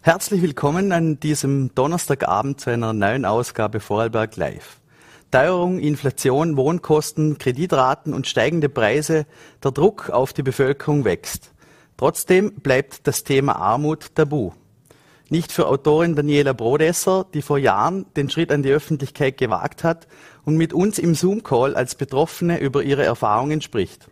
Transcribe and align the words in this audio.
Herzlich 0.00 0.40
willkommen 0.42 0.92
an 0.92 1.18
diesem 1.18 1.74
Donnerstagabend 1.74 2.60
zu 2.60 2.70
einer 2.70 2.92
neuen 2.92 3.24
Ausgabe 3.24 3.80
Vorarlberg 3.80 4.36
Live. 4.36 4.78
Teuerung, 5.32 5.80
Inflation, 5.80 6.56
Wohnkosten, 6.56 7.36
Kreditraten 7.36 8.14
und 8.14 8.28
steigende 8.28 8.68
Preise, 8.68 9.26
der 9.62 9.72
Druck 9.72 10.10
auf 10.10 10.32
die 10.32 10.44
Bevölkerung 10.44 11.04
wächst. 11.04 11.50
Trotzdem 11.96 12.52
bleibt 12.52 13.08
das 13.08 13.24
Thema 13.24 13.56
Armut 13.56 14.14
tabu. 14.14 14.52
Nicht 15.30 15.50
für 15.50 15.66
Autorin 15.66 16.14
Daniela 16.14 16.52
Brodesser, 16.52 17.26
die 17.34 17.42
vor 17.42 17.58
Jahren 17.58 18.06
den 18.16 18.30
Schritt 18.30 18.52
an 18.52 18.62
die 18.62 18.70
Öffentlichkeit 18.70 19.36
gewagt 19.36 19.82
hat 19.82 20.06
und 20.44 20.56
mit 20.56 20.72
uns 20.72 21.00
im 21.00 21.16
Zoom-Call 21.16 21.74
als 21.74 21.96
Betroffene 21.96 22.60
über 22.60 22.84
ihre 22.84 23.04
Erfahrungen 23.04 23.60
spricht. 23.60 24.08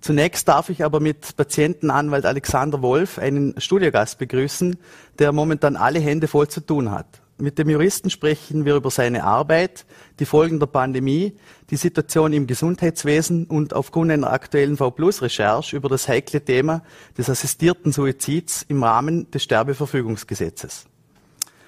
Zunächst 0.00 0.48
darf 0.48 0.68
ich 0.68 0.84
aber 0.84 1.00
mit 1.00 1.36
Patientenanwalt 1.36 2.24
Alexander 2.24 2.82
Wolf 2.82 3.18
einen 3.18 3.60
Studiogast 3.60 4.18
begrüßen, 4.18 4.76
der 5.18 5.32
momentan 5.32 5.76
alle 5.76 5.98
Hände 5.98 6.28
voll 6.28 6.48
zu 6.48 6.60
tun 6.60 6.90
hat. 6.90 7.20
Mit 7.40 7.56
dem 7.58 7.68
Juristen 7.68 8.10
sprechen 8.10 8.64
wir 8.64 8.74
über 8.74 8.90
seine 8.90 9.22
Arbeit, 9.22 9.86
die 10.18 10.24
Folgen 10.24 10.58
der 10.58 10.66
Pandemie, 10.66 11.36
die 11.70 11.76
Situation 11.76 12.32
im 12.32 12.48
Gesundheitswesen 12.48 13.46
und 13.46 13.74
aufgrund 13.74 14.10
einer 14.10 14.32
aktuellen 14.32 14.76
V-Plus-Recherche 14.76 15.76
über 15.76 15.88
das 15.88 16.08
heikle 16.08 16.44
Thema 16.44 16.82
des 17.16 17.30
assistierten 17.30 17.92
Suizids 17.92 18.64
im 18.66 18.82
Rahmen 18.82 19.30
des 19.30 19.44
Sterbeverfügungsgesetzes. 19.44 20.86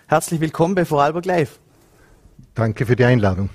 Herzlich 0.09 0.41
willkommen 0.41 0.75
bei 0.75 0.85
Vorarlberg 0.85 1.25
Live. 1.25 1.61
Danke 2.55 2.85
für 2.85 2.97
die 2.97 3.05
Einladung. 3.05 3.49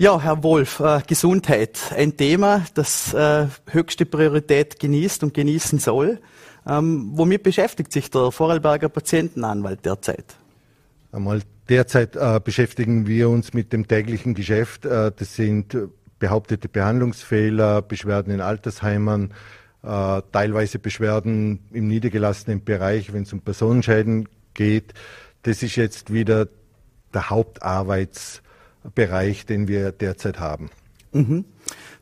Ja, 0.00 0.20
Herr 0.20 0.44
Wolf, 0.44 0.78
äh, 0.78 1.00
Gesundheit, 1.04 1.92
ein 1.92 2.16
Thema, 2.16 2.64
das 2.74 3.12
äh, 3.14 3.48
höchste 3.68 4.06
Priorität 4.06 4.78
genießt 4.78 5.24
und 5.24 5.34
genießen 5.34 5.80
soll. 5.80 6.20
Ähm, 6.64 7.10
womit 7.14 7.42
beschäftigt 7.42 7.90
sich 7.90 8.08
der 8.08 8.30
Vorarlberger 8.30 8.90
Patientenanwalt 8.90 9.84
derzeit? 9.84 10.36
Einmal 11.10 11.40
derzeit 11.68 12.14
äh, 12.14 12.38
beschäftigen 12.38 13.08
wir 13.08 13.28
uns 13.28 13.54
mit 13.54 13.72
dem 13.72 13.88
täglichen 13.88 14.34
Geschäft. 14.34 14.84
Äh, 14.84 15.10
das 15.16 15.34
sind 15.34 15.76
behauptete 16.20 16.68
Behandlungsfehler, 16.68 17.82
Beschwerden 17.82 18.32
in 18.32 18.40
Altersheimen, 18.40 19.34
äh, 19.82 20.22
teilweise 20.30 20.78
Beschwerden 20.78 21.58
im 21.72 21.88
niedergelassenen 21.88 22.62
Bereich, 22.62 23.12
wenn 23.12 23.24
es 23.24 23.32
um 23.32 23.40
Personenschäden 23.40 24.28
geht. 24.54 24.94
Das 25.42 25.64
ist 25.64 25.74
jetzt 25.74 26.12
wieder 26.12 26.46
der 27.12 27.30
Hauptarbeits 27.30 28.42
Bereich, 28.94 29.46
den 29.46 29.68
wir 29.68 29.92
derzeit 29.92 30.40
haben. 30.40 30.70
Mhm. 31.12 31.44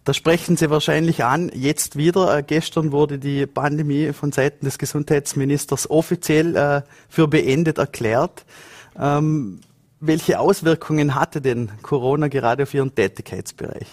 Da 0.04 0.14
sprechen 0.14 0.56
Sie 0.56 0.70
wahrscheinlich 0.70 1.24
an, 1.24 1.50
jetzt 1.52 1.96
wieder. 1.96 2.38
Äh, 2.38 2.42
gestern 2.44 2.92
wurde 2.92 3.18
die 3.18 3.46
Pandemie 3.46 4.12
von 4.12 4.30
Seiten 4.30 4.64
des 4.64 4.78
Gesundheitsministers 4.78 5.90
offiziell 5.90 6.54
äh, 6.54 6.82
für 7.08 7.26
beendet 7.26 7.78
erklärt. 7.78 8.44
Ähm, 8.98 9.60
welche 9.98 10.38
Auswirkungen 10.38 11.16
hatte 11.16 11.40
denn 11.40 11.72
Corona 11.82 12.28
gerade 12.28 12.62
auf 12.64 12.74
Ihren 12.74 12.94
Tätigkeitsbereich? 12.94 13.88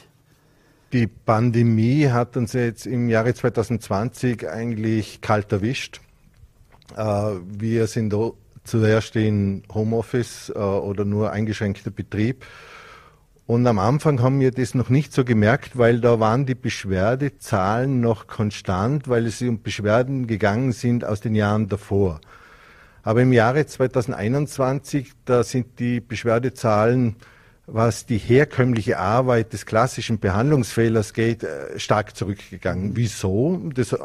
Die 0.91 1.07
Pandemie 1.07 2.07
hat 2.09 2.37
uns 2.37 2.53
jetzt 2.53 2.85
im 2.85 3.09
Jahre 3.09 3.33
2020 3.33 4.47
eigentlich 4.47 5.21
kalt 5.21 5.51
erwischt. 5.51 5.99
Äh, 6.95 7.01
wir 7.57 7.87
sind 7.87 8.13
zuerst 8.63 9.15
in 9.15 9.63
Homeoffice 9.73 10.51
äh, 10.55 10.59
oder 10.59 11.05
nur 11.05 11.31
eingeschränkter 11.31 11.89
Betrieb 11.89 12.45
und 13.45 13.67
am 13.67 13.77
Anfang 13.77 14.21
haben 14.21 14.39
wir 14.39 14.51
das 14.51 14.73
noch 14.73 14.89
nicht 14.89 15.11
so 15.13 15.25
gemerkt, 15.25 15.77
weil 15.77 15.99
da 15.99 16.19
waren 16.19 16.45
die 16.45 16.55
Beschwerdezahlen 16.55 17.99
noch 17.99 18.27
konstant, 18.27 19.09
weil 19.09 19.25
es 19.25 19.41
um 19.41 19.61
Beschwerden 19.61 20.27
gegangen 20.27 20.71
sind 20.71 21.03
aus 21.03 21.19
den 21.19 21.35
Jahren 21.35 21.67
davor. 21.67 22.21
Aber 23.03 23.21
im 23.21 23.33
Jahre 23.33 23.65
2021, 23.65 25.11
da 25.25 25.43
sind 25.43 25.77
die 25.79 25.99
Beschwerdezahlen, 25.99 27.17
was 27.65 28.05
die 28.05 28.17
herkömmliche 28.17 28.97
Arbeit 28.97 29.51
des 29.51 29.65
klassischen 29.65 30.19
Behandlungsfehlers 30.19 31.13
geht, 31.13 31.43
äh, 31.43 31.77
stark 31.79 32.15
zurückgegangen. 32.15 32.95
Wieso? 32.95 33.61
Das, 33.73 33.95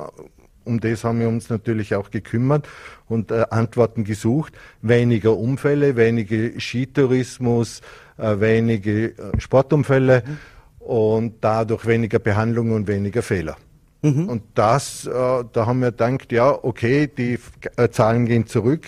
um 0.65 0.81
das 0.81 1.04
haben 1.04 1.21
wir 1.21 1.28
uns 1.28 1.48
natürlich 1.48 1.94
auch 1.94 2.10
gekümmert 2.10 2.69
und 3.09 3.31
äh, 3.31 3.47
Antworten 3.50 4.04
gesucht. 4.04 4.53
Weniger 4.82 5.37
Unfälle, 5.37 5.97
weniger 5.97 6.59
Skitourismus, 6.60 7.82
wenige 8.18 9.16
äh, 9.16 9.40
Sportunfälle 9.40 10.22
und 10.78 11.36
dadurch 11.40 11.86
weniger 11.86 12.18
Behandlung 12.18 12.72
und 12.72 12.88
weniger 12.88 13.22
Fehler. 13.22 13.56
Mhm. 14.02 14.28
Und 14.28 14.42
das, 14.54 15.06
äh, 15.06 15.10
da 15.10 15.66
haben 15.66 15.80
wir 15.80 15.90
gedacht, 15.90 16.32
ja, 16.32 16.50
okay, 16.62 17.08
die 17.08 17.38
äh, 17.76 17.88
Zahlen 17.90 18.26
gehen 18.26 18.46
zurück, 18.46 18.86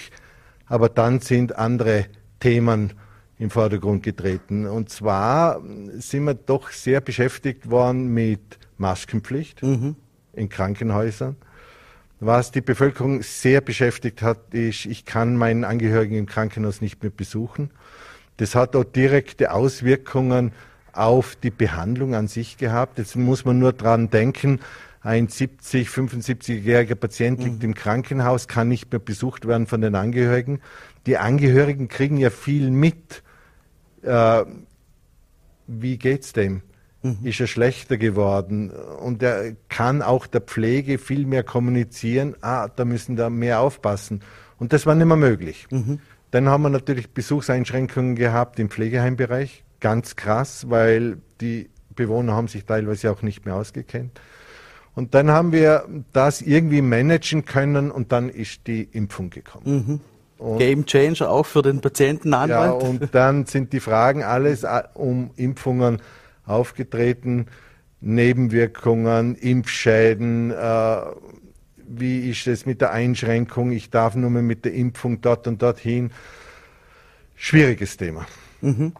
aber 0.66 0.88
dann 0.88 1.20
sind 1.20 1.56
andere 1.56 2.06
Themen 2.38 2.92
im 3.38 3.50
Vordergrund 3.50 4.02
getreten. 4.02 4.66
Und 4.66 4.91
zwar 4.91 5.62
sind 5.94 6.24
wir 6.24 6.34
doch 6.34 6.70
sehr 6.70 7.00
beschäftigt 7.00 7.70
worden 7.70 8.12
mit 8.12 8.58
Maskenpflicht 8.76 9.62
mhm. 9.62 9.97
in 10.34 10.48
Krankenhäusern. 10.48 11.36
Was 12.20 12.52
die 12.52 12.60
Bevölkerung 12.60 13.22
sehr 13.22 13.62
beschäftigt 13.62 14.20
hat, 14.20 14.52
ist, 14.52 14.84
ich 14.84 15.06
kann 15.06 15.36
meinen 15.36 15.64
Angehörigen 15.64 16.16
im 16.16 16.26
Krankenhaus 16.26 16.82
nicht 16.82 17.02
mehr 17.02 17.10
besuchen. 17.10 17.70
Das 18.41 18.55
hat 18.55 18.75
auch 18.75 18.84
direkte 18.84 19.53
Auswirkungen 19.53 20.53
auf 20.95 21.37
die 21.37 21.51
Behandlung 21.51 22.15
an 22.15 22.27
sich 22.27 22.56
gehabt. 22.56 22.97
Jetzt 22.97 23.15
muss 23.15 23.45
man 23.45 23.59
nur 23.59 23.75
dran 23.75 24.09
denken, 24.09 24.61
ein 25.03 25.28
70, 25.28 25.89
75-jähriger 25.89 26.95
Patient 26.95 27.43
liegt 27.43 27.59
mhm. 27.59 27.71
im 27.71 27.75
Krankenhaus, 27.75 28.49
kann 28.49 28.69
nicht 28.69 28.91
mehr 28.91 28.99
besucht 28.99 29.47
werden 29.47 29.67
von 29.67 29.83
den 29.83 29.95
Angehörigen. 29.95 30.61
Die 31.05 31.19
Angehörigen 31.19 31.89
kriegen 31.89 32.17
ja 32.17 32.31
viel 32.31 32.71
mit. 32.71 33.23
Äh, 34.03 34.45
wie 35.67 35.99
geht's 35.99 36.33
dem? 36.33 36.62
Mhm. 37.03 37.19
Ist 37.22 37.41
er 37.41 37.47
schlechter 37.47 37.99
geworden? 37.99 38.71
Und 38.71 39.22
er 39.22 39.53
kann 39.69 40.01
auch 40.01 40.27
der 40.27 40.41
Pflege 40.41 40.97
viel 40.97 41.27
mehr 41.27 41.45
kommunizieren. 41.45 42.37
Ah, 42.41 42.69
da 42.69 42.87
müssen 42.87 43.17
da 43.17 43.28
mehr 43.28 43.61
aufpassen. 43.61 44.22
Und 44.59 44.72
das 44.72 44.87
war 44.87 44.95
nicht 44.95 45.07
mehr 45.07 45.17
möglich. 45.17 45.67
Mhm. 45.71 46.01
Dann 46.30 46.48
haben 46.48 46.62
wir 46.62 46.70
natürlich 46.70 47.10
Besuchseinschränkungen 47.10 48.14
gehabt 48.14 48.58
im 48.58 48.70
Pflegeheimbereich. 48.70 49.64
Ganz 49.80 50.16
krass, 50.16 50.68
weil 50.68 51.18
die 51.41 51.70
Bewohner 51.94 52.34
haben 52.34 52.48
sich 52.48 52.64
teilweise 52.64 53.10
auch 53.10 53.22
nicht 53.22 53.44
mehr 53.44 53.56
ausgekennt. 53.56 54.20
Und 54.94 55.14
dann 55.14 55.30
haben 55.30 55.52
wir 55.52 55.84
das 56.12 56.42
irgendwie 56.42 56.82
managen 56.82 57.44
können 57.44 57.91
und 57.91 58.12
dann 58.12 58.28
ist 58.28 58.66
die 58.66 58.82
Impfung 58.82 59.30
gekommen. 59.30 60.00
Mhm. 60.38 60.58
Game 60.58 60.86
Changer 60.86 61.30
auch 61.30 61.46
für 61.46 61.62
den 61.62 61.80
Patientenanwalt. 61.80 62.82
Ja, 62.82 62.88
und 62.88 63.14
dann 63.14 63.44
sind 63.47 63.72
die 63.72 63.80
Fragen 63.80 64.22
alles 64.22 64.62
äh, 64.62 64.82
um 64.94 65.30
Impfungen 65.36 66.00
aufgetreten. 66.47 67.47
Nebenwirkungen, 68.00 69.34
Impfschäden, 69.34 70.50
äh, 70.50 70.97
wie 71.91 72.31
ist 72.31 72.47
es 72.47 72.67
mit 72.67 72.81
der 72.81 72.93
Einschränkung, 72.93 73.73
ich 73.73 73.91
darf 73.91 74.15
nur 74.15 74.31
mehr 74.31 74.43
mit 74.43 74.65
der 74.65 74.75
Impfung 74.75 75.21
dort 75.21 75.47
und 75.47 75.61
dorthin. 75.61 76.11
Schwieriges 77.34 77.97
Thema. 77.97 78.27
Mhm. 78.61 78.93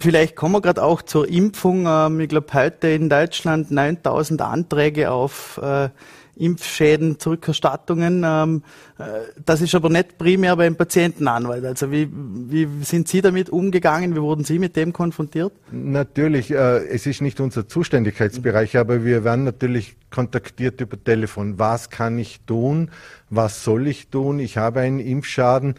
Vielleicht 0.00 0.36
kommen 0.36 0.54
wir 0.54 0.60
gerade 0.60 0.82
auch 0.82 1.00
zur 1.02 1.28
Impfung. 1.28 1.86
Ähm, 1.86 2.20
ich 2.20 2.28
glaube, 2.28 2.52
heute 2.52 2.88
in 2.88 3.08
Deutschland 3.08 3.70
9000 3.70 4.42
Anträge 4.42 5.10
auf 5.10 5.58
äh, 5.62 5.88
Impfschäden, 6.38 7.18
Zurückerstattungen. 7.18 8.22
Ähm, 8.24 8.62
äh, 8.98 9.02
das 9.44 9.60
ist 9.60 9.74
aber 9.74 9.88
nicht 9.88 10.18
primär 10.18 10.56
beim 10.56 10.76
Patientenanwalt. 10.76 11.64
Also 11.64 11.90
wie, 11.90 12.08
wie 12.12 12.68
sind 12.82 13.08
Sie 13.08 13.20
damit 13.20 13.50
umgegangen? 13.50 14.14
Wie 14.14 14.20
wurden 14.20 14.44
Sie 14.44 14.58
mit 14.58 14.76
dem 14.76 14.92
konfrontiert? 14.92 15.52
Natürlich, 15.70 16.50
äh, 16.50 16.86
es 16.88 17.06
ist 17.06 17.20
nicht 17.20 17.40
unser 17.40 17.68
Zuständigkeitsbereich, 17.68 18.76
aber 18.76 19.04
wir 19.04 19.24
werden 19.24 19.44
natürlich 19.44 19.96
kontaktiert 20.10 20.80
über 20.80 21.02
Telefon. 21.02 21.58
Was 21.58 21.90
kann 21.90 22.18
ich 22.18 22.40
tun? 22.46 22.90
Was 23.30 23.64
soll 23.64 23.86
ich 23.86 24.08
tun? 24.08 24.38
Ich 24.38 24.56
habe 24.56 24.80
einen 24.80 25.00
Impfschaden 25.00 25.74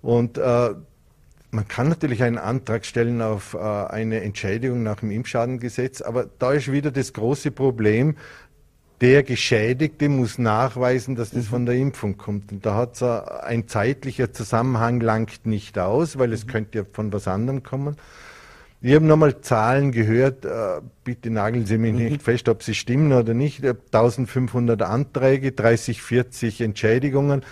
und 0.00 0.38
äh, 0.38 0.70
man 1.54 1.68
kann 1.68 1.90
natürlich 1.90 2.22
einen 2.22 2.38
Antrag 2.38 2.86
stellen 2.86 3.20
auf 3.20 3.52
äh, 3.52 3.58
eine 3.58 4.22
Entschädigung 4.22 4.82
nach 4.82 5.00
dem 5.00 5.10
Impfschadengesetz, 5.10 6.00
aber 6.00 6.26
da 6.38 6.52
ist 6.52 6.72
wieder 6.72 6.90
das 6.90 7.12
große 7.12 7.50
Problem, 7.50 8.16
der 9.02 9.24
Geschädigte 9.24 10.08
muss 10.08 10.38
nachweisen, 10.38 11.16
dass 11.16 11.30
das 11.30 11.46
mhm. 11.46 11.48
von 11.48 11.66
der 11.66 11.74
Impfung 11.74 12.16
kommt. 12.16 12.52
Und 12.52 12.64
da 12.64 12.76
hat 12.76 12.94
es 12.94 13.02
ein 13.02 13.66
zeitlicher 13.66 14.32
Zusammenhang 14.32 15.00
langt 15.00 15.44
nicht 15.44 15.76
aus, 15.76 16.18
weil 16.18 16.32
es 16.32 16.46
mhm. 16.46 16.50
könnte 16.50 16.78
ja 16.78 16.84
von 16.90 17.12
was 17.12 17.26
anderem 17.26 17.64
kommen. 17.64 17.96
Ich 18.80 18.94
habe 18.94 19.04
nochmal 19.04 19.40
Zahlen 19.40 19.90
gehört, 19.90 20.44
äh, 20.44 20.80
bitte 21.02 21.30
nageln 21.30 21.66
Sie 21.66 21.78
mich 21.78 21.92
mhm. 21.92 21.98
nicht 21.98 22.22
fest, 22.22 22.48
ob 22.48 22.62
sie 22.62 22.74
stimmen 22.74 23.12
oder 23.12 23.34
nicht. 23.34 23.60
Ich 23.60 23.68
habe 23.68 23.80
1500 23.86 24.80
Anträge, 24.82 25.50
30, 25.50 26.00
40 26.00 26.60
Entschädigungen. 26.60 27.42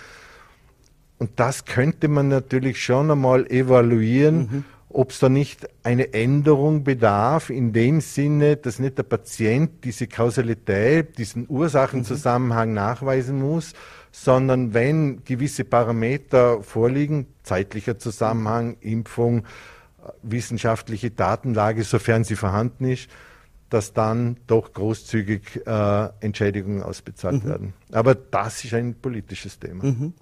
Und 1.19 1.31
das 1.35 1.65
könnte 1.65 2.07
man 2.07 2.29
natürlich 2.29 2.81
schon 2.83 3.11
einmal 3.11 3.45
evaluieren. 3.51 4.37
Mhm. 4.37 4.65
Ob 4.93 5.11
es 5.11 5.19
da 5.19 5.29
nicht 5.29 5.67
eine 5.83 6.13
Änderung 6.13 6.83
bedarf, 6.83 7.49
in 7.49 7.73
dem 7.73 8.01
Sinne, 8.01 8.57
dass 8.57 8.79
nicht 8.79 8.97
der 8.97 9.03
Patient 9.03 9.83
diese 9.83 10.07
Kausalität, 10.07 11.17
diesen 11.17 11.45
Ursachenzusammenhang 11.49 12.73
nachweisen 12.73 13.39
muss, 13.39 13.73
sondern 14.11 14.73
wenn 14.73 15.23
gewisse 15.23 15.63
Parameter 15.63 16.61
vorliegen, 16.63 17.27
zeitlicher 17.43 17.97
Zusammenhang, 17.97 18.77
Impfung, 18.81 19.43
wissenschaftliche 20.23 21.11
Datenlage, 21.11 21.83
sofern 21.83 22.23
sie 22.23 22.35
vorhanden 22.35 22.85
ist, 22.85 23.09
dass 23.69 23.93
dann 23.93 24.37
doch 24.47 24.73
großzügig 24.73 25.65
äh, 25.65 26.09
Entschädigungen 26.19 26.83
ausbezahlt 26.83 27.43
mhm. 27.43 27.49
werden. 27.49 27.73
Aber 27.91 28.15
das 28.15 28.65
ist 28.65 28.73
ein 28.73 28.95
politisches 28.95 29.59
Thema. 29.59 29.85
Mhm. 29.85 30.13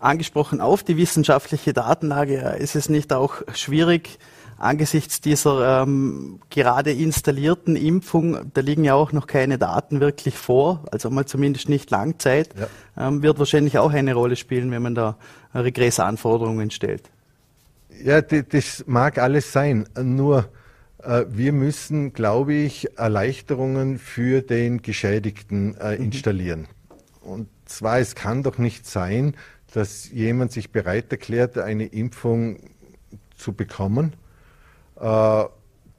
Angesprochen 0.00 0.60
auf 0.60 0.82
die 0.82 0.96
wissenschaftliche 0.96 1.72
Datenlage, 1.72 2.56
ist 2.58 2.74
es 2.74 2.88
nicht 2.88 3.12
auch 3.12 3.42
schwierig, 3.54 4.18
angesichts 4.60 5.20
dieser 5.20 5.82
ähm, 5.82 6.40
gerade 6.50 6.92
installierten 6.92 7.76
Impfung, 7.76 8.50
da 8.52 8.60
liegen 8.60 8.84
ja 8.84 8.94
auch 8.94 9.12
noch 9.12 9.26
keine 9.26 9.58
Daten 9.58 10.00
wirklich 10.00 10.36
vor, 10.36 10.84
also 10.92 11.10
mal 11.10 11.24
zumindest 11.24 11.68
nicht 11.68 11.90
Langzeit, 11.90 12.50
ja. 12.58 13.08
ähm, 13.08 13.22
wird 13.22 13.38
wahrscheinlich 13.38 13.78
auch 13.78 13.92
eine 13.92 14.14
Rolle 14.14 14.36
spielen, 14.36 14.70
wenn 14.70 14.82
man 14.82 14.94
da 14.94 15.16
Regressanforderungen 15.54 16.70
stellt. 16.70 17.10
Ja, 18.02 18.20
das 18.20 18.84
mag 18.86 19.18
alles 19.18 19.52
sein, 19.52 19.88
nur 20.00 20.48
äh, 21.02 21.24
wir 21.28 21.52
müssen, 21.52 22.12
glaube 22.12 22.54
ich, 22.54 22.98
Erleichterungen 22.98 23.98
für 23.98 24.42
den 24.42 24.82
Geschädigten 24.82 25.74
äh, 25.76 25.96
mhm. 25.96 26.04
installieren. 26.04 26.60
Mhm. 26.60 27.30
Und 27.30 27.48
zwar, 27.64 27.98
es 27.98 28.14
kann 28.14 28.42
doch 28.42 28.58
nicht 28.58 28.86
sein, 28.86 29.34
dass 29.70 30.10
jemand 30.10 30.52
sich 30.52 30.70
bereit 30.70 31.10
erklärt, 31.10 31.58
eine 31.58 31.86
Impfung 31.86 32.58
zu 33.36 33.52
bekommen, 33.52 34.14
äh, 35.00 35.44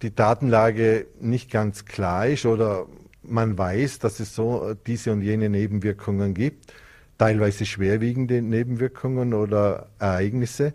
die 0.01 0.13
Datenlage 0.13 1.07
nicht 1.19 1.51
ganz 1.51 1.85
klar 1.85 2.27
ist 2.27 2.45
oder 2.45 2.88
man 3.23 3.57
weiß, 3.57 4.00
dass 4.00 4.19
es 4.19 4.35
so 4.35 4.73
diese 4.88 5.12
und 5.12 5.21
jene 5.21 5.50
Nebenwirkungen 5.50 6.33
gibt, 6.33 6.73
teilweise 7.18 7.65
schwerwiegende 7.65 8.41
Nebenwirkungen 8.41 9.33
oder 9.33 9.89
Ereignisse. 10.00 10.73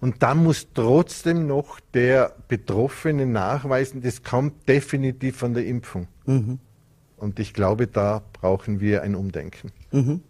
Und 0.00 0.22
dann 0.22 0.42
muss 0.42 0.68
trotzdem 0.74 1.46
noch 1.46 1.80
der 1.94 2.34
Betroffene 2.48 3.26
nachweisen, 3.26 4.02
das 4.02 4.22
kommt 4.22 4.68
definitiv 4.68 5.36
von 5.36 5.54
der 5.54 5.66
Impfung. 5.66 6.06
Mhm. 6.26 6.58
Und 7.16 7.38
ich 7.38 7.52
glaube, 7.52 7.86
da 7.86 8.22
brauchen 8.32 8.80
wir 8.80 9.02
ein 9.02 9.14
Umdenken. 9.14 9.72
Mhm. 9.92 10.22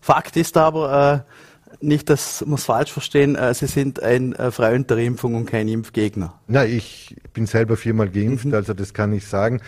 Fakt 0.00 0.36
ist 0.36 0.56
aber, 0.56 1.24
äh, 1.26 1.84
nicht, 1.84 2.08
das 2.08 2.44
muss 2.46 2.64
falsch 2.64 2.92
verstehen, 2.92 3.36
äh, 3.36 3.52
Sie 3.54 3.66
sind 3.66 4.02
ein 4.02 4.34
äh, 4.34 4.50
Freund 4.50 4.90
der 4.90 4.98
Impfung 4.98 5.34
und 5.34 5.46
kein 5.46 5.68
Impfgegner. 5.68 6.38
Na, 6.46 6.64
ich 6.64 7.16
bin 7.32 7.46
selber 7.46 7.76
viermal 7.76 8.08
geimpft, 8.08 8.46
mhm. 8.46 8.54
also 8.54 8.74
das 8.74 8.94
kann 8.94 9.12
ich 9.12 9.26
sagen. 9.26 9.60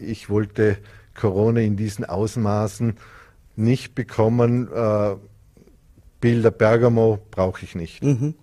Ich 0.00 0.30
wollte 0.30 0.78
Corona 1.14 1.60
in 1.60 1.76
diesen 1.76 2.04
Ausmaßen 2.04 2.94
nicht 3.54 3.94
bekommen. 3.94 4.68
Bilder 6.20 6.50
Bergamo 6.50 7.20
brauche 7.30 7.64
ich 7.64 7.76
nicht. 7.76 8.02
Mhm. 8.02 8.34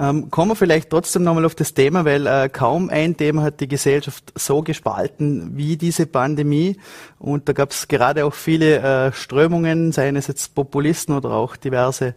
Ähm, 0.00 0.30
kommen 0.30 0.52
wir 0.52 0.56
vielleicht 0.56 0.88
trotzdem 0.88 1.24
nochmal 1.24 1.44
auf 1.44 1.54
das 1.54 1.74
Thema, 1.74 2.06
weil 2.06 2.26
äh, 2.26 2.48
kaum 2.48 2.88
ein 2.88 3.18
Thema 3.18 3.42
hat 3.42 3.60
die 3.60 3.68
Gesellschaft 3.68 4.32
so 4.34 4.62
gespalten 4.62 5.58
wie 5.58 5.76
diese 5.76 6.06
Pandemie. 6.06 6.78
Und 7.18 7.50
da 7.50 7.52
gab 7.52 7.72
es 7.72 7.86
gerade 7.86 8.24
auch 8.24 8.32
viele 8.32 8.78
äh, 8.78 9.12
Strömungen, 9.12 9.92
seien 9.92 10.16
es 10.16 10.26
jetzt 10.26 10.54
Populisten 10.54 11.14
oder 11.14 11.32
auch 11.32 11.54
diverse 11.54 12.14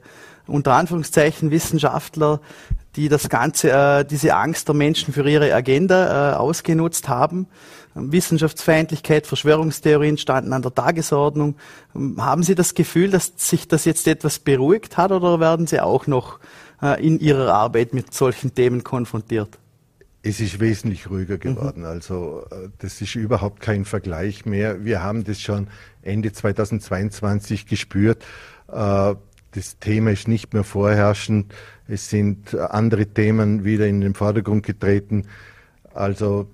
unter 0.48 0.74
Anführungszeichen 0.74 1.52
Wissenschaftler, 1.52 2.40
die 2.96 3.10
das 3.10 3.28
Ganze, 3.28 3.72
äh, 3.72 4.06
diese 4.06 4.34
Angst 4.36 4.70
der 4.70 4.76
Menschen 4.76 5.14
für 5.14 5.30
ihre 5.30 5.54
Agenda 5.54 6.32
äh, 6.32 6.36
ausgenutzt 6.36 7.10
haben. 7.10 7.48
Wissenschaftsfeindlichkeit, 7.96 9.28
Verschwörungstheorien 9.28 10.18
standen 10.18 10.54
an 10.54 10.62
der 10.62 10.74
Tagesordnung. 10.74 11.56
Haben 12.18 12.44
Sie 12.44 12.56
das 12.56 12.76
Gefühl, 12.76 13.12
dass 13.12 13.34
sich 13.36 13.68
das 13.68 13.84
jetzt 13.86 14.08
etwas 14.08 14.40
beruhigt 14.40 14.96
hat 14.96 15.12
oder 15.12 15.40
werden 15.42 15.68
Sie 15.68 15.82
auch 15.82 16.08
noch 16.08 16.40
in 16.92 17.20
Ihrer 17.20 17.54
Arbeit 17.54 17.94
mit 17.94 18.14
solchen 18.14 18.54
Themen 18.54 18.84
konfrontiert? 18.84 19.58
Es 20.26 20.40
ist 20.40 20.62
wesentlich 20.62 21.10
ruhiger 21.10 21.38
geworden. 21.38 21.82
Mhm. 21.82 21.88
Also 21.88 22.46
äh, 22.50 22.70
das 22.80 23.02
ist 23.02 23.16
überhaupt 23.16 23.60
kein 23.60 23.84
Vergleich 23.86 24.46
mehr. 24.46 24.86
Wir 24.86 25.04
haben 25.04 25.26
das 25.26 25.42
schon 25.42 25.68
Ende 26.02 26.32
2022 26.32 27.68
gespürt. 27.68 28.24
Äh, 28.70 29.16
das 29.52 29.78
Thema 29.80 30.12
ist 30.12 30.28
nicht 30.28 30.54
mehr 30.54 30.64
vorherrschend. 30.64 31.54
Es 31.88 32.10
sind 32.10 32.56
andere 32.56 33.06
Themen 33.06 33.66
wieder 33.66 33.86
in 33.86 34.02
den 34.02 34.14
Vordergrund 34.14 34.66
getreten. 34.66 35.28
Also 35.94 36.48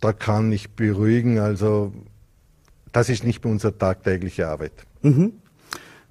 da 0.00 0.12
kann 0.12 0.50
ich 0.50 0.70
beruhigen. 0.70 1.38
Also 1.38 1.92
das 2.92 3.10
ist 3.10 3.24
nicht 3.24 3.44
mehr 3.44 3.52
unsere 3.52 3.76
tagtägliche 3.76 4.48
Arbeit. 4.48 4.72
Mhm. 5.02 5.34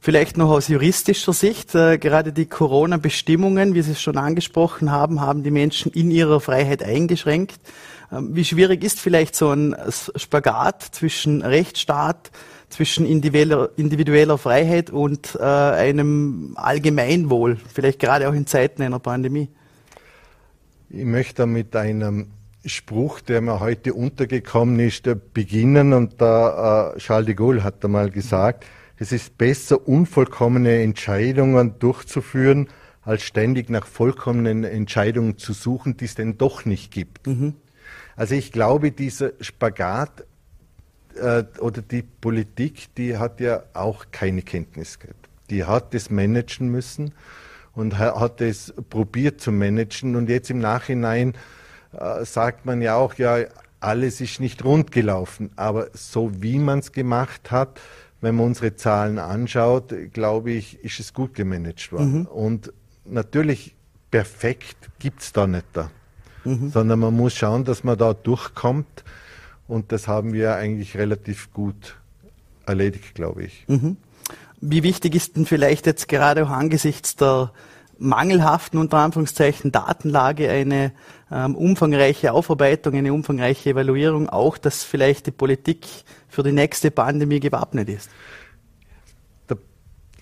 Vielleicht 0.01 0.37
noch 0.37 0.49
aus 0.49 0.69
juristischer 0.69 1.33
Sicht, 1.33 1.75
äh, 1.75 1.97
gerade 1.97 2.31
die 2.31 2.45
Corona-Bestimmungen, 2.45 3.73
wie 3.73 3.81
Sie 3.81 3.91
es 3.91 4.01
schon 4.01 4.17
angesprochen 4.17 4.91
haben, 4.91 5.19
haben 5.19 5.43
die 5.43 5.51
Menschen 5.51 5.91
in 5.91 6.09
ihrer 6.09 6.39
Freiheit 6.39 6.81
eingeschränkt. 6.83 7.59
Ähm, 8.09 8.33
wie 8.33 8.45
schwierig 8.45 8.83
ist 8.83 9.01
vielleicht 9.01 9.35
so 9.35 9.51
ein 9.51 9.75
Spagat 10.15 10.83
zwischen 10.83 11.41
Rechtsstaat, 11.41 12.31
zwischen 12.69 13.05
individueller, 13.05 13.71
individueller 13.75 14.37
Freiheit 14.37 14.89
und 14.89 15.35
äh, 15.35 15.43
einem 15.43 16.53
Allgemeinwohl, 16.55 17.57
vielleicht 17.73 17.99
gerade 17.99 18.29
auch 18.29 18.33
in 18.33 18.47
Zeiten 18.47 18.81
einer 18.81 18.99
Pandemie? 18.99 19.49
Ich 20.89 21.05
möchte 21.05 21.45
mit 21.45 21.75
einem 21.75 22.27
Spruch, 22.65 23.19
der 23.19 23.41
mir 23.41 23.59
heute 23.59 23.93
untergekommen 23.93 24.79
ist, 24.79 25.09
beginnen. 25.33 25.91
Und 25.91 26.21
da 26.21 26.93
äh, 26.93 26.99
Charles 26.99 27.25
de 27.25 27.35
Gaulle 27.35 27.63
hat 27.63 27.83
einmal 27.83 28.09
gesagt, 28.09 28.65
es 28.99 29.13
ist 29.13 29.37
besser, 29.37 29.87
unvollkommene 29.87 30.81
Entscheidungen 30.83 31.79
durchzuführen, 31.79 32.67
als 33.01 33.23
ständig 33.23 33.69
nach 33.69 33.87
vollkommenen 33.87 34.65
Entscheidungen 34.65 35.37
zu 35.37 35.53
suchen, 35.53 35.97
die 35.97 36.05
es 36.05 36.15
denn 36.15 36.37
doch 36.37 36.65
nicht 36.65 36.91
gibt. 36.91 37.25
Mhm. 37.25 37.55
Also 38.17 38.35
ich 38.35 38.51
glaube, 38.51 38.91
dieser 38.91 39.31
Spagat 39.39 40.25
äh, 41.15 41.43
oder 41.59 41.81
die 41.81 42.01
Politik, 42.01 42.93
die 42.95 43.17
hat 43.17 43.39
ja 43.39 43.63
auch 43.73 44.07
keine 44.11 44.41
Kenntnis 44.41 44.99
gehabt. 44.99 45.29
Die 45.49 45.63
hat 45.63 45.95
es 45.95 46.09
managen 46.09 46.69
müssen 46.69 47.13
und 47.73 47.97
hat 47.97 48.41
es 48.41 48.73
probiert 48.89 49.39
zu 49.39 49.51
managen. 49.51 50.17
Und 50.17 50.29
jetzt 50.29 50.51
im 50.51 50.59
Nachhinein 50.59 51.33
äh, 51.97 52.25
sagt 52.25 52.65
man 52.65 52.81
ja 52.81 52.95
auch, 52.95 53.15
ja, 53.15 53.37
alles 53.79 54.19
ist 54.19 54.41
nicht 54.41 54.63
rund 54.65 54.91
gelaufen. 54.91 55.51
Aber 55.55 55.87
so 55.93 56.43
wie 56.43 56.59
man 56.59 56.79
es 56.79 56.91
gemacht 56.91 57.49
hat, 57.49 57.79
wenn 58.21 58.35
man 58.35 58.47
unsere 58.47 58.75
Zahlen 58.75 59.17
anschaut, 59.19 59.93
glaube 60.13 60.51
ich, 60.51 60.83
ist 60.83 60.99
es 60.99 61.13
gut 61.13 61.33
gemanagt 61.33 61.91
worden. 61.91 62.19
Mhm. 62.19 62.25
Und 62.25 62.73
natürlich 63.05 63.75
perfekt 64.11 64.89
gibt 64.99 65.21
es 65.21 65.31
da 65.33 65.47
nicht 65.47 65.65
da. 65.73 65.89
Mhm. 66.43 66.69
Sondern 66.71 66.99
man 66.99 67.15
muss 67.15 67.35
schauen, 67.35 67.63
dass 67.63 67.83
man 67.83 67.97
da 67.97 68.13
durchkommt. 68.13 69.03
Und 69.67 69.91
das 69.91 70.07
haben 70.07 70.33
wir 70.33 70.55
eigentlich 70.55 70.97
relativ 70.97 71.53
gut 71.53 71.97
erledigt, 72.65 73.15
glaube 73.15 73.43
ich. 73.43 73.65
Mhm. 73.67 73.97
Wie 74.61 74.83
wichtig 74.83 75.15
ist 75.15 75.35
denn 75.35 75.45
vielleicht 75.45 75.85
jetzt 75.85 76.07
gerade 76.07 76.45
auch 76.45 76.49
angesichts 76.49 77.15
der 77.15 77.51
mangelhaften, 77.99 78.79
unter 78.79 78.97
Anführungszeichen, 78.97 79.71
Datenlage 79.71 80.49
eine 80.49 80.91
ähm, 81.31 81.55
umfangreiche 81.55 82.33
Aufarbeitung, 82.33 82.95
eine 82.95 83.13
umfangreiche 83.13 83.71
Evaluierung, 83.71 84.29
auch 84.29 84.57
dass 84.57 84.83
vielleicht 84.83 85.27
die 85.27 85.31
Politik 85.31 85.85
für 86.27 86.43
die 86.43 86.51
nächste 86.51 86.91
Pandemie 86.91 87.39
gewappnet 87.39 87.89
ist? 87.89 88.09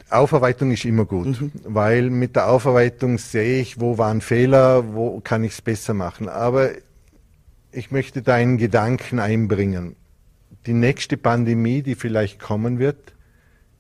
Aufarbeitung 0.10 0.72
ist 0.72 0.86
immer 0.86 1.06
gut, 1.06 1.42
mhm. 1.42 1.52
weil 1.66 2.10
mit 2.10 2.36
der 2.36 2.50
Aufarbeitung 2.50 3.18
sehe 3.18 3.60
ich, 3.60 3.80
wo 3.80 3.98
waren 3.98 4.22
Fehler, 4.22 4.94
wo 4.94 5.20
kann 5.20 5.44
ich 5.44 5.54
es 5.54 5.62
besser 5.62 5.94
machen. 5.94 6.30
Aber 6.30 6.70
ich 7.72 7.92
möchte 7.92 8.22
da 8.22 8.36
einen 8.36 8.58
Gedanken 8.58 9.20
einbringen. 9.20 9.96
Die 10.66 10.74
nächste 10.74 11.18
Pandemie, 11.18 11.82
die 11.82 11.96
vielleicht 11.96 12.40
kommen 12.40 12.80
wird, 12.80 13.14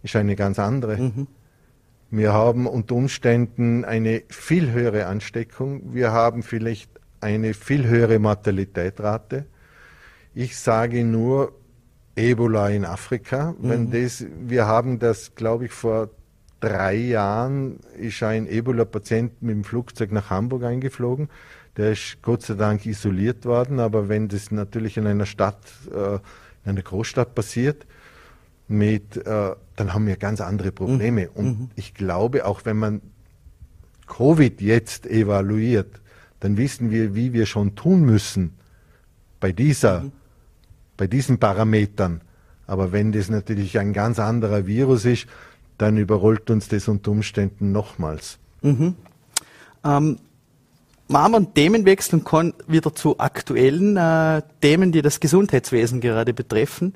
ist 0.03 0.15
eine 0.15 0.35
ganz 0.35 0.59
andere. 0.59 0.97
Mhm. 0.97 1.27
Wir 2.09 2.33
haben 2.33 2.67
unter 2.67 2.95
Umständen 2.95 3.83
eine 3.83 4.23
viel 4.29 4.71
höhere 4.71 5.07
Ansteckung. 5.07 5.93
Wir 5.93 6.11
haben 6.11 6.41
vielleicht 6.41 6.89
eine 7.19 7.53
viel 7.53 7.85
höhere 7.85 8.19
Mortalitätsrate. 8.19 9.45
Ich 10.33 10.57
sage 10.57 11.03
nur 11.03 11.53
Ebola 12.15 12.69
in 12.69 12.85
Afrika. 12.85 13.55
Mhm. 13.59 13.69
Wenn 13.69 13.91
das, 13.91 14.25
wir 14.39 14.67
haben 14.67 14.99
das, 14.99 15.35
glaube 15.35 15.65
ich, 15.65 15.71
vor 15.71 16.09
drei 16.59 16.95
Jahren 16.95 17.79
ist 17.97 18.23
ein 18.23 18.47
Ebola-Patient 18.47 19.41
mit 19.41 19.55
dem 19.55 19.63
Flugzeug 19.63 20.11
nach 20.11 20.29
Hamburg 20.29 20.63
eingeflogen. 20.63 21.29
Der 21.75 21.91
ist 21.91 22.17
Gott 22.23 22.41
sei 22.41 22.55
Dank 22.55 22.85
isoliert 22.85 23.45
worden, 23.45 23.79
aber 23.79 24.09
wenn 24.09 24.27
das 24.27 24.49
natürlich 24.49 24.97
in 24.97 25.05
einer 25.05 25.27
Stadt, 25.27 25.61
äh, 25.93 26.15
in 26.15 26.71
einer 26.71 26.81
Großstadt 26.81 27.35
passiert, 27.35 27.85
mit, 28.67 29.17
äh, 29.17 29.55
dann 29.75 29.93
haben 29.93 30.07
wir 30.07 30.17
ganz 30.17 30.41
andere 30.41 30.71
Probleme. 30.71 31.23
Mhm. 31.23 31.29
Und 31.33 31.45
mhm. 31.45 31.69
ich 31.75 31.93
glaube, 31.93 32.45
auch 32.45 32.65
wenn 32.65 32.77
man 32.77 33.01
Covid 34.07 34.61
jetzt 34.61 35.05
evaluiert, 35.05 36.01
dann 36.39 36.57
wissen 36.57 36.91
wir, 36.91 37.15
wie 37.15 37.33
wir 37.33 37.45
schon 37.45 37.75
tun 37.75 38.01
müssen 38.01 38.53
bei 39.39 39.51
dieser, 39.51 40.01
mhm. 40.01 40.11
bei 40.95 41.07
diesen 41.07 41.39
Parametern. 41.39 42.21
Aber 42.65 42.91
wenn 42.91 43.11
das 43.11 43.29
natürlich 43.29 43.79
ein 43.79 43.93
ganz 43.93 44.19
anderer 44.19 44.67
Virus 44.67 45.05
ist, 45.05 45.27
dann 45.77 45.97
überrollt 45.97 46.49
uns 46.49 46.67
das 46.67 46.87
unter 46.87 47.11
Umständen 47.11 47.71
nochmals. 47.71 48.39
Mhm. 48.61 48.95
Ähm, 49.83 50.17
machen 51.07 51.31
wir 51.31 51.37
einen 51.37 51.53
Themenwechsel 51.53 52.19
und 52.19 52.25
kommen 52.25 52.53
wieder 52.67 52.93
zu 52.93 53.19
aktuellen 53.19 53.97
äh, 53.97 54.41
Themen, 54.61 54.91
die 54.91 55.01
das 55.01 55.19
Gesundheitswesen 55.19 56.01
gerade 56.01 56.33
betreffen. 56.33 56.95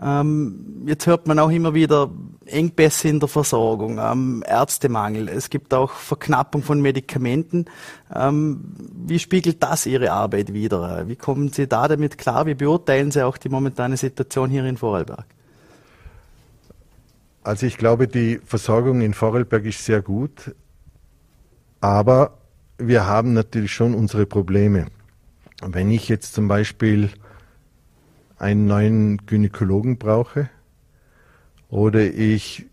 Ähm, 0.00 0.84
jetzt 0.86 1.06
hört 1.06 1.28
man 1.28 1.38
auch 1.38 1.50
immer 1.50 1.74
wieder 1.74 2.10
Engpässe 2.46 3.08
in 3.08 3.20
der 3.20 3.28
Versorgung, 3.28 3.98
ähm, 4.00 4.42
Ärztemangel. 4.46 5.28
Es 5.28 5.48
gibt 5.48 5.72
auch 5.74 5.92
Verknappung 5.92 6.62
von 6.62 6.80
Medikamenten. 6.80 7.66
Ähm, 8.12 8.74
wie 9.06 9.18
spiegelt 9.18 9.62
das 9.62 9.86
Ihre 9.86 10.10
Arbeit 10.10 10.52
wider? 10.52 11.06
Wie 11.06 11.16
kommen 11.16 11.52
Sie 11.52 11.68
da 11.68 11.86
damit 11.86 12.18
klar? 12.18 12.46
Wie 12.46 12.54
beurteilen 12.54 13.12
Sie 13.12 13.24
auch 13.24 13.36
die 13.36 13.48
momentane 13.48 13.96
Situation 13.96 14.50
hier 14.50 14.64
in 14.64 14.76
Vorarlberg? 14.76 15.26
Also 17.44 17.66
ich 17.66 17.76
glaube, 17.76 18.08
die 18.08 18.40
Versorgung 18.44 19.00
in 19.02 19.14
Vorarlberg 19.14 19.64
ist 19.64 19.84
sehr 19.84 20.00
gut, 20.00 20.54
aber 21.80 22.38
wir 22.88 23.06
haben 23.06 23.32
natürlich 23.32 23.72
schon 23.72 23.94
unsere 23.94 24.26
Probleme. 24.26 24.86
Wenn 25.64 25.90
ich 25.90 26.08
jetzt 26.08 26.34
zum 26.34 26.48
Beispiel 26.48 27.10
einen 28.38 28.66
neuen 28.66 29.18
Gynäkologen 29.26 29.98
brauche 29.98 30.50
oder 31.68 32.00
ich 32.00 32.66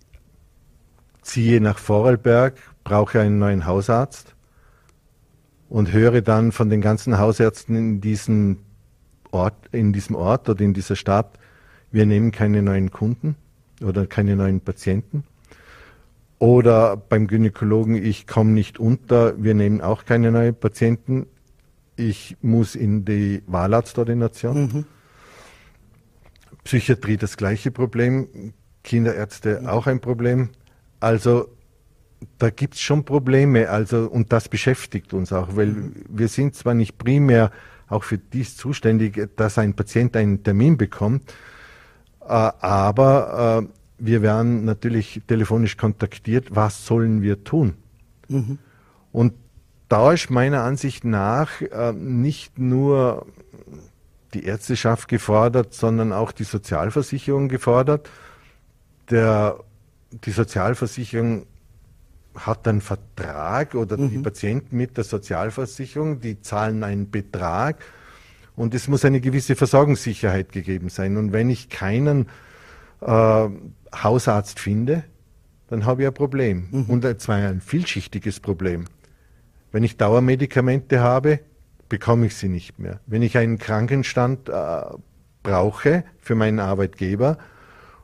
ziehe 1.21 1.61
nach 1.61 1.77
Vorarlberg, 1.77 2.57
brauche 2.83 3.19
einen 3.19 3.37
neuen 3.37 3.65
Hausarzt 3.65 4.33
und 5.69 5.93
höre 5.93 6.21
dann 6.21 6.51
von 6.51 6.69
den 6.69 6.81
ganzen 6.81 7.19
Hausärzten 7.19 7.75
in 7.75 8.01
diesem 8.01 8.57
Ort, 9.31 9.55
in 9.71 9.93
diesem 9.93 10.15
Ort 10.15 10.49
oder 10.49 10.61
in 10.61 10.73
dieser 10.73 10.95
Stadt, 10.95 11.37
wir 11.91 12.05
nehmen 12.05 12.31
keine 12.31 12.63
neuen 12.63 12.91
Kunden 12.91 13.35
oder 13.81 14.07
keine 14.07 14.35
neuen 14.35 14.61
Patienten. 14.61 15.23
Oder 16.39 16.95
beim 16.95 17.27
Gynäkologen, 17.27 17.95
ich 17.95 18.25
komme 18.25 18.51
nicht 18.51 18.79
unter, 18.79 19.41
wir 19.43 19.53
nehmen 19.53 19.81
auch 19.81 20.05
keine 20.05 20.31
neuen 20.31 20.55
Patienten. 20.55 21.27
Ich 21.97 22.37
muss 22.41 22.75
in 22.75 23.03
die 23.03 23.43
Wahlarztordination. 23.45 24.61
Mhm. 24.61 24.85
Psychiatrie 26.63 27.17
das 27.17 27.35
gleiche 27.35 27.71
Problem, 27.71 28.53
Kinderärzte 28.83 29.59
mhm. 29.61 29.67
auch 29.67 29.87
ein 29.87 29.99
Problem. 29.99 30.49
Also 31.01 31.49
da 32.37 32.49
gibt 32.49 32.75
es 32.75 32.81
schon 32.81 33.03
Probleme, 33.03 33.69
also 33.69 34.09
und 34.09 34.31
das 34.31 34.47
beschäftigt 34.49 35.13
uns 35.13 35.33
auch, 35.33 35.55
weil 35.55 35.67
mhm. 35.67 35.93
wir 36.09 36.29
sind 36.29 36.55
zwar 36.55 36.73
nicht 36.73 36.97
primär 36.97 37.51
auch 37.89 38.03
für 38.03 38.17
dies 38.17 38.55
zuständig, 38.55 39.29
dass 39.35 39.57
ein 39.57 39.73
Patient 39.73 40.15
einen 40.15 40.43
Termin 40.43 40.77
bekommt, 40.77 41.33
äh, 42.21 42.27
aber 42.27 43.63
äh, 43.65 43.78
wir 43.99 44.21
werden 44.21 44.65
natürlich 44.65 45.21
telefonisch 45.27 45.77
kontaktiert, 45.77 46.55
was 46.55 46.85
sollen 46.85 47.21
wir 47.21 47.43
tun? 47.43 47.75
Mhm. 48.27 48.57
Und 49.11 49.33
da 49.89 50.13
ist 50.13 50.29
meiner 50.29 50.63
Ansicht 50.63 51.03
nach 51.03 51.61
äh, 51.61 51.93
nicht 51.93 52.59
nur 52.59 53.25
die 54.33 54.45
Ärzteschaft 54.45 55.07
gefordert, 55.07 55.73
sondern 55.73 56.13
auch 56.13 56.31
die 56.31 56.43
Sozialversicherung 56.43 57.49
gefordert. 57.49 58.09
Der, 59.09 59.59
die 60.11 60.31
Sozialversicherung 60.31 61.47
hat 62.35 62.67
einen 62.67 62.81
Vertrag 62.81 63.73
oder 63.73 63.97
mhm. 63.97 64.09
die 64.09 64.17
Patienten 64.19 64.77
mit 64.77 64.97
der 64.97 65.03
Sozialversicherung, 65.03 66.21
die 66.21 66.41
zahlen 66.41 66.83
einen 66.83 67.09
Betrag 67.09 67.83
und 68.55 68.73
es 68.75 68.87
muss 68.87 69.05
eine 69.05 69.21
gewisse 69.21 69.55
Versorgungssicherheit 69.55 70.51
gegeben 70.51 70.89
sein. 70.89 71.17
Und 71.17 71.31
wenn 71.31 71.49
ich 71.49 71.69
keinen 71.69 72.27
äh, 73.01 73.47
Hausarzt 73.93 74.59
finde, 74.59 75.03
dann 75.67 75.85
habe 75.85 76.01
ich 76.01 76.07
ein 76.07 76.13
Problem. 76.13 76.67
Mhm. 76.71 76.85
Und 76.85 77.21
zwar 77.21 77.37
ein 77.37 77.61
vielschichtiges 77.61 78.39
Problem. 78.39 78.85
Wenn 79.71 79.83
ich 79.83 79.97
Dauermedikamente 79.97 80.99
habe, 80.99 81.41
bekomme 81.89 82.27
ich 82.27 82.35
sie 82.35 82.49
nicht 82.49 82.79
mehr. 82.79 82.99
Wenn 83.05 83.21
ich 83.21 83.37
einen 83.37 83.57
Krankenstand 83.57 84.49
äh, 84.49 84.81
brauche 85.43 86.03
für 86.19 86.35
meinen 86.35 86.59
Arbeitgeber 86.59 87.37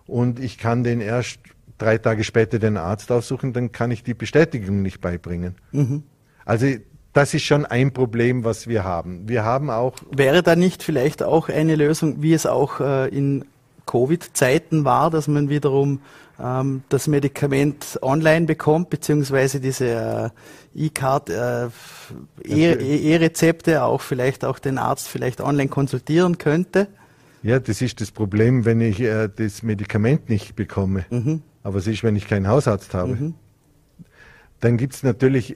und 0.05 0.39
ich 0.39 0.57
kann 0.57 0.83
den 0.83 1.01
erst 1.01 1.39
drei 1.77 1.97
Tage 1.97 2.23
später 2.23 2.59
den 2.59 2.77
Arzt 2.77 3.11
aufsuchen, 3.11 3.53
dann 3.53 3.71
kann 3.71 3.91
ich 3.91 4.03
die 4.03 4.13
Bestätigung 4.13 4.81
nicht 4.81 5.01
beibringen. 5.01 5.55
Mhm. 5.71 6.03
Also 6.45 6.67
das 7.13 7.33
ist 7.33 7.43
schon 7.43 7.65
ein 7.65 7.93
Problem, 7.93 8.43
was 8.43 8.67
wir 8.67 8.83
haben. 8.83 9.27
Wir 9.27 9.43
haben 9.43 9.69
auch. 9.69 9.95
Wäre 10.11 10.43
da 10.43 10.55
nicht 10.55 10.83
vielleicht 10.83 11.23
auch 11.23 11.49
eine 11.49 11.75
Lösung, 11.75 12.21
wie 12.21 12.33
es 12.33 12.45
auch 12.45 12.79
äh, 12.81 13.07
in 13.07 13.45
Covid-Zeiten 13.85 14.85
war, 14.85 15.09
dass 15.09 15.27
man 15.27 15.49
wiederum 15.49 16.01
ähm, 16.39 16.83
das 16.89 17.07
Medikament 17.07 17.99
online 18.01 18.45
bekommt, 18.45 18.89
beziehungsweise 18.89 19.59
diese 19.59 20.31
äh, 20.75 20.85
E-Card, 20.85 21.29
äh, 21.29 21.69
E-Rezepte 22.43 23.83
auch 23.83 24.01
vielleicht 24.01 24.43
auch 24.43 24.59
den 24.59 24.77
Arzt 24.77 25.07
vielleicht 25.07 25.41
online 25.41 25.69
konsultieren 25.69 26.37
könnte. 26.37 26.87
Ja, 27.43 27.59
das 27.59 27.81
ist 27.81 28.01
das 28.01 28.11
Problem, 28.11 28.65
wenn 28.65 28.81
ich 28.81 28.99
äh, 28.99 29.29
das 29.33 29.63
Medikament 29.63 30.29
nicht 30.29 30.55
bekomme. 30.55 31.05
Mhm. 31.09 31.41
Aber 31.63 31.75
was 31.75 31.87
ist, 31.87 32.03
wenn 32.03 32.15
ich 32.15 32.27
keinen 32.27 32.47
Hausarzt 32.47 32.93
habe? 32.93 33.15
Mhm. 33.15 33.33
Dann 34.59 34.77
gibt 34.77 34.95
es 34.95 35.03
natürlich, 35.03 35.55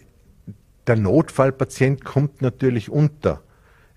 der 0.88 0.98
Notfallpatient 0.98 2.06
kommt 2.06 2.42
natürlich 2.42 2.90
unter. 2.90 3.42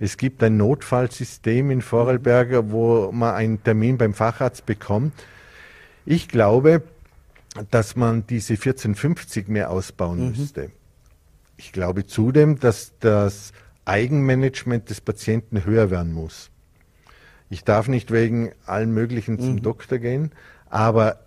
Es 0.02 0.16
gibt 0.16 0.42
ein 0.42 0.56
Notfallsystem 0.56 1.71
in 1.71 1.80
Vorarlberger, 1.80 2.73
wo 2.73 3.12
man 3.12 3.37
einen 3.37 3.62
Termin 3.62 3.99
beim 3.99 4.14
Facharzt 4.14 4.66
bekommt. 4.66 5.12
Ich 6.04 6.26
glaube, 6.26 6.82
dass 7.71 7.94
man 7.94 8.26
diese 8.26 8.54
1450 8.54 9.47
mehr 9.47 9.71
ausbauen 9.71 10.18
mhm. 10.18 10.37
müsste. 10.37 10.73
Ich 11.56 11.71
glaube 11.71 12.04
zudem, 12.04 12.59
dass 12.59 12.99
das 12.99 13.52
Eigenmanagement 13.85 14.90
des 14.90 15.00
Patienten 15.00 15.64
höher 15.64 15.92
werden 15.92 16.12
muss. 16.12 16.50
Ich 17.49 17.62
darf 17.62 17.87
nicht 17.87 18.11
wegen 18.11 18.50
allen 18.66 18.92
möglichen 18.92 19.38
zum 19.38 19.54
mhm. 19.54 19.62
Doktor 19.62 19.99
gehen, 19.99 20.32
aber 20.68 21.21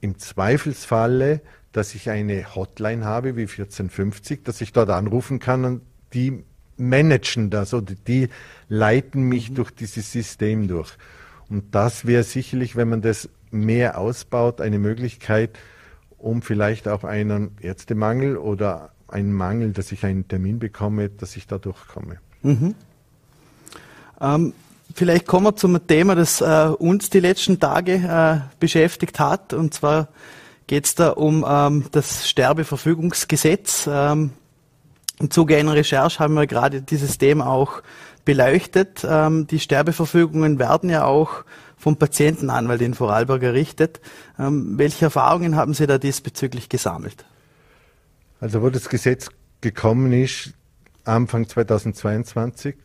im 0.00 0.18
Zweifelsfalle, 0.18 1.42
dass 1.70 1.94
ich 1.94 2.10
eine 2.10 2.56
Hotline 2.56 3.04
habe 3.04 3.36
wie 3.36 3.42
1450, 3.42 4.42
dass 4.42 4.60
ich 4.60 4.72
dort 4.72 4.90
anrufen 4.90 5.38
kann 5.38 5.64
und 5.64 5.82
die 6.12 6.42
managen 6.76 7.50
das 7.50 7.74
oder 7.74 7.94
die 8.06 8.28
leiten 8.68 9.22
mich 9.22 9.50
mhm. 9.50 9.54
durch 9.56 9.70
dieses 9.70 10.12
System 10.12 10.68
durch. 10.68 10.90
Und 11.48 11.74
das 11.74 12.06
wäre 12.06 12.22
sicherlich, 12.22 12.76
wenn 12.76 12.88
man 12.88 13.02
das 13.02 13.28
mehr 13.50 13.98
ausbaut, 13.98 14.60
eine 14.60 14.78
Möglichkeit, 14.78 15.58
um 16.18 16.42
vielleicht 16.42 16.88
auch 16.88 17.04
einen 17.04 17.56
Ärztemangel 17.60 18.36
oder 18.36 18.90
einen 19.08 19.32
Mangel, 19.32 19.72
dass 19.72 19.92
ich 19.92 20.04
einen 20.04 20.26
Termin 20.26 20.58
bekomme, 20.58 21.10
dass 21.10 21.36
ich 21.36 21.46
da 21.46 21.58
durchkomme. 21.58 22.18
Mhm. 22.42 22.74
Ähm, 24.20 24.52
vielleicht 24.94 25.26
kommen 25.26 25.46
wir 25.46 25.56
zum 25.56 25.86
Thema, 25.86 26.14
das 26.14 26.40
äh, 26.40 26.68
uns 26.78 27.10
die 27.10 27.20
letzten 27.20 27.60
Tage 27.60 27.94
äh, 27.94 28.40
beschäftigt 28.58 29.20
hat. 29.20 29.52
Und 29.52 29.74
zwar 29.74 30.08
geht 30.66 30.86
es 30.86 30.94
da 30.94 31.10
um 31.10 31.44
ähm, 31.46 31.84
das 31.92 32.28
Sterbeverfügungsgesetz. 32.28 33.88
Ähm, 33.90 34.30
im 35.20 35.30
Zuge 35.30 35.56
einer 35.56 35.74
Recherche 35.74 36.18
haben 36.18 36.34
wir 36.34 36.46
gerade 36.46 36.82
dieses 36.82 37.18
Thema 37.18 37.46
auch 37.46 37.82
beleuchtet. 38.24 39.06
Ähm, 39.08 39.46
die 39.46 39.60
Sterbeverfügungen 39.60 40.58
werden 40.58 40.90
ja 40.90 41.04
auch 41.04 41.44
vom 41.76 41.96
Patientenanwalt 41.96 42.80
in 42.80 42.94
Vorarlberg 42.94 43.42
errichtet. 43.42 44.00
Ähm, 44.38 44.78
welche 44.78 45.06
Erfahrungen 45.06 45.56
haben 45.56 45.74
Sie 45.74 45.86
da 45.86 45.98
diesbezüglich 45.98 46.68
gesammelt? 46.68 47.24
Also 48.40 48.62
wo 48.62 48.70
das 48.70 48.88
Gesetz 48.88 49.28
gekommen 49.60 50.12
ist, 50.12 50.52
Anfang 51.04 51.48
2022, 51.48 52.76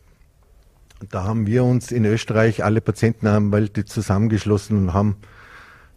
da 1.08 1.24
haben 1.24 1.46
wir 1.46 1.64
uns 1.64 1.92
in 1.92 2.04
Österreich 2.04 2.62
alle 2.62 2.80
Patientenanwälte 2.80 3.86
zusammengeschlossen 3.86 4.76
und 4.76 4.92
haben 4.92 5.16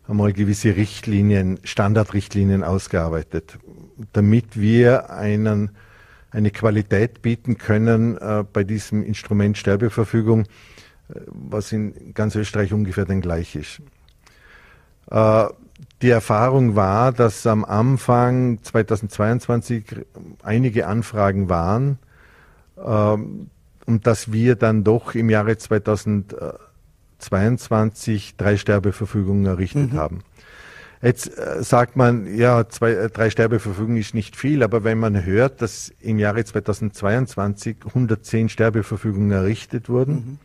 einmal 0.07 0.31
gewisse 0.31 0.75
Richtlinien, 0.75 1.59
Standardrichtlinien 1.63 2.63
ausgearbeitet, 2.63 3.59
damit 4.13 4.59
wir 4.59 5.09
einen 5.09 5.71
eine 6.33 6.51
Qualität 6.51 7.21
bieten 7.21 7.57
können 7.57 8.17
äh, 8.17 8.43
bei 8.51 8.65
diesem 8.65 9.03
Instrument 9.03 9.57
Sterbeverfügung, 9.57 10.41
äh, 10.41 10.45
was 11.27 11.71
in 11.71 12.13
ganz 12.13 12.35
Österreich 12.35 12.73
ungefähr 12.73 13.05
dann 13.05 13.21
gleich 13.21 13.55
ist. 13.55 13.79
Äh, 15.09 15.45
die 16.01 16.09
Erfahrung 16.09 16.75
war, 16.75 17.13
dass 17.13 17.47
am 17.47 17.63
Anfang 17.63 18.61
2022 18.63 19.85
einige 20.41 20.87
Anfragen 20.87 21.49
waren 21.49 21.99
ähm, 22.83 23.51
und 23.85 24.07
dass 24.07 24.31
wir 24.31 24.55
dann 24.55 24.83
doch 24.83 25.13
im 25.15 25.29
Jahre 25.29 25.57
2022 25.57 28.35
drei 28.37 28.57
Sterbeverfügungen 28.57 29.45
errichtet 29.45 29.93
mhm. 29.93 29.97
haben. 29.97 30.23
Jetzt 31.03 31.37
äh, 31.37 31.61
sagt 31.61 31.97
man, 31.97 32.33
ja, 32.33 32.69
zwei, 32.69 32.91
äh, 32.91 33.09
drei 33.09 33.29
Sterbeverfügungen 33.29 33.97
ist 33.97 34.13
nicht 34.13 34.37
viel, 34.37 34.63
aber 34.63 34.85
wenn 34.85 34.99
man 34.99 35.25
hört, 35.25 35.61
dass 35.61 35.91
im 35.99 36.17
Jahre 36.17 36.45
2022 36.45 37.77
110 37.87 38.47
Sterbeverfügungen 38.47 39.31
errichtet 39.31 39.89
wurden 39.89 40.13
mhm. 40.13 40.37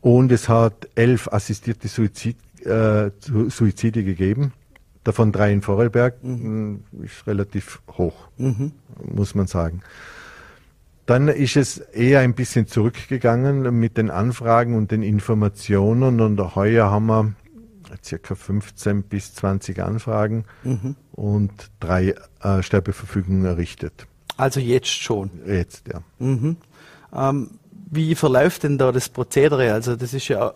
und 0.00 0.32
es 0.32 0.48
hat 0.48 0.88
elf 0.94 1.28
assistierte 1.28 1.88
Suizid, 1.88 2.38
äh, 2.64 3.10
Suizide 3.20 4.02
gegeben, 4.02 4.54
davon 5.04 5.30
drei 5.30 5.52
in 5.52 5.60
Vorarlberg, 5.60 6.24
mhm. 6.24 6.80
Hm, 6.90 7.04
ist 7.04 7.26
relativ 7.26 7.82
hoch, 7.98 8.28
mhm. 8.38 8.72
muss 9.02 9.34
man 9.34 9.46
sagen. 9.46 9.82
Dann 11.04 11.28
ist 11.28 11.56
es 11.56 11.76
eher 11.76 12.20
ein 12.20 12.32
bisschen 12.32 12.66
zurückgegangen 12.66 13.78
mit 13.78 13.98
den 13.98 14.10
Anfragen 14.10 14.74
und 14.74 14.90
den 14.90 15.02
Informationen 15.02 16.22
und 16.22 16.40
heuer 16.54 16.90
haben 16.90 17.06
wir 17.06 17.34
circa 18.02 18.34
15 18.34 19.04
bis 19.04 19.34
20 19.34 19.82
Anfragen 19.82 20.44
mhm. 20.62 20.96
und 21.12 21.52
drei 21.80 22.14
äh, 22.42 22.62
Sterbeverfügungen 22.62 23.44
errichtet. 23.44 24.06
Also 24.36 24.60
jetzt 24.60 24.88
schon? 24.88 25.30
Jetzt, 25.46 25.88
ja. 25.88 26.02
Mhm. 26.18 26.56
Ähm, 27.14 27.50
wie 27.90 28.14
verläuft 28.14 28.64
denn 28.64 28.78
da 28.78 28.92
das 28.92 29.08
Prozedere? 29.08 29.72
Also 29.72 29.96
das 29.96 30.14
ist 30.14 30.28
ja 30.28 30.54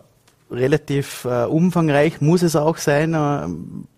relativ 0.51 1.25
äh, 1.25 1.45
umfangreich, 1.45 2.21
muss 2.21 2.41
es 2.41 2.55
auch 2.55 2.77
sein. 2.77 3.13
Äh, 3.13 3.47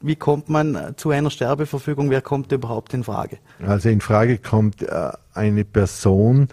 wie 0.02 0.16
kommt 0.16 0.50
man 0.50 0.94
zu 0.98 1.10
einer 1.10 1.30
Sterbeverfügung? 1.30 2.10
Wer 2.10 2.22
kommt 2.22 2.52
überhaupt 2.52 2.94
in 2.94 3.04
Frage? 3.04 3.38
Also 3.66 3.90
in 3.90 4.02
Frage 4.02 4.38
kommt 4.38 4.82
äh, 4.82 5.12
eine 5.34 5.66
Person, 5.66 6.50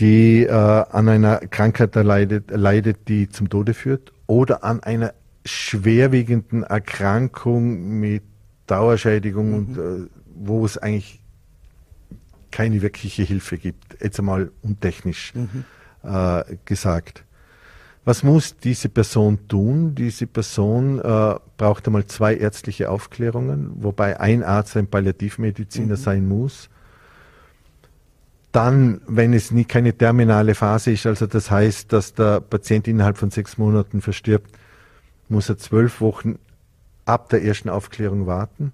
die 0.00 0.44
äh, 0.44 0.50
an 0.50 1.08
einer 1.08 1.38
Krankheit 1.38 1.94
leidet, 1.94 2.50
leidet, 2.50 3.08
die 3.08 3.28
zum 3.28 3.48
Tode 3.48 3.74
führt 3.74 4.12
oder 4.26 4.64
an 4.64 4.82
einer 4.82 5.14
schwerwiegenden 5.44 6.62
Erkrankung 6.62 7.98
mit 8.00 8.22
Dauerschädigung 8.66 9.48
mhm. 9.50 9.54
und 9.54 9.78
äh, 9.78 10.08
wo 10.34 10.64
es 10.64 10.78
eigentlich 10.78 11.22
keine 12.50 12.82
wirkliche 12.82 13.22
Hilfe 13.22 13.58
gibt, 13.58 13.96
jetzt 14.00 14.18
einmal 14.18 14.52
untechnisch 14.62 15.32
mhm. 15.34 15.64
äh, 16.04 16.44
gesagt. 16.64 17.24
Was 18.04 18.24
muss 18.24 18.56
diese 18.56 18.88
Person 18.88 19.46
tun? 19.48 19.94
Diese 19.94 20.26
Person 20.26 20.98
äh, 20.98 21.34
braucht 21.56 21.86
einmal 21.86 22.06
zwei 22.06 22.34
ärztliche 22.34 22.90
Aufklärungen, 22.90 23.70
wobei 23.76 24.18
ein 24.18 24.42
Arzt 24.42 24.76
ein 24.76 24.88
Palliativmediziner 24.88 25.96
mhm. 25.96 26.00
sein 26.00 26.28
muss. 26.28 26.68
Dann, 28.50 29.00
wenn 29.06 29.32
es 29.32 29.50
nie 29.50 29.64
keine 29.64 29.96
terminale 29.96 30.54
Phase 30.54 30.92
ist, 30.92 31.06
also 31.06 31.26
das 31.26 31.50
heißt, 31.50 31.92
dass 31.92 32.12
der 32.12 32.40
Patient 32.40 32.86
innerhalb 32.86 33.16
von 33.16 33.30
sechs 33.30 33.56
Monaten 33.56 34.02
verstirbt, 34.02 34.50
muss 35.32 35.48
er 35.48 35.58
zwölf 35.58 36.00
Wochen 36.00 36.38
ab 37.04 37.28
der 37.30 37.42
ersten 37.42 37.68
Aufklärung 37.68 38.28
warten. 38.28 38.72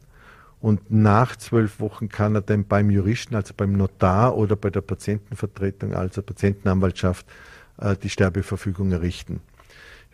Und 0.61 0.91
nach 0.91 1.37
zwölf 1.37 1.81
Wochen 1.81 2.09
kann 2.09 2.35
er 2.35 2.41
dann 2.43 2.65
beim 2.65 2.91
Juristen, 2.91 3.37
also 3.37 3.55
beim 3.57 3.73
Notar 3.73 4.37
oder 4.37 4.57
bei 4.57 4.71
der 4.71 4.81
Patientenvertretung, 4.81 5.95
also 5.95 6.21
Patientenanwaltschaft, 6.21 7.25
äh, 7.81 7.95
die 7.97 8.11
Sterbeverfügung 8.11 8.91
errichten. 8.91 9.41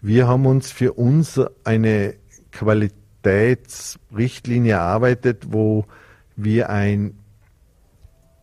Wir 0.02 0.28
haben 0.28 0.44
uns 0.44 0.70
für 0.70 0.92
uns 0.92 1.40
eine 1.64 2.16
Qualitätsrichtlinie 2.52 4.74
erarbeitet, 4.74 5.46
wo 5.48 5.86
wir 6.36 6.68
ein 6.68 7.14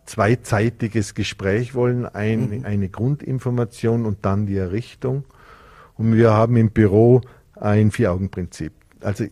zweizeitiges 0.05 1.13
Gespräch 1.13 1.75
wollen, 1.75 2.08
ein, 2.08 2.50
mhm. 2.50 2.65
eine 2.65 2.89
Grundinformation 2.89 4.08
und 4.08 4.25
dann 4.25 4.48
die 4.48 4.58
Errichtung. 4.58 5.24
Und 5.98 6.15
wir 6.15 6.31
haben 6.31 6.58
im 6.58 6.72
Büro 6.72 7.22
ein 7.62 7.91
Vier-Augen-Prinzip. 7.91 8.74
Also 9.01 9.25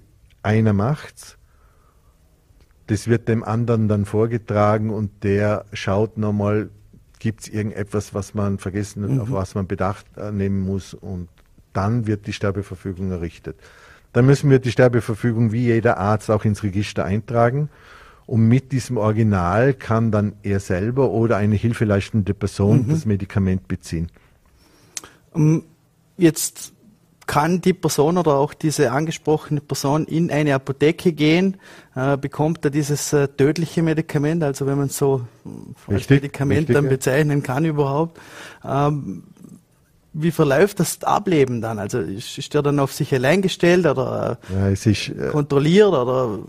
einer 0.43 0.73
macht's, 0.73 1.37
das 2.87 3.07
wird 3.07 3.27
dem 3.27 3.43
anderen 3.43 3.87
dann 3.87 4.05
vorgetragen 4.05 4.89
und 4.89 5.23
der 5.23 5.65
schaut 5.73 6.17
nochmal, 6.17 6.69
gibt 7.19 7.41
es 7.41 7.47
irgendetwas, 7.47 8.13
was 8.13 8.33
man 8.33 8.57
vergessen 8.57 9.03
hat, 9.03 9.11
mhm. 9.11 9.19
auf 9.19 9.31
was 9.31 9.53
man 9.53 9.67
Bedacht 9.67 10.05
äh, 10.17 10.31
nehmen 10.31 10.61
muss 10.61 10.93
und 10.93 11.27
dann 11.73 12.07
wird 12.07 12.25
die 12.25 12.33
Sterbeverfügung 12.33 13.11
errichtet. 13.11 13.57
Dann 14.13 14.25
müssen 14.25 14.49
wir 14.49 14.57
die 14.57 14.71
Sterbeverfügung 14.71 15.51
wie 15.51 15.65
jeder 15.65 15.97
Arzt 15.97 16.31
auch 16.31 16.45
ins 16.45 16.63
Register 16.63 17.05
eintragen 17.05 17.69
und 18.25 18.47
mit 18.47 18.71
diesem 18.71 18.97
Original 18.97 19.73
kann 19.73 20.11
dann 20.11 20.33
er 20.41 20.59
selber 20.59 21.11
oder 21.11 21.37
eine 21.37 21.55
hilfeleistende 21.55 22.33
Person 22.33 22.87
mhm. 22.87 22.89
das 22.89 23.05
Medikament 23.05 23.67
beziehen. 23.67 24.07
Jetzt 26.17 26.73
kann 27.29 27.61
die 27.61 27.73
Person 27.73 28.17
oder 28.17 28.37
auch 28.37 28.55
diese 28.55 28.91
angesprochene 28.91 29.61
Person 29.61 30.05
in 30.05 30.31
eine 30.31 30.55
Apotheke 30.55 31.13
gehen, 31.13 31.57
äh, 31.95 32.17
bekommt 32.17 32.65
er 32.65 32.71
dieses 32.71 33.13
äh, 33.13 33.27
tödliche 33.27 33.83
Medikament, 33.83 34.43
also 34.43 34.65
wenn 34.65 34.79
man 34.79 34.89
so 34.89 35.27
richtig, 35.87 35.93
als 35.93 36.09
Medikament 36.09 36.59
richtig, 36.61 36.73
dann 36.73 36.85
ja. 36.85 36.89
bezeichnen 36.89 37.43
kann 37.43 37.65
überhaupt. 37.65 38.19
Ähm, 38.67 39.21
wie 40.13 40.31
verläuft 40.31 40.79
das 40.79 41.03
Ableben 41.03 41.61
dann? 41.61 41.77
Also 41.77 41.99
ist, 41.99 42.35
ist 42.39 42.51
der 42.55 42.63
dann 42.63 42.79
auf 42.79 42.93
sich 42.93 43.13
allein 43.13 43.43
gestellt 43.43 43.85
oder 43.85 44.39
ja, 44.51 44.69
ist, 44.69 44.87
äh, 44.87 45.29
kontrolliert 45.31 45.89
oder? 45.89 46.39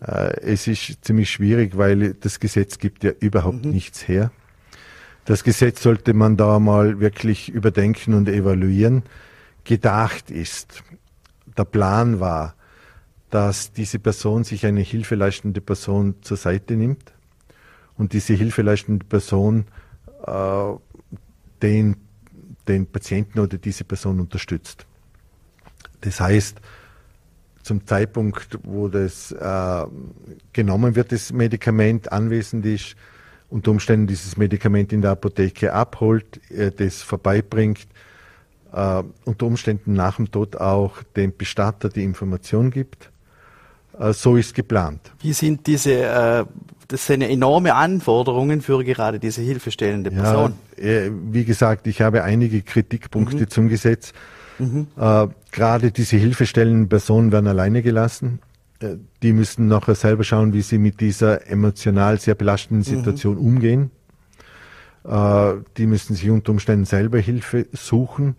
Äh, 0.00 0.40
es 0.42 0.68
ist 0.68 1.04
ziemlich 1.04 1.28
schwierig, 1.28 1.76
weil 1.76 2.14
das 2.14 2.38
Gesetz 2.38 2.78
gibt 2.78 3.02
ja 3.02 3.10
überhaupt 3.18 3.64
mhm. 3.64 3.72
nichts 3.72 4.06
her. 4.06 4.30
Das 5.24 5.42
Gesetz 5.42 5.82
sollte 5.82 6.14
man 6.14 6.36
da 6.36 6.60
mal 6.60 7.00
wirklich 7.00 7.48
überdenken 7.48 8.14
und 8.14 8.28
evaluieren 8.28 9.02
gedacht 9.64 10.30
ist. 10.30 10.82
Der 11.56 11.64
Plan 11.64 12.20
war, 12.20 12.54
dass 13.30 13.72
diese 13.72 13.98
Person 13.98 14.44
sich 14.44 14.64
eine 14.66 14.80
hilfeleistende 14.80 15.60
Person 15.60 16.16
zur 16.22 16.36
Seite 16.36 16.76
nimmt 16.76 17.12
und 17.96 18.12
diese 18.12 18.34
hilfeleistende 18.34 19.04
Person 19.04 19.66
äh, 20.26 20.72
den, 21.62 21.96
den 22.68 22.86
Patienten 22.86 23.40
oder 23.40 23.58
diese 23.58 23.84
Person 23.84 24.20
unterstützt. 24.20 24.86
Das 26.02 26.20
heißt, 26.20 26.60
zum 27.62 27.86
Zeitpunkt, 27.86 28.58
wo 28.62 28.88
das 28.88 29.32
äh, 29.32 29.84
genommen 30.52 30.94
wird, 30.94 31.12
das 31.12 31.32
Medikament 31.32 32.12
anwesend 32.12 32.66
ist, 32.66 32.94
unter 33.48 33.70
Umständen 33.70 34.06
dieses 34.06 34.36
Medikament 34.36 34.92
in 34.92 35.00
der 35.00 35.12
Apotheke 35.12 35.72
abholt, 35.72 36.40
äh, 36.50 36.70
das 36.70 37.02
vorbeibringt, 37.02 37.86
äh, 38.74 39.02
unter 39.24 39.46
Umständen 39.46 39.92
nach 39.92 40.16
dem 40.16 40.30
Tod 40.30 40.56
auch 40.56 41.02
dem 41.16 41.36
Bestatter 41.36 41.88
die 41.88 42.02
Information 42.02 42.70
gibt. 42.70 43.10
Äh, 43.98 44.12
so 44.12 44.36
ist 44.36 44.54
geplant. 44.54 45.12
Wie 45.20 45.32
sind 45.32 45.66
diese, 45.66 45.92
äh, 45.92 46.44
das 46.88 47.06
sind 47.06 47.22
enorme 47.22 47.74
Anforderungen 47.74 48.60
für 48.60 48.82
gerade 48.84 49.18
diese 49.18 49.42
hilfestellende 49.42 50.10
Person. 50.10 50.54
Ja, 50.76 50.84
äh, 50.84 51.10
wie 51.30 51.44
gesagt, 51.44 51.86
ich 51.86 52.00
habe 52.00 52.24
einige 52.24 52.62
Kritikpunkte 52.62 53.36
mhm. 53.42 53.48
zum 53.48 53.68
Gesetz. 53.68 54.12
Mhm. 54.58 54.88
Äh, 54.98 55.28
gerade 55.52 55.90
diese 55.90 56.16
hilfestellenden 56.16 56.88
Personen 56.88 57.32
werden 57.32 57.46
alleine 57.46 57.82
gelassen. 57.82 58.40
Äh, 58.80 58.96
die 59.22 59.32
müssen 59.32 59.68
nachher 59.68 59.94
selber 59.94 60.24
schauen, 60.24 60.52
wie 60.52 60.62
sie 60.62 60.78
mit 60.78 61.00
dieser 61.00 61.48
emotional 61.48 62.18
sehr 62.18 62.34
belastenden 62.34 62.80
mhm. 62.80 62.98
Situation 62.98 63.34
mhm. 63.36 63.46
umgehen. 63.46 63.90
Die 65.06 65.86
müssen 65.86 66.16
sich 66.16 66.30
unter 66.30 66.52
Umständen 66.52 66.86
selber 66.86 67.18
Hilfe 67.18 67.66
suchen 67.74 68.36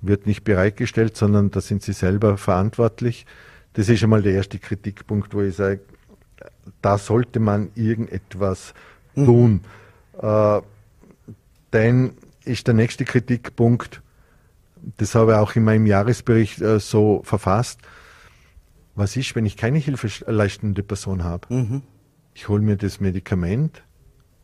wird 0.00 0.26
nicht 0.26 0.44
bereitgestellt, 0.44 1.16
sondern 1.16 1.50
da 1.50 1.60
sind 1.60 1.82
sie 1.82 1.92
selber 1.92 2.36
verantwortlich. 2.36 3.26
Das 3.72 3.88
ist 3.88 4.00
schon 4.00 4.10
mal 4.10 4.22
der 4.22 4.32
erste 4.32 4.58
Kritikpunkt, 4.58 5.34
wo 5.34 5.42
ich 5.42 5.56
sage, 5.56 5.80
da 6.82 6.98
sollte 6.98 7.40
man 7.40 7.70
irgendetwas 7.74 8.74
mhm. 9.14 9.24
tun. 9.24 9.60
Äh, 10.20 10.60
dann 11.70 12.12
ist 12.44 12.66
der 12.66 12.74
nächste 12.74 13.04
Kritikpunkt, 13.04 14.02
das 14.98 15.14
habe 15.14 15.32
ich 15.32 15.38
auch 15.38 15.54
in 15.56 15.64
meinem 15.64 15.86
Jahresbericht 15.86 16.60
äh, 16.60 16.78
so 16.78 17.22
verfasst. 17.24 17.80
Was 18.94 19.16
ist, 19.16 19.34
wenn 19.34 19.44
ich 19.44 19.56
keine 19.56 19.78
hilfeleistende 19.78 20.82
Person 20.82 21.24
habe? 21.24 21.52
Mhm. 21.52 21.82
Ich 22.34 22.48
hole 22.48 22.62
mir 22.62 22.76
das 22.76 23.00
Medikament 23.00 23.82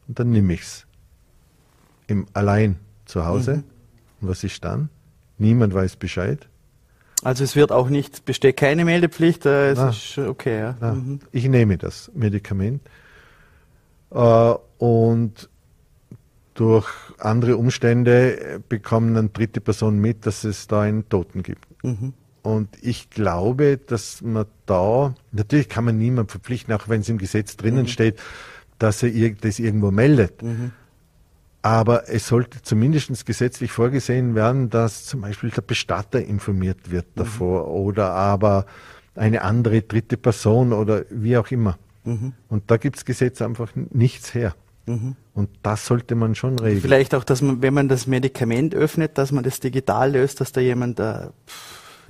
und 0.09 0.19
dann 0.19 0.31
nehme 0.31 0.55
ich 0.55 0.63
es. 0.63 0.87
Allein 2.35 2.79
zu 3.07 3.25
Hause. 3.25 3.57
Mhm. 3.57 3.65
Und 4.21 4.29
was 4.29 4.45
ist 4.45 4.63
dann? 4.65 4.91
Niemand 5.43 5.75
weiß 5.75 5.97
Bescheid. 5.97 6.49
Also 7.25 7.43
es 7.43 7.57
wird 7.57 7.73
auch 7.73 7.89
nicht, 7.89 8.25
besteht 8.25 8.57
keine 8.57 8.85
Meldepflicht, 8.85 9.45
äh, 9.45 9.71
es 9.73 9.79
na, 9.79 9.91
ist 9.91 10.19
okay. 10.19 10.59
Ja. 10.59 10.77
Na, 10.81 10.95
mhm. 10.95 11.21
Ich 11.33 11.49
nehme 11.49 11.79
das 11.79 12.11
Medikament 12.15 12.81
äh, 14.11 14.55
und 14.79 15.49
durch 16.55 16.89
andere 17.19 17.57
Umstände 17.57 18.61
bekommen 18.69 19.15
dann 19.15 19.33
dritte 19.33 19.61
Personen 19.61 20.01
mit, 20.01 20.27
dass 20.27 20.45
es 20.45 20.69
da 20.69 20.83
einen 20.83 21.09
Toten 21.09 21.43
gibt. 21.43 21.67
Mhm. 21.83 22.13
Und 22.43 22.69
ich 22.81 23.11
glaube, 23.11 23.79
dass 23.79 24.23
man 24.23 24.47
da, 24.67 25.15
natürlich 25.33 25.69
kann 25.69 25.85
man 25.85 25.99
niemand 25.99 26.31
verpflichten, 26.31 26.73
auch 26.75 26.89
wenn 26.89 27.01
es 27.01 27.09
im 27.09 27.19
Gesetz 27.19 27.57
drinnen 27.57 27.83
mhm. 27.83 27.89
steht, 27.89 28.21
dass 28.79 29.03
er 29.03 29.31
das 29.31 29.59
irgendwo 29.59 29.91
meldet. 29.91 30.43
Mhm. 30.43 30.73
Aber 31.63 32.09
es 32.09 32.27
sollte 32.27 32.61
zumindest 32.63 33.25
gesetzlich 33.25 33.71
vorgesehen 33.71 34.35
werden, 34.35 34.69
dass 34.69 35.05
zum 35.05 35.21
Beispiel 35.21 35.51
der 35.51 35.63
Bestatter 35.63 36.21
informiert 36.21 36.91
wird 36.91 37.07
mhm. 37.15 37.21
davor 37.21 37.67
mhm. 37.67 37.75
oder 37.87 38.11
aber 38.11 38.67
eine 39.15 39.43
andere 39.43 39.83
dritte 39.83 40.17
Person 40.17 40.73
oder 40.73 41.05
wie 41.11 41.37
auch 41.37 41.51
immer. 41.51 41.79
Mhm. 42.05 42.33
Und 42.49 42.71
da 42.71 42.77
gibt 42.77 42.97
es 42.97 43.05
Gesetz 43.05 43.41
einfach 43.41 43.71
nichts 43.75 44.35
her. 44.35 44.55
Mhm. 44.87 45.15
Und 45.35 45.51
das 45.63 45.87
sollte 45.87 46.15
man 46.15 46.35
schon 46.35 46.59
regeln. 46.59 46.81
Vielleicht 46.81 47.15
auch, 47.15 47.25
dass 47.25 47.43
man, 47.43 47.63
wenn 47.63 47.75
man 47.75 47.89
das 47.89 48.07
Medikament 48.07 48.75
öffnet, 48.75 49.17
dass 49.17 49.31
man 49.31 49.45
das 49.45 49.61
digital 49.61 50.13
löst, 50.13 50.41
dass 50.41 50.51
da 50.51 50.61
jemand 50.61 50.99
äh, 50.99 51.29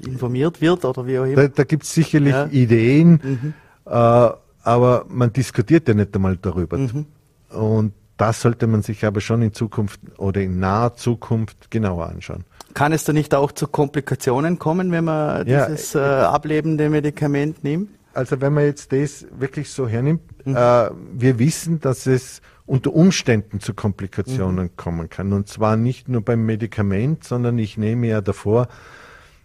informiert 0.04 0.60
wird 0.60 0.84
oder 0.84 1.06
wie 1.06 1.18
auch 1.18 1.24
immer. 1.24 1.36
Da, 1.36 1.48
da 1.48 1.64
gibt 1.64 1.84
es 1.84 1.92
sicherlich 1.92 2.32
ja. 2.32 2.46
Ideen, 2.46 3.20
mhm. 3.22 3.54
äh, 3.84 4.30
aber 4.64 5.04
man 5.08 5.32
diskutiert 5.32 5.88
ja 5.88 5.94
nicht 5.94 6.14
einmal 6.14 6.36
darüber. 6.36 6.78
Mhm. 6.78 7.06
Und 7.50 7.92
das 8.22 8.40
sollte 8.40 8.68
man 8.68 8.82
sich 8.82 9.04
aber 9.04 9.20
schon 9.20 9.42
in 9.42 9.52
Zukunft 9.52 10.00
oder 10.16 10.40
in 10.40 10.60
naher 10.60 10.94
Zukunft 10.94 11.72
genauer 11.72 12.06
anschauen. 12.06 12.44
Kann 12.72 12.92
es 12.92 13.02
da 13.02 13.12
nicht 13.12 13.34
auch 13.34 13.50
zu 13.50 13.66
Komplikationen 13.66 14.60
kommen, 14.60 14.92
wenn 14.92 15.04
man 15.06 15.44
ja, 15.44 15.66
dieses 15.66 15.96
äh, 15.96 15.98
ablebende 15.98 16.88
Medikament 16.88 17.64
nimmt? 17.64 17.90
Also 18.14 18.40
wenn 18.40 18.52
man 18.52 18.66
jetzt 18.66 18.92
das 18.92 19.26
wirklich 19.36 19.70
so 19.70 19.88
hernimmt, 19.88 20.22
mhm. 20.46 20.54
äh, 20.54 20.90
wir 21.14 21.40
wissen, 21.40 21.80
dass 21.80 22.06
es 22.06 22.42
unter 22.64 22.94
Umständen 22.94 23.58
zu 23.58 23.74
Komplikationen 23.74 24.66
mhm. 24.66 24.76
kommen 24.76 25.10
kann. 25.10 25.32
Und 25.32 25.48
zwar 25.48 25.76
nicht 25.76 26.08
nur 26.08 26.22
beim 26.22 26.46
Medikament, 26.46 27.24
sondern 27.24 27.58
ich 27.58 27.76
nehme 27.76 28.06
ja 28.06 28.20
davor 28.20 28.68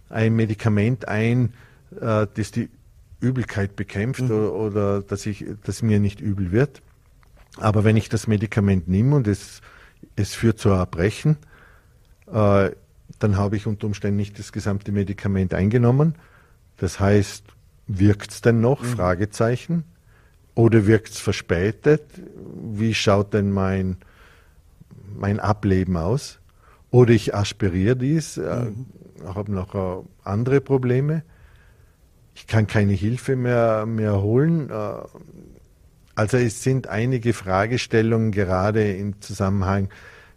ein 0.08 0.36
Medikament 0.36 1.08
ein, 1.08 1.52
äh, 2.00 2.28
das 2.32 2.52
die 2.52 2.70
Übelkeit 3.18 3.74
bekämpft 3.74 4.22
mhm. 4.22 4.30
oder, 4.30 4.52
oder, 4.52 5.02
dass, 5.02 5.26
ich, 5.26 5.44
dass 5.64 5.82
mir 5.82 5.98
nicht 5.98 6.20
übel 6.20 6.52
wird. 6.52 6.80
Aber 7.60 7.84
wenn 7.84 7.96
ich 7.96 8.08
das 8.08 8.26
Medikament 8.26 8.88
nehme 8.88 9.16
und 9.16 9.26
es, 9.26 9.60
es 10.16 10.34
führt 10.34 10.58
zu 10.58 10.70
Erbrechen, 10.70 11.36
äh, 12.32 12.70
dann 13.18 13.36
habe 13.36 13.56
ich 13.56 13.66
unter 13.66 13.86
Umständen 13.86 14.16
nicht 14.16 14.38
das 14.38 14.52
gesamte 14.52 14.92
Medikament 14.92 15.54
eingenommen. 15.54 16.14
Das 16.76 17.00
heißt, 17.00 17.44
wirkt 17.86 18.30
es 18.30 18.40
denn 18.40 18.60
noch? 18.60 18.82
Mhm. 18.82 18.86
Fragezeichen. 18.86 19.84
Oder 20.54 20.86
wirkt 20.86 21.10
es 21.10 21.20
verspätet? 21.20 22.02
Wie 22.72 22.94
schaut 22.94 23.32
denn 23.34 23.50
mein, 23.50 23.96
mein 25.16 25.40
Ableben 25.40 25.96
aus? 25.96 26.38
Oder 26.90 27.12
ich 27.12 27.34
aspiriere 27.34 27.96
dies, 27.96 28.36
äh, 28.38 28.66
mhm. 28.66 28.86
habe 29.34 29.52
noch 29.52 29.74
äh, 29.74 30.04
andere 30.24 30.60
Probleme. 30.60 31.22
Ich 32.34 32.46
kann 32.46 32.66
keine 32.66 32.92
Hilfe 32.92 33.36
mehr, 33.36 33.84
mehr 33.84 34.22
holen. 34.22 34.70
Äh, 34.70 34.92
also 36.18 36.36
es 36.36 36.64
sind 36.64 36.88
einige 36.88 37.32
Fragestellungen 37.32 38.32
gerade 38.32 38.92
im 38.92 39.20
Zusammenhang 39.20 39.88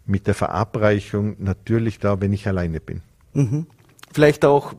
mit 0.06 0.28
der 0.28 0.34
Verabreichung 0.34 1.34
natürlich 1.40 1.98
da, 1.98 2.20
wenn 2.20 2.32
ich 2.32 2.46
alleine 2.46 2.78
bin. 2.78 3.02
Mhm. 3.32 3.66
Vielleicht 4.12 4.44
auch, 4.44 4.74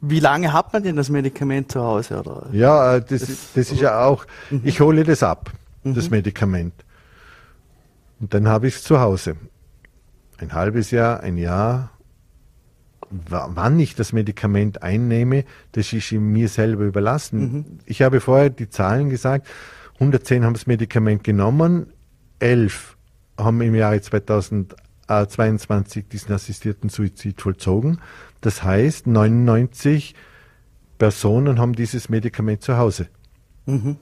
wie 0.00 0.18
lange 0.18 0.52
hat 0.52 0.72
man 0.72 0.82
denn 0.82 0.96
das 0.96 1.08
Medikament 1.08 1.70
zu 1.70 1.80
Hause? 1.80 2.18
Oder? 2.18 2.48
Ja, 2.50 2.96
äh, 2.96 3.00
das, 3.00 3.20
das, 3.20 3.52
das 3.54 3.70
ist 3.70 3.80
ja 3.80 4.04
auch, 4.04 4.26
mhm. 4.50 4.62
ich 4.64 4.80
hole 4.80 5.04
das 5.04 5.22
ab, 5.22 5.52
mhm. 5.84 5.94
das 5.94 6.10
Medikament. 6.10 6.74
Und 8.18 8.34
dann 8.34 8.48
habe 8.48 8.66
ich 8.66 8.74
es 8.74 8.82
zu 8.82 8.98
Hause. 8.98 9.36
Ein 10.38 10.52
halbes 10.52 10.90
Jahr, 10.90 11.20
ein 11.20 11.38
Jahr. 11.38 11.90
Wann 13.08 13.78
ich 13.78 13.94
das 13.94 14.12
Medikament 14.12 14.82
einnehme, 14.82 15.44
das 15.72 15.92
ist 15.92 16.10
mir 16.10 16.48
selber 16.48 16.82
überlassen. 16.82 17.38
Mhm. 17.38 17.64
Ich 17.86 18.02
habe 18.02 18.20
vorher 18.20 18.50
die 18.50 18.68
Zahlen 18.68 19.10
gesagt, 19.10 19.46
110 19.94 20.44
haben 20.44 20.54
das 20.54 20.66
Medikament 20.66 21.24
genommen, 21.24 21.92
11 22.40 22.96
haben 23.38 23.60
im 23.60 23.74
Jahre 23.74 24.00
2022 24.00 26.08
diesen 26.08 26.32
assistierten 26.32 26.88
Suizid 26.88 27.40
vollzogen. 27.40 28.00
Das 28.40 28.62
heißt, 28.62 29.06
99 29.06 30.14
Personen 30.98 31.58
haben 31.58 31.74
dieses 31.74 32.08
Medikament 32.08 32.62
zu 32.62 32.76
Hause. 32.76 33.08
Mhm. 33.66 33.96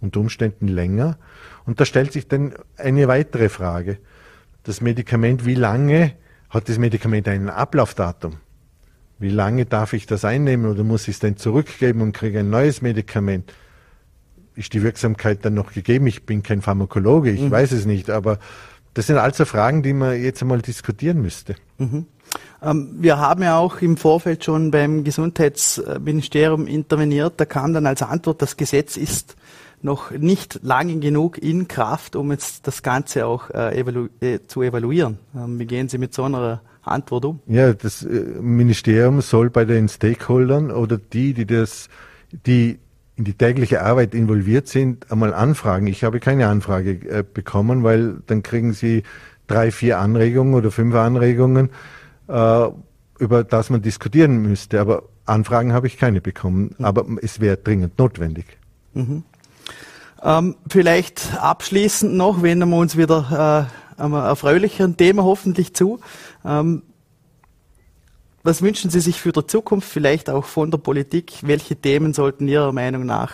Unter 0.00 0.20
Umständen 0.20 0.68
länger. 0.68 1.18
Und 1.64 1.80
da 1.80 1.84
stellt 1.84 2.12
sich 2.12 2.28
dann 2.28 2.54
eine 2.76 3.08
weitere 3.08 3.48
Frage. 3.48 3.98
Das 4.62 4.80
Medikament, 4.80 5.46
wie 5.46 5.54
lange 5.54 6.12
hat 6.50 6.68
das 6.68 6.78
Medikament 6.78 7.28
ein 7.28 7.48
Ablaufdatum? 7.48 8.36
Wie 9.18 9.30
lange 9.30 9.66
darf 9.66 9.92
ich 9.92 10.06
das 10.06 10.24
einnehmen 10.24 10.70
oder 10.70 10.84
muss 10.84 11.08
ich 11.08 11.16
es 11.16 11.20
dann 11.20 11.36
zurückgeben 11.36 12.00
und 12.00 12.12
kriege 12.12 12.40
ein 12.40 12.50
neues 12.50 12.82
Medikament? 12.82 13.52
Ist 14.56 14.72
die 14.72 14.82
Wirksamkeit 14.82 15.44
dann 15.44 15.54
noch 15.54 15.72
gegeben? 15.72 16.06
Ich 16.06 16.24
bin 16.24 16.42
kein 16.42 16.62
Pharmakologe, 16.62 17.30
ich 17.30 17.40
mhm. 17.40 17.50
weiß 17.50 17.72
es 17.72 17.86
nicht, 17.86 18.10
aber 18.10 18.38
das 18.94 19.08
sind 19.08 19.18
also 19.18 19.44
Fragen, 19.44 19.82
die 19.82 19.92
man 19.92 20.20
jetzt 20.20 20.40
einmal 20.42 20.62
diskutieren 20.62 21.20
müsste. 21.20 21.56
Mhm. 21.78 22.06
Ähm, 22.62 22.94
wir 22.98 23.18
haben 23.18 23.42
ja 23.42 23.58
auch 23.58 23.82
im 23.82 23.96
Vorfeld 23.96 24.44
schon 24.44 24.70
beim 24.70 25.04
Gesundheitsministerium 25.04 26.66
interveniert. 26.66 27.34
Da 27.36 27.44
kam 27.44 27.74
dann 27.74 27.86
als 27.86 28.02
Antwort, 28.02 28.40
das 28.40 28.56
Gesetz 28.56 28.96
ist 28.96 29.36
noch 29.82 30.10
nicht 30.12 30.60
lange 30.62 30.98
genug 30.98 31.36
in 31.38 31.68
Kraft, 31.68 32.16
um 32.16 32.30
jetzt 32.30 32.66
das 32.66 32.82
Ganze 32.82 33.26
auch 33.26 33.50
äh, 33.50 33.78
evalu 33.78 34.08
äh, 34.20 34.38
zu 34.46 34.62
evaluieren. 34.62 35.18
Ähm, 35.36 35.58
wie 35.58 35.66
gehen 35.66 35.88
Sie 35.88 35.98
mit 35.98 36.14
so 36.14 36.24
einer 36.24 36.62
Antwort 36.82 37.24
um? 37.26 37.40
Ja, 37.46 37.72
das 37.74 38.02
äh, 38.02 38.08
Ministerium 38.40 39.20
soll 39.20 39.50
bei 39.50 39.66
den 39.66 39.88
Stakeholdern 39.88 40.70
oder 40.70 40.96
die, 40.96 41.34
die 41.34 41.46
das, 41.46 41.88
die 42.46 42.78
in 43.16 43.24
die 43.24 43.34
tägliche 43.34 43.82
Arbeit 43.82 44.14
involviert 44.14 44.68
sind, 44.68 45.10
einmal 45.10 45.34
anfragen. 45.34 45.86
Ich 45.86 46.02
habe 46.02 46.20
keine 46.20 46.48
Anfrage 46.48 46.92
äh, 47.08 47.22
bekommen, 47.22 47.84
weil 47.84 48.16
dann 48.26 48.42
kriegen 48.42 48.72
sie 48.72 49.04
drei, 49.46 49.70
vier 49.70 49.98
Anregungen 49.98 50.54
oder 50.54 50.70
fünf 50.70 50.94
Anregungen, 50.94 51.70
äh, 52.28 52.66
über 53.18 53.44
das 53.44 53.70
man 53.70 53.82
diskutieren 53.82 54.42
müsste. 54.42 54.80
Aber 54.80 55.04
Anfragen 55.26 55.72
habe 55.72 55.86
ich 55.86 55.96
keine 55.96 56.20
bekommen. 56.20 56.74
Mhm. 56.78 56.84
Aber 56.84 57.06
es 57.22 57.40
wäre 57.40 57.56
dringend 57.56 57.98
notwendig. 57.98 58.46
Mhm. 58.94 59.22
Ähm, 60.22 60.56
vielleicht 60.68 61.36
abschließend 61.38 62.14
noch, 62.14 62.42
wenden 62.42 62.68
wir 62.70 62.78
uns 62.78 62.96
wieder 62.96 63.68
äh, 63.98 64.00
einem 64.00 64.14
erfreulicheren 64.14 64.96
Thema 64.96 65.22
hoffentlich 65.22 65.74
zu. 65.74 66.00
Ähm, 66.44 66.82
was 68.44 68.60
wünschen 68.60 68.90
Sie 68.90 69.00
sich 69.00 69.20
für 69.20 69.32
die 69.32 69.46
Zukunft, 69.46 69.88
vielleicht 69.88 70.28
auch 70.28 70.44
von 70.44 70.70
der 70.70 70.78
Politik? 70.78 71.32
Welche 71.42 71.76
Themen 71.76 72.12
sollten 72.12 72.46
Ihrer 72.46 72.72
Meinung 72.72 73.06
nach 73.06 73.32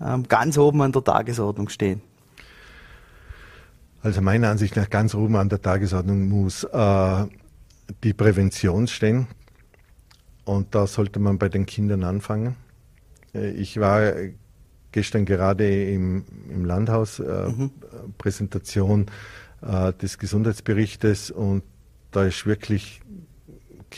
ähm, 0.00 0.26
ganz 0.26 0.56
oben 0.56 0.80
an 0.82 0.90
der 0.90 1.04
Tagesordnung 1.04 1.68
stehen? 1.68 2.00
Also 4.00 4.22
meiner 4.22 4.48
Ansicht 4.48 4.74
nach 4.74 4.88
ganz 4.88 5.14
oben 5.14 5.36
an 5.36 5.50
der 5.50 5.60
Tagesordnung 5.60 6.28
muss 6.28 6.64
äh, 6.64 7.26
die 8.02 8.14
Prävention 8.14 8.86
stehen. 8.86 9.26
Und 10.44 10.74
da 10.74 10.86
sollte 10.86 11.20
man 11.20 11.38
bei 11.38 11.50
den 11.50 11.66
Kindern 11.66 12.02
anfangen. 12.02 12.56
Äh, 13.34 13.50
ich 13.50 13.78
war 13.78 14.12
gestern 14.92 15.26
gerade 15.26 15.92
im, 15.92 16.24
im 16.48 16.64
Landhaus, 16.64 17.18
äh, 17.18 17.48
mhm. 17.48 17.70
Präsentation 18.16 19.06
äh, 19.60 19.92
des 19.92 20.16
Gesundheitsberichtes 20.16 21.30
und 21.30 21.62
da 22.10 22.24
ist 22.24 22.46
wirklich 22.46 23.02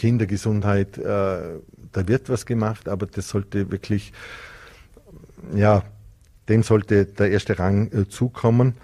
Kindergesundheit, 0.01 0.97
äh, 0.97 1.03
da 1.03 2.09
wird 2.09 2.31
was 2.31 2.47
gemacht, 2.47 2.89
aber 2.89 3.05
das 3.05 3.29
sollte 3.29 3.71
wirklich, 3.71 4.15
ja, 5.55 5.83
dem 6.49 6.63
sollte 6.63 7.05
der 7.05 7.31
erste 7.31 7.59
Rang 7.59 7.93
äh, 7.93 8.09
zukommen. 8.09 8.77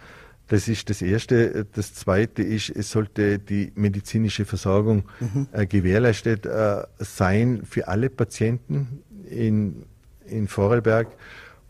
Das 0.48 0.68
ist 0.68 0.90
das 0.90 1.00
Erste. 1.00 1.64
Das 1.72 1.94
Zweite 1.94 2.42
ist, 2.42 2.68
es 2.68 2.90
sollte 2.90 3.38
die 3.38 3.72
medizinische 3.76 4.44
Versorgung 4.44 5.04
mhm. 5.18 5.48
äh, 5.52 5.64
gewährleistet 5.66 6.44
äh, 6.44 6.82
sein 6.98 7.62
für 7.64 7.88
alle 7.88 8.10
Patienten 8.10 9.02
in, 9.30 9.86
in 10.26 10.48
Vorarlberg. 10.48 11.08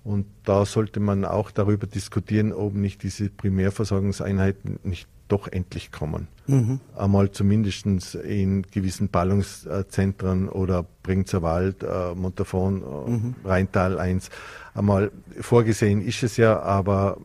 Und 0.03 0.27
da 0.43 0.67
sollte 0.67 0.99
man 0.99 1.25
auch 1.25 1.53
darüber 1.53 1.87
diskutieren, 1.87 2.53
ob 2.53 2.75
nicht 2.75 3.05
diese 3.05 3.31
Primärversorgungseinheiten 3.31 4.81
nicht 4.83 5.07
doch 5.29 5.49
endlich 5.49 5.93
kommen. 5.93 6.29
Mhm. 6.47 6.81
Einmal 6.97 7.31
zumindest 7.31 7.87
in 8.15 8.63
gewissen 8.63 9.09
Ballungszentren 9.09 10.49
oder 10.49 10.85
Bringzer 11.03 11.43
Wald, 11.43 11.83
äh, 11.83 12.15
Montafon, 12.15 12.83
äh, 12.83 13.11
mhm. 13.11 13.35
Rheintal 13.45 13.99
1. 13.99 14.31
Einmal 14.75 15.11
vorgesehen 15.41 16.01
ist 16.01 16.23
es 16.23 16.37
ja, 16.37 16.61
aber 16.61 17.19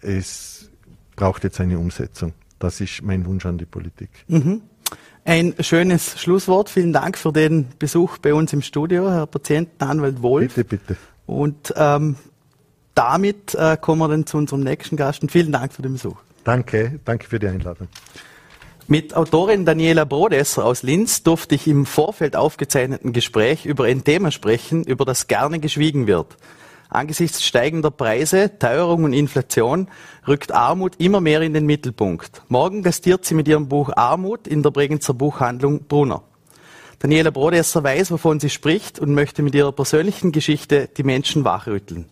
es 0.00 0.70
braucht 1.16 1.44
jetzt 1.44 1.60
eine 1.60 1.78
Umsetzung. 1.78 2.32
Das 2.58 2.80
ist 2.80 3.02
mein 3.02 3.26
Wunsch 3.26 3.44
an 3.46 3.58
die 3.58 3.66
Politik. 3.66 4.10
Mhm. 4.28 4.62
Ein 5.24 5.54
schönes 5.60 6.20
Schlusswort. 6.20 6.68
Vielen 6.68 6.92
Dank 6.92 7.16
für 7.16 7.32
den 7.32 7.68
Besuch 7.78 8.18
bei 8.18 8.34
uns 8.34 8.52
im 8.52 8.62
Studio, 8.62 9.10
Herr 9.10 9.26
Patientenanwalt 9.26 10.22
Wolf. 10.22 10.54
Bitte, 10.54 10.76
bitte. 10.76 10.96
Und 11.26 11.72
ähm, 11.76 12.16
damit 12.94 13.54
äh, 13.54 13.76
kommen 13.80 14.00
wir 14.00 14.08
dann 14.08 14.26
zu 14.26 14.36
unserem 14.36 14.62
nächsten 14.62 14.96
Gast 14.96 15.22
und 15.22 15.32
vielen 15.32 15.50
Dank 15.50 15.72
für 15.72 15.82
den 15.82 15.94
Besuch. 15.94 16.16
Danke, 16.44 17.00
danke 17.04 17.26
für 17.26 17.38
die 17.38 17.48
Einladung. 17.48 17.88
Mit 18.86 19.16
Autorin 19.16 19.64
Daniela 19.64 20.04
Brodesser 20.04 20.66
aus 20.66 20.82
Linz 20.82 21.22
durfte 21.22 21.54
ich 21.54 21.66
im 21.66 21.86
Vorfeld 21.86 22.36
aufgezeichneten 22.36 23.14
Gespräch 23.14 23.64
über 23.64 23.84
ein 23.84 24.04
Thema 24.04 24.30
sprechen, 24.30 24.84
über 24.84 25.06
das 25.06 25.26
gerne 25.26 25.58
geschwiegen 25.58 26.06
wird. 26.06 26.36
Angesichts 26.90 27.42
steigender 27.42 27.90
Preise, 27.90 28.58
Teuerung 28.58 29.04
und 29.04 29.14
Inflation 29.14 29.88
rückt 30.28 30.52
Armut 30.52 30.96
immer 30.98 31.22
mehr 31.22 31.40
in 31.40 31.54
den 31.54 31.64
Mittelpunkt. 31.64 32.42
Morgen 32.48 32.82
gastiert 32.82 33.24
sie 33.24 33.34
mit 33.34 33.48
ihrem 33.48 33.68
Buch 33.68 33.90
Armut 33.96 34.46
in 34.46 34.62
der 34.62 34.70
Bregenzer 34.70 35.14
Buchhandlung 35.14 35.84
Brunner. 35.84 36.22
Daniela 36.98 37.30
Brodesser 37.30 37.82
weiß, 37.82 38.10
wovon 38.10 38.38
sie 38.38 38.50
spricht 38.50 38.98
und 38.98 39.14
möchte 39.14 39.42
mit 39.42 39.54
ihrer 39.54 39.72
persönlichen 39.72 40.30
Geschichte 40.30 40.90
die 40.94 41.02
Menschen 41.04 41.44
wachrütteln. 41.44 42.04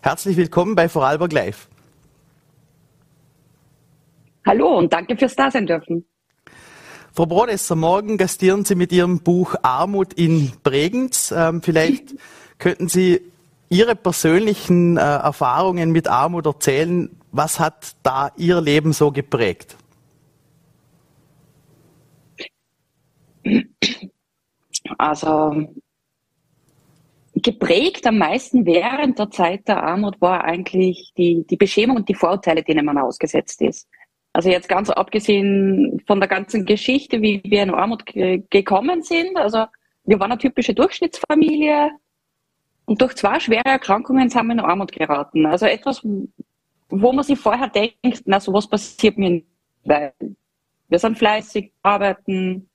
Herzlich 0.00 0.36
willkommen 0.36 0.76
bei 0.76 0.88
Vorarlberg 0.88 1.32
Live. 1.32 1.68
Hallo 4.46 4.78
und 4.78 4.92
danke 4.92 5.16
fürs 5.16 5.36
Dasein 5.36 5.66
dürfen. 5.66 6.04
Frau 7.12 7.26
Brodesser, 7.26 7.74
morgen 7.74 8.16
gastieren 8.16 8.64
Sie 8.64 8.74
mit 8.74 8.92
Ihrem 8.92 9.20
Buch 9.20 9.56
Armut 9.62 10.12
in 10.12 10.52
Bregenz. 10.62 11.34
Ähm, 11.36 11.62
vielleicht 11.62 12.14
könnten 12.58 12.88
Sie 12.88 13.20
Ihre 13.70 13.96
persönlichen 13.96 14.96
äh, 14.96 15.00
Erfahrungen 15.00 15.90
mit 15.90 16.08
Armut 16.08 16.46
erzählen. 16.46 17.10
Was 17.32 17.60
hat 17.60 17.96
da 18.02 18.30
Ihr 18.36 18.60
Leben 18.60 18.92
so 18.92 19.10
geprägt? 19.10 19.76
Also 24.96 25.68
geprägt 27.34 28.06
am 28.06 28.18
meisten 28.18 28.64
während 28.66 29.18
der 29.18 29.30
Zeit 29.30 29.68
der 29.68 29.82
Armut 29.82 30.20
war 30.20 30.44
eigentlich 30.44 31.12
die, 31.16 31.46
die 31.48 31.56
Beschämung 31.56 31.96
und 31.96 32.08
die 32.08 32.14
Vorurteile, 32.14 32.62
denen 32.62 32.84
man 32.84 32.98
ausgesetzt 32.98 33.60
ist. 33.62 33.88
Also 34.38 34.50
jetzt 34.50 34.68
ganz 34.68 34.88
abgesehen 34.88 36.00
von 36.06 36.20
der 36.20 36.28
ganzen 36.28 36.64
Geschichte, 36.64 37.20
wie 37.22 37.42
wir 37.42 37.60
in 37.60 37.74
Armut 37.74 38.04
gekommen 38.06 39.02
sind. 39.02 39.36
Also 39.36 39.64
wir 40.04 40.20
waren 40.20 40.30
eine 40.30 40.38
typische 40.38 40.74
Durchschnittsfamilie 40.74 41.90
und 42.84 43.02
durch 43.02 43.16
zwei 43.16 43.40
schwere 43.40 43.64
Erkrankungen 43.64 44.30
sind 44.30 44.46
wir 44.46 44.52
in 44.52 44.60
Armut 44.60 44.92
geraten. 44.92 45.44
Also 45.44 45.66
etwas, 45.66 46.04
wo 46.88 47.12
man 47.12 47.24
sich 47.24 47.36
vorher 47.36 47.68
denkt, 47.68 48.22
na 48.26 48.38
sowas 48.38 48.68
passiert 48.68 49.18
mir 49.18 49.30
nicht, 49.30 49.46
weil 49.82 50.12
wir 50.88 51.00
sind 51.00 51.18
fleißig, 51.18 51.72
arbeiten. 51.82 52.70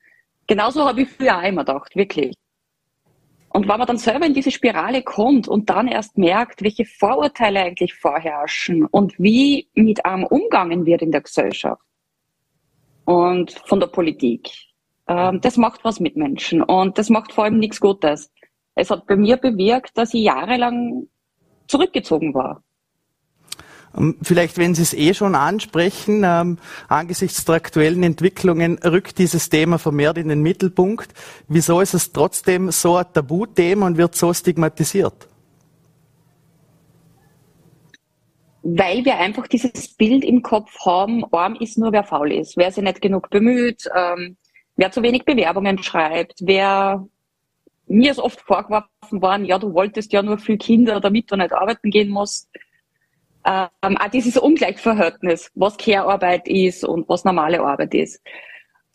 Genauso 0.46 0.86
habe 0.86 1.00
ich 1.00 1.08
früher 1.08 1.38
auch 1.38 1.44
immer 1.44 1.64
gedacht, 1.64 1.96
wirklich. 1.96 2.34
Und 3.54 3.68
wenn 3.68 3.78
man 3.78 3.86
dann 3.86 3.98
selber 3.98 4.26
in 4.26 4.34
diese 4.34 4.50
Spirale 4.50 5.04
kommt 5.04 5.46
und 5.46 5.70
dann 5.70 5.86
erst 5.86 6.18
merkt, 6.18 6.62
welche 6.62 6.84
Vorurteile 6.84 7.60
eigentlich 7.60 7.94
vorherrschen 7.94 8.84
und 8.84 9.16
wie 9.16 9.68
mit 9.74 10.04
einem 10.04 10.24
umgangen 10.24 10.86
wird 10.86 11.02
in 11.02 11.12
der 11.12 11.20
Gesellschaft 11.20 11.80
und 13.04 13.52
von 13.52 13.78
der 13.78 13.86
Politik, 13.86 14.50
ähm, 15.06 15.40
das 15.40 15.56
macht 15.56 15.84
was 15.84 16.00
mit 16.00 16.16
Menschen 16.16 16.62
und 16.62 16.98
das 16.98 17.10
macht 17.10 17.32
vor 17.32 17.44
allem 17.44 17.60
nichts 17.60 17.80
Gutes. 17.80 18.32
Es 18.74 18.90
hat 18.90 19.06
bei 19.06 19.14
mir 19.14 19.36
bewirkt, 19.36 19.96
dass 19.96 20.14
ich 20.14 20.24
jahrelang 20.24 21.06
zurückgezogen 21.68 22.34
war. 22.34 22.63
Ähm, 23.96 24.16
vielleicht, 24.22 24.58
wenn 24.58 24.74
Sie 24.74 24.82
es 24.82 24.94
eh 24.94 25.14
schon 25.14 25.34
ansprechen, 25.34 26.22
ähm, 26.24 26.58
angesichts 26.88 27.44
der 27.44 27.56
aktuellen 27.56 28.02
Entwicklungen 28.02 28.78
rückt 28.78 29.18
dieses 29.18 29.48
Thema 29.48 29.78
vermehrt 29.78 30.18
in 30.18 30.28
den 30.28 30.42
Mittelpunkt. 30.42 31.12
Wieso 31.48 31.80
ist 31.80 31.94
es 31.94 32.12
trotzdem 32.12 32.70
so 32.70 32.96
ein 32.96 33.06
Tabuthema 33.12 33.86
und 33.86 33.96
wird 33.96 34.14
so 34.14 34.32
stigmatisiert? 34.32 35.28
Weil 38.62 39.04
wir 39.04 39.18
einfach 39.18 39.46
dieses 39.46 39.88
Bild 39.88 40.24
im 40.24 40.40
Kopf 40.42 40.74
haben, 40.86 41.22
arm 41.32 41.54
ist 41.56 41.76
nur 41.76 41.92
wer 41.92 42.02
faul 42.02 42.32
ist, 42.32 42.56
wer 42.56 42.72
sich 42.72 42.82
nicht 42.82 43.02
genug 43.02 43.28
bemüht, 43.28 43.84
ähm, 43.94 44.38
wer 44.76 44.90
zu 44.90 45.02
wenig 45.02 45.26
Bewerbungen 45.26 45.82
schreibt, 45.82 46.40
wer 46.40 47.06
mir 47.86 48.10
ist 48.10 48.18
oft 48.18 48.40
vorgeworfen 48.40 49.20
worden, 49.20 49.44
ja, 49.44 49.58
du 49.58 49.74
wolltest 49.74 50.14
ja 50.14 50.22
nur 50.22 50.38
viel 50.38 50.56
Kinder, 50.56 50.98
damit 51.00 51.30
du 51.30 51.36
nicht 51.36 51.52
arbeiten 51.52 51.90
gehen 51.90 52.08
musst 52.08 52.48
ähm, 53.44 53.96
auch 53.98 54.08
dieses 54.08 54.36
Ungleichverhältnis, 54.36 55.50
was 55.54 55.76
Care-Arbeit 55.76 56.48
ist 56.48 56.84
und 56.84 57.08
was 57.08 57.24
normale 57.24 57.60
Arbeit 57.60 57.94
ist. 57.94 58.22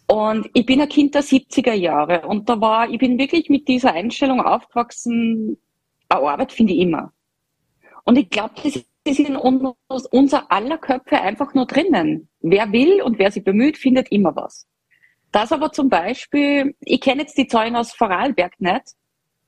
Und 0.07 0.49
ich 0.53 0.65
bin 0.65 0.81
ein 0.81 0.89
Kind 0.89 1.13
der 1.13 1.23
70er 1.23 1.73
Jahre 1.73 2.27
und 2.27 2.49
da 2.49 2.59
war, 2.59 2.89
ich 2.89 2.97
bin 2.97 3.19
wirklich 3.19 3.49
mit 3.49 3.67
dieser 3.67 3.93
Einstellung 3.93 4.41
aufgewachsen, 4.41 5.57
eine 6.09 6.27
Arbeit 6.27 6.51
finde 6.51 6.73
ich 6.73 6.79
immer. 6.79 7.13
Und 8.05 8.17
ich 8.17 8.29
glaube, 8.29 8.55
das 8.63 8.75
ist 9.03 9.19
in 9.19 9.35
unser 9.35 10.51
aller 10.51 10.79
Köpfe 10.79 11.21
einfach 11.21 11.53
nur 11.53 11.67
drinnen. 11.67 12.27
Wer 12.41 12.71
will 12.71 13.03
und 13.03 13.19
wer 13.19 13.31
sich 13.31 13.43
bemüht, 13.43 13.77
findet 13.77 14.11
immer 14.11 14.35
was. 14.35 14.67
Das 15.31 15.51
aber 15.51 15.71
zum 15.71 15.89
Beispiel, 15.89 16.75
ich 16.79 17.01
kenne 17.01 17.21
jetzt 17.21 17.37
die 17.37 17.45
Zahlen 17.45 17.75
aus 17.75 17.93
Vorarlberg 17.93 18.59
nicht, 18.59 18.95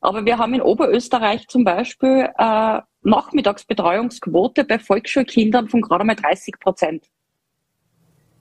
aber 0.01 0.25
wir 0.25 0.37
haben 0.39 0.53
in 0.55 0.61
Oberösterreich 0.61 1.47
zum 1.47 1.63
Beispiel 1.63 2.29
äh, 2.37 2.81
Nachmittagsbetreuungsquote 3.03 4.65
bei 4.65 4.79
Volksschulkindern 4.79 5.69
von 5.69 5.81
gerade 5.81 6.03
mal 6.03 6.15
30 6.15 6.59
Prozent. 6.59 7.05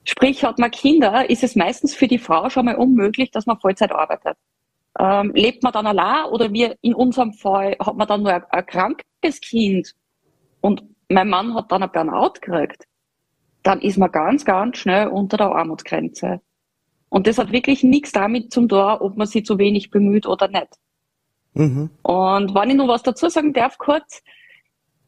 Sprich, 0.03 0.43
hat 0.43 0.57
man 0.57 0.71
Kinder, 0.71 1.29
ist 1.29 1.43
es 1.43 1.55
meistens 1.55 1.93
für 1.93 2.07
die 2.07 2.17
Frau 2.17 2.49
schon 2.49 2.65
mal 2.65 2.75
unmöglich, 2.75 3.29
dass 3.29 3.45
man 3.45 3.59
Vollzeit 3.59 3.91
arbeitet. 3.91 4.35
Ähm, 4.99 5.31
lebt 5.35 5.63
man 5.63 5.71
dann 5.71 5.87
allein 5.87 6.25
oder 6.25 6.51
wie 6.51 6.73
in 6.81 6.95
unserem 6.95 7.33
Fall 7.33 7.77
hat 7.79 7.95
man 7.95 8.07
dann 8.07 8.23
nur 8.23 8.33
ein, 8.33 8.43
ein 8.49 8.65
krankes 8.65 9.39
Kind 9.41 9.93
und 10.59 10.83
mein 11.07 11.29
Mann 11.29 11.53
hat 11.53 11.71
dann 11.71 11.83
ein 11.83 11.91
Burnout 11.91 12.33
gekriegt, 12.41 12.85
dann 13.63 13.79
ist 13.81 13.97
man 13.97 14.11
ganz, 14.11 14.43
ganz 14.43 14.77
schnell 14.77 15.07
unter 15.07 15.37
der 15.37 15.51
Armutsgrenze. 15.51 16.41
Und 17.09 17.27
das 17.27 17.37
hat 17.37 17.51
wirklich 17.51 17.83
nichts 17.83 18.11
damit 18.11 18.51
zum 18.51 18.67
tun, 18.67 18.79
ob 18.79 19.17
man 19.17 19.27
sich 19.27 19.45
zu 19.45 19.57
wenig 19.57 19.91
bemüht 19.91 20.25
oder 20.25 20.47
nicht. 20.47 20.77
Mhm. 21.53 21.89
Und 22.03 22.55
wenn 22.55 22.69
ich 22.69 22.75
noch 22.75 22.87
was 22.87 23.03
dazu 23.03 23.29
sagen 23.29 23.53
darf, 23.53 23.77
kurz, 23.77 24.21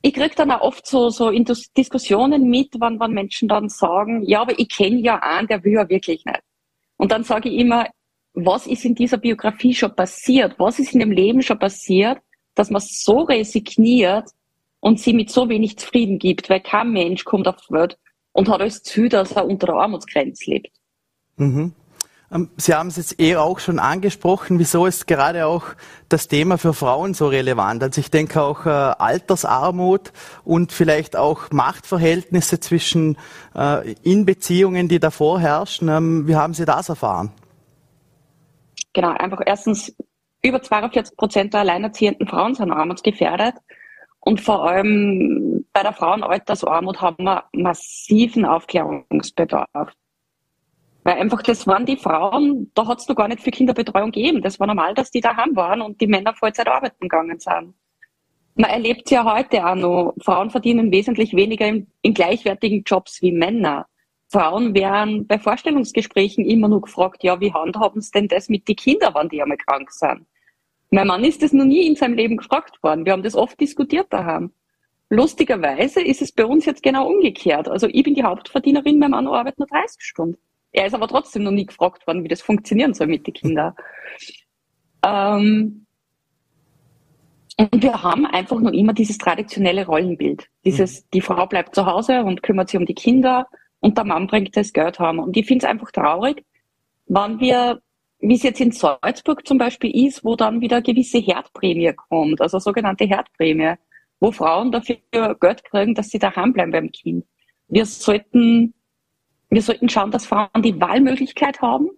ich 0.01 0.13
krieg 0.13 0.35
dann 0.35 0.51
auch 0.51 0.61
oft 0.61 0.85
so, 0.85 1.09
so 1.09 1.31
Diskussionen 1.31 2.49
mit, 2.49 2.71
wann, 2.79 2.99
wann 2.99 3.13
Menschen 3.13 3.47
dann 3.47 3.69
sagen, 3.69 4.21
ja, 4.23 4.41
aber 4.41 4.59
ich 4.59 4.69
kenne 4.69 4.99
ja 4.99 5.19
einen, 5.19 5.47
der 5.47 5.63
will 5.63 5.73
ja 5.73 5.87
wirklich 5.87 6.25
nicht. 6.25 6.41
Und 6.97 7.11
dann 7.11 7.23
sage 7.23 7.49
ich 7.49 7.55
immer, 7.55 7.87
was 8.33 8.67
ist 8.67 8.83
in 8.83 8.95
dieser 8.95 9.17
Biografie 9.17 9.73
schon 9.73 9.95
passiert? 9.95 10.55
Was 10.57 10.79
ist 10.79 10.93
in 10.93 10.99
dem 10.99 11.11
Leben 11.11 11.41
schon 11.41 11.59
passiert, 11.59 12.19
dass 12.55 12.69
man 12.69 12.81
so 12.81 13.21
resigniert 13.21 14.29
und 14.79 14.99
sie 14.99 15.13
mit 15.13 15.29
so 15.29 15.47
wenig 15.47 15.77
zufrieden 15.77 16.19
gibt? 16.19 16.49
Weil 16.49 16.59
kein 16.59 16.91
Mensch 16.91 17.23
kommt 17.23 17.47
auf 17.47 17.57
die 17.67 17.73
Welt 17.73 17.97
und 18.33 18.49
hat 18.49 18.61
als 18.61 18.83
Ziel, 18.83 19.07
dass 19.07 19.31
er 19.31 19.45
unter 19.45 19.67
der 19.67 19.75
Armutsgrenze 19.75 20.49
lebt. 20.49 20.71
Mhm. 21.37 21.73
Ähm, 22.33 22.49
Sie 22.57 22.73
haben 22.73 22.87
es 22.87 22.97
jetzt 22.97 23.19
eh 23.19 23.35
auch 23.35 23.59
schon 23.59 23.79
angesprochen. 23.79 24.59
Wieso 24.59 24.85
ist 24.85 25.07
gerade 25.07 25.45
auch 25.45 25.63
das 26.09 26.27
Thema 26.27 26.57
für 26.57 26.73
Frauen 26.73 27.13
so 27.13 27.27
relevant? 27.27 27.83
Also 27.83 28.01
ich 28.01 28.09
denke 28.09 28.41
auch 28.41 28.65
äh, 28.65 28.69
Altersarmut 28.69 30.11
und 30.43 30.71
vielleicht 30.71 31.15
auch 31.15 31.51
Machtverhältnisse 31.51 32.59
zwischen 32.59 33.17
äh, 33.55 33.93
in 34.03 34.25
Beziehungen, 34.25 34.87
die 34.87 34.99
davor 34.99 35.39
herrschen. 35.39 35.89
Ähm, 35.89 36.27
wie 36.27 36.35
haben 36.35 36.53
Sie 36.53 36.65
das 36.65 36.89
erfahren? 36.89 37.31
Genau, 38.93 39.09
einfach 39.09 39.41
erstens 39.45 39.95
über 40.43 40.61
42 40.61 41.15
Prozent 41.17 41.53
der 41.53 41.61
alleinerziehenden 41.61 42.27
Frauen 42.27 42.53
sind 42.53 42.71
armutsgefährdet. 42.71 43.55
Und 44.19 44.39
vor 44.39 44.65
allem 44.65 45.65
bei 45.73 45.83
der 45.83 45.93
Frauenaltersarmut 45.93 47.01
haben 47.01 47.25
wir 47.25 47.43
massiven 47.51 48.45
Aufklärungsbedarf. 48.45 49.93
Weil 51.03 51.19
einfach 51.19 51.41
das 51.41 51.67
waren 51.67 51.85
die 51.85 51.97
Frauen, 51.97 52.71
da 52.73 52.87
hat 52.87 52.99
es 52.99 53.07
noch 53.07 53.15
gar 53.15 53.27
nicht 53.27 53.41
für 53.41 53.51
Kinderbetreuung 53.51 54.11
gegeben. 54.11 54.41
Das 54.41 54.59
war 54.59 54.67
normal, 54.67 54.93
dass 54.93 55.11
die 55.11 55.19
daheim 55.19 55.55
waren 55.55 55.81
und 55.81 55.99
die 55.99 56.07
Männer 56.07 56.33
Vollzeit 56.33 56.67
arbeiten 56.67 57.01
gegangen 57.01 57.39
sind. 57.39 57.73
Man 58.55 58.69
erlebt 58.69 59.09
ja 59.09 59.25
heute 59.25 59.65
auch 59.65 59.75
noch, 59.75 60.13
Frauen 60.21 60.49
verdienen 60.49 60.91
wesentlich 60.91 61.33
weniger 61.33 61.67
in, 61.67 61.87
in 62.03 62.13
gleichwertigen 62.13 62.83
Jobs 62.85 63.21
wie 63.21 63.31
Männer. 63.31 63.87
Frauen 64.29 64.73
werden 64.73 65.27
bei 65.27 65.39
Vorstellungsgesprächen 65.39 66.45
immer 66.45 66.67
nur 66.67 66.81
gefragt, 66.81 67.23
ja, 67.23 67.39
wie 67.39 67.53
handhaben 67.53 68.01
sie 68.01 68.11
denn 68.11 68.27
das 68.27 68.49
mit 68.49 68.67
den 68.67 68.75
Kindern, 68.75 69.13
wenn 69.15 69.29
die 69.29 69.41
einmal 69.41 69.57
krank 69.57 69.91
sind? 69.91 70.25
Mein 70.91 71.07
Mann 71.07 71.23
ist 71.23 71.41
das 71.41 71.53
noch 71.53 71.65
nie 71.65 71.87
in 71.87 71.95
seinem 71.95 72.13
Leben 72.13 72.37
gefragt 72.37 72.81
worden. 72.83 73.05
Wir 73.05 73.13
haben 73.13 73.23
das 73.23 73.35
oft 73.35 73.59
diskutiert 73.59 74.07
daheim. 74.11 74.51
Lustigerweise 75.09 76.01
ist 76.01 76.21
es 76.21 76.31
bei 76.31 76.45
uns 76.45 76.65
jetzt 76.65 76.83
genau 76.83 77.07
umgekehrt. 77.07 77.67
Also 77.67 77.87
ich 77.87 78.03
bin 78.03 78.13
die 78.13 78.23
Hauptverdienerin, 78.23 78.99
mein 78.99 79.11
Mann 79.11 79.27
arbeitet 79.27 79.59
nur 79.59 79.67
30 79.67 80.01
Stunden. 80.01 80.37
Er 80.73 80.87
ist 80.87 80.95
aber 80.95 81.07
trotzdem 81.07 81.43
noch 81.43 81.51
nie 81.51 81.67
gefragt 81.67 82.05
worden, 82.07 82.23
wie 82.23 82.27
das 82.27 82.41
funktionieren 82.41 82.93
soll 82.93 83.07
mit 83.07 83.25
den 83.25 83.33
Kindern. 83.33 83.73
Ähm, 85.05 85.85
und 87.57 87.83
wir 87.83 88.01
haben 88.01 88.25
einfach 88.25 88.59
noch 88.59 88.71
immer 88.71 88.93
dieses 88.93 89.19
traditionelle 89.19 89.85
Rollenbild. 89.85 90.47
Dieses, 90.65 91.01
mhm. 91.01 91.05
die 91.13 91.21
Frau 91.21 91.45
bleibt 91.45 91.75
zu 91.75 91.85
Hause 91.85 92.23
und 92.23 92.41
kümmert 92.41 92.69
sich 92.69 92.79
um 92.79 92.87
die 92.87 92.95
Kinder 92.95 93.47
und 93.79 93.97
der 93.97 94.05
Mann 94.05 94.25
bringt 94.25 94.57
das 94.57 94.73
Geld 94.73 94.99
heim. 94.99 95.19
Und 95.19 95.37
ich 95.37 95.45
finde 95.45 95.65
es 95.65 95.69
einfach 95.69 95.91
traurig, 95.91 96.43
wenn 97.05 97.39
wir, 97.39 97.79
wie 98.19 98.33
es 98.35 98.43
jetzt 98.43 98.59
in 98.59 98.71
Salzburg 98.71 99.45
zum 99.45 99.59
Beispiel 99.59 100.07
ist, 100.07 100.25
wo 100.25 100.35
dann 100.35 100.61
wieder 100.61 100.77
eine 100.77 100.83
gewisse 100.83 101.19
Herdprämie 101.19 101.93
kommt, 101.93 102.41
also 102.41 102.57
sogenannte 102.57 103.05
Herdprämie, 103.05 103.75
wo 104.19 104.31
Frauen 104.31 104.71
dafür 104.71 104.97
Geld 105.39 105.63
kriegen, 105.65 105.93
dass 105.93 106.09
sie 106.09 106.19
daheim 106.19 106.53
bleiben 106.53 106.71
beim 106.71 106.91
Kind. 106.91 107.25
Wir 107.67 107.85
sollten 107.85 108.73
wir 109.53 109.61
sollten 109.61 109.89
schauen, 109.89 110.11
dass 110.11 110.25
Frauen 110.25 110.49
die 110.61 110.79
Wahlmöglichkeit 110.79 111.61
haben 111.61 111.89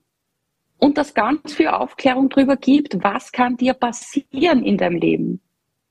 und 0.78 0.98
dass 0.98 1.14
ganz 1.14 1.54
viel 1.54 1.68
Aufklärung 1.68 2.30
darüber 2.30 2.58
gibt, 2.58 3.04
was 3.04 3.32
kann 3.32 3.58
dir 3.58 3.74
passieren 3.74 4.64
in 4.64 4.78
deinem 4.78 4.98
Leben. 4.98 5.42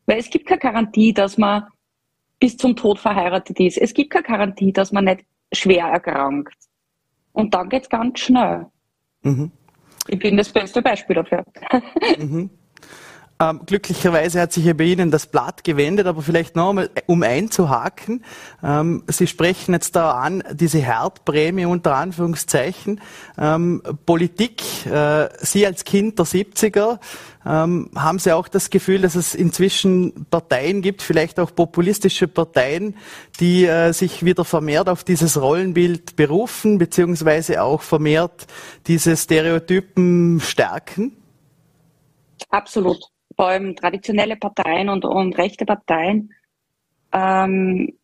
Weil 0.07 0.19
es 0.19 0.31
gibt 0.31 0.47
keine 0.47 0.61
Garantie, 0.61 1.13
dass 1.13 1.39
man 1.39 1.65
bis 2.39 2.57
zum 2.57 2.77
Tod 2.77 2.99
verheiratet 2.99 3.59
ist. 3.61 3.79
Es 3.79 3.95
gibt 3.95 4.11
keine 4.11 4.25
Garantie, 4.25 4.73
dass 4.73 4.93
man 4.93 5.05
nicht 5.05 5.25
schwer 5.53 5.87
erkrankt. 5.87 6.55
Und 7.33 7.55
dann 7.55 7.69
geht's 7.69 7.89
ganz 7.89 8.21
schnell. 8.21 8.67
Mhm. 9.23 9.51
Ich 10.09 10.19
bin 10.19 10.37
das 10.37 10.53
beste 10.53 10.83
Beispiel 10.83 11.17
dafür. 11.17 11.45
Mhm. 12.19 12.51
Ähm, 13.41 13.63
glücklicherweise 13.67 14.41
hat 14.41 14.53
sich 14.53 14.65
ja 14.65 14.75
bei 14.75 14.85
Ihnen 14.85 15.11
das 15.11 15.27
Blatt 15.27 15.65
gewendet, 15.65 16.07
aber 16.07 16.23
vielleicht 16.23 16.55
noch 16.55 16.71
einmal, 16.71 16.91
um 17.07 17.25
einzuhaken. 17.25 18.25
Ähm, 18.63 19.03
Sie 19.09 19.27
sprechen 19.27 19.73
jetzt 19.73 19.97
da 19.97 20.13
an, 20.13 20.45
diese 20.53 20.79
Herdprämie 20.79 21.67
unter 21.67 21.97
Anführungszeichen. 21.97 23.01
Ähm, 23.37 23.83
Politik, 24.07 24.63
äh, 24.87 25.29
Sie 25.41 25.67
als 25.67 25.85
Kind 25.85 26.17
der 26.21 26.27
70er, 26.27 27.01
ähm, 27.45 27.91
haben 27.97 28.21
Sie 28.21 28.31
auch 28.31 28.47
das 28.47 28.71
Gefühl, 28.71 29.01
dass 29.01 29.17
es 29.17 29.35
inzwischen 29.35 30.27
Parteien 30.31 30.81
gibt, 30.81 31.03
vielleicht 31.03 31.41
auch 31.41 31.53
populistische 31.53 32.29
Parteien, 32.29 32.97
die 33.41 33.65
äh, 33.67 33.91
sich 33.93 34.25
wieder 34.25 34.45
vermehrt 34.45 34.89
auf 34.89 35.03
dieses 35.03 35.41
Rollenbild 35.41 36.15
berufen, 36.15 36.79
beziehungsweise 36.79 37.63
auch 37.63 37.83
vermehrt 37.83 38.47
diese 38.87 39.17
Stereotypen 39.17 40.39
stärken? 40.41 41.17
Absolut 42.51 43.14
vor 43.37 43.49
allem 43.49 43.77
traditionelle 43.77 44.37
Parteien 44.37 44.89
und, 44.89 45.05
und 45.05 45.37
rechte 45.39 45.65
Parteien 45.65 46.33
ähm, 47.13 47.97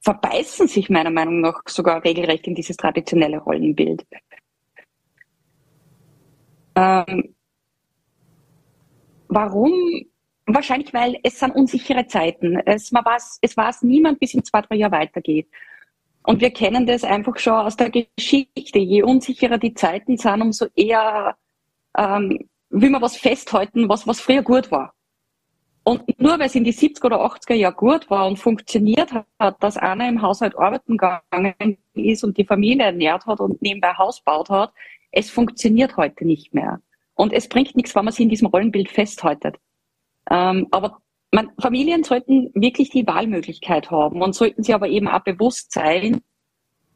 verbeißen 0.00 0.68
sich 0.68 0.90
meiner 0.90 1.10
Meinung 1.10 1.40
nach 1.40 1.62
sogar 1.66 2.04
regelrecht 2.04 2.46
in 2.46 2.54
dieses 2.54 2.76
traditionelle 2.76 3.38
Rollenbild. 3.38 4.06
Ähm, 6.76 7.34
warum? 9.28 9.72
Wahrscheinlich, 10.46 10.92
weil 10.92 11.18
es 11.22 11.38
sind 11.38 11.54
unsichere 11.54 12.06
Zeiten. 12.06 12.58
Es, 12.66 12.92
man 12.92 13.04
weiß, 13.04 13.38
es 13.40 13.56
weiß 13.56 13.82
niemand, 13.82 14.20
bis 14.20 14.34
in 14.34 14.44
zwei, 14.44 14.60
drei 14.60 14.76
Jahren 14.76 14.92
weitergeht. 14.92 15.48
Und 16.22 16.42
wir 16.42 16.50
kennen 16.50 16.86
das 16.86 17.02
einfach 17.02 17.38
schon 17.38 17.54
aus 17.54 17.76
der 17.76 17.90
Geschichte. 17.90 18.78
Je 18.78 19.02
unsicherer 19.02 19.56
die 19.56 19.72
Zeiten 19.72 20.18
sind, 20.18 20.42
umso 20.42 20.66
eher 20.74 21.36
ähm, 21.96 22.48
will 22.74 22.90
man 22.90 23.02
was 23.02 23.16
festhalten, 23.16 23.88
was, 23.88 24.06
was 24.06 24.20
früher 24.20 24.42
gut 24.42 24.70
war. 24.70 24.94
Und 25.84 26.18
nur 26.18 26.38
weil 26.38 26.46
es 26.46 26.54
in 26.54 26.64
die 26.64 26.72
70er 26.72 27.06
oder 27.06 27.24
80er 27.24 27.54
Jahre 27.54 27.74
gut 27.74 28.10
war 28.10 28.26
und 28.26 28.38
funktioniert 28.38 29.12
hat, 29.12 29.62
dass 29.62 29.76
einer 29.76 30.08
im 30.08 30.22
Haushalt 30.22 30.58
arbeiten 30.58 30.96
gegangen 30.96 31.76
ist 31.92 32.24
und 32.24 32.38
die 32.38 32.46
Familie 32.46 32.86
ernährt 32.86 33.26
hat 33.26 33.40
und 33.40 33.60
nebenbei 33.60 33.92
Haus 33.94 34.22
baut 34.22 34.48
hat, 34.48 34.72
es 35.12 35.30
funktioniert 35.30 35.96
heute 35.96 36.24
nicht 36.24 36.54
mehr. 36.54 36.80
Und 37.14 37.32
es 37.32 37.48
bringt 37.48 37.76
nichts, 37.76 37.94
wenn 37.94 38.06
man 38.06 38.12
sich 38.12 38.24
in 38.24 38.30
diesem 38.30 38.48
Rollenbild 38.48 38.90
festhaltet. 38.90 39.56
Ähm, 40.30 40.66
aber 40.70 41.02
man, 41.30 41.52
Familien 41.60 42.02
sollten 42.02 42.50
wirklich 42.54 42.90
die 42.90 43.06
Wahlmöglichkeit 43.06 43.90
haben 43.90 44.22
und 44.22 44.34
sollten 44.34 44.62
sich 44.62 44.74
aber 44.74 44.88
eben 44.88 45.06
auch 45.06 45.22
bewusst 45.22 45.70
sein, 45.70 46.22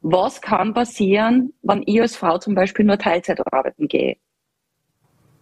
was 0.01 0.41
kann 0.41 0.73
passieren, 0.73 1.53
wenn 1.61 1.83
ich 1.85 2.01
als 2.01 2.15
Frau 2.15 2.37
zum 2.39 2.55
Beispiel 2.55 2.85
nur 2.85 2.97
Teilzeit 2.97 3.39
arbeiten 3.53 3.87
gehe. 3.87 4.17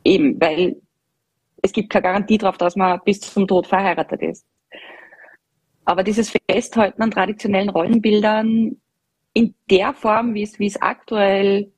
Eben, 0.08 0.40
weil 0.40 0.82
es 1.62 1.74
gibt 1.74 1.90
keine 1.90 2.04
Garantie 2.04 2.38
darauf, 2.38 2.58
dass 2.58 2.78
man 2.78 3.02
bis 3.04 3.20
zum 3.20 3.46
Tod 3.46 3.68
verheiratet 3.68 4.22
ist. 4.22 4.46
Aber 5.84 6.02
dieses 6.02 6.32
Festhalten 6.50 7.02
an 7.02 7.12
traditionellen 7.12 7.70
Rollenbildern 7.70 8.78
in 9.34 9.54
der 9.70 9.94
Form, 9.94 10.34
wie 10.34 10.44
es, 10.44 10.60
wie 10.60 10.68
es 10.68 10.82
aktuell 10.82 11.74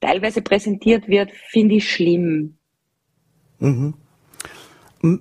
teilweise 0.00 0.42
präsentiert 0.42 1.08
wird, 1.08 1.30
finde 1.32 1.76
ich 1.76 1.90
schlimm. 1.90 2.58
Mhm. 3.58 3.94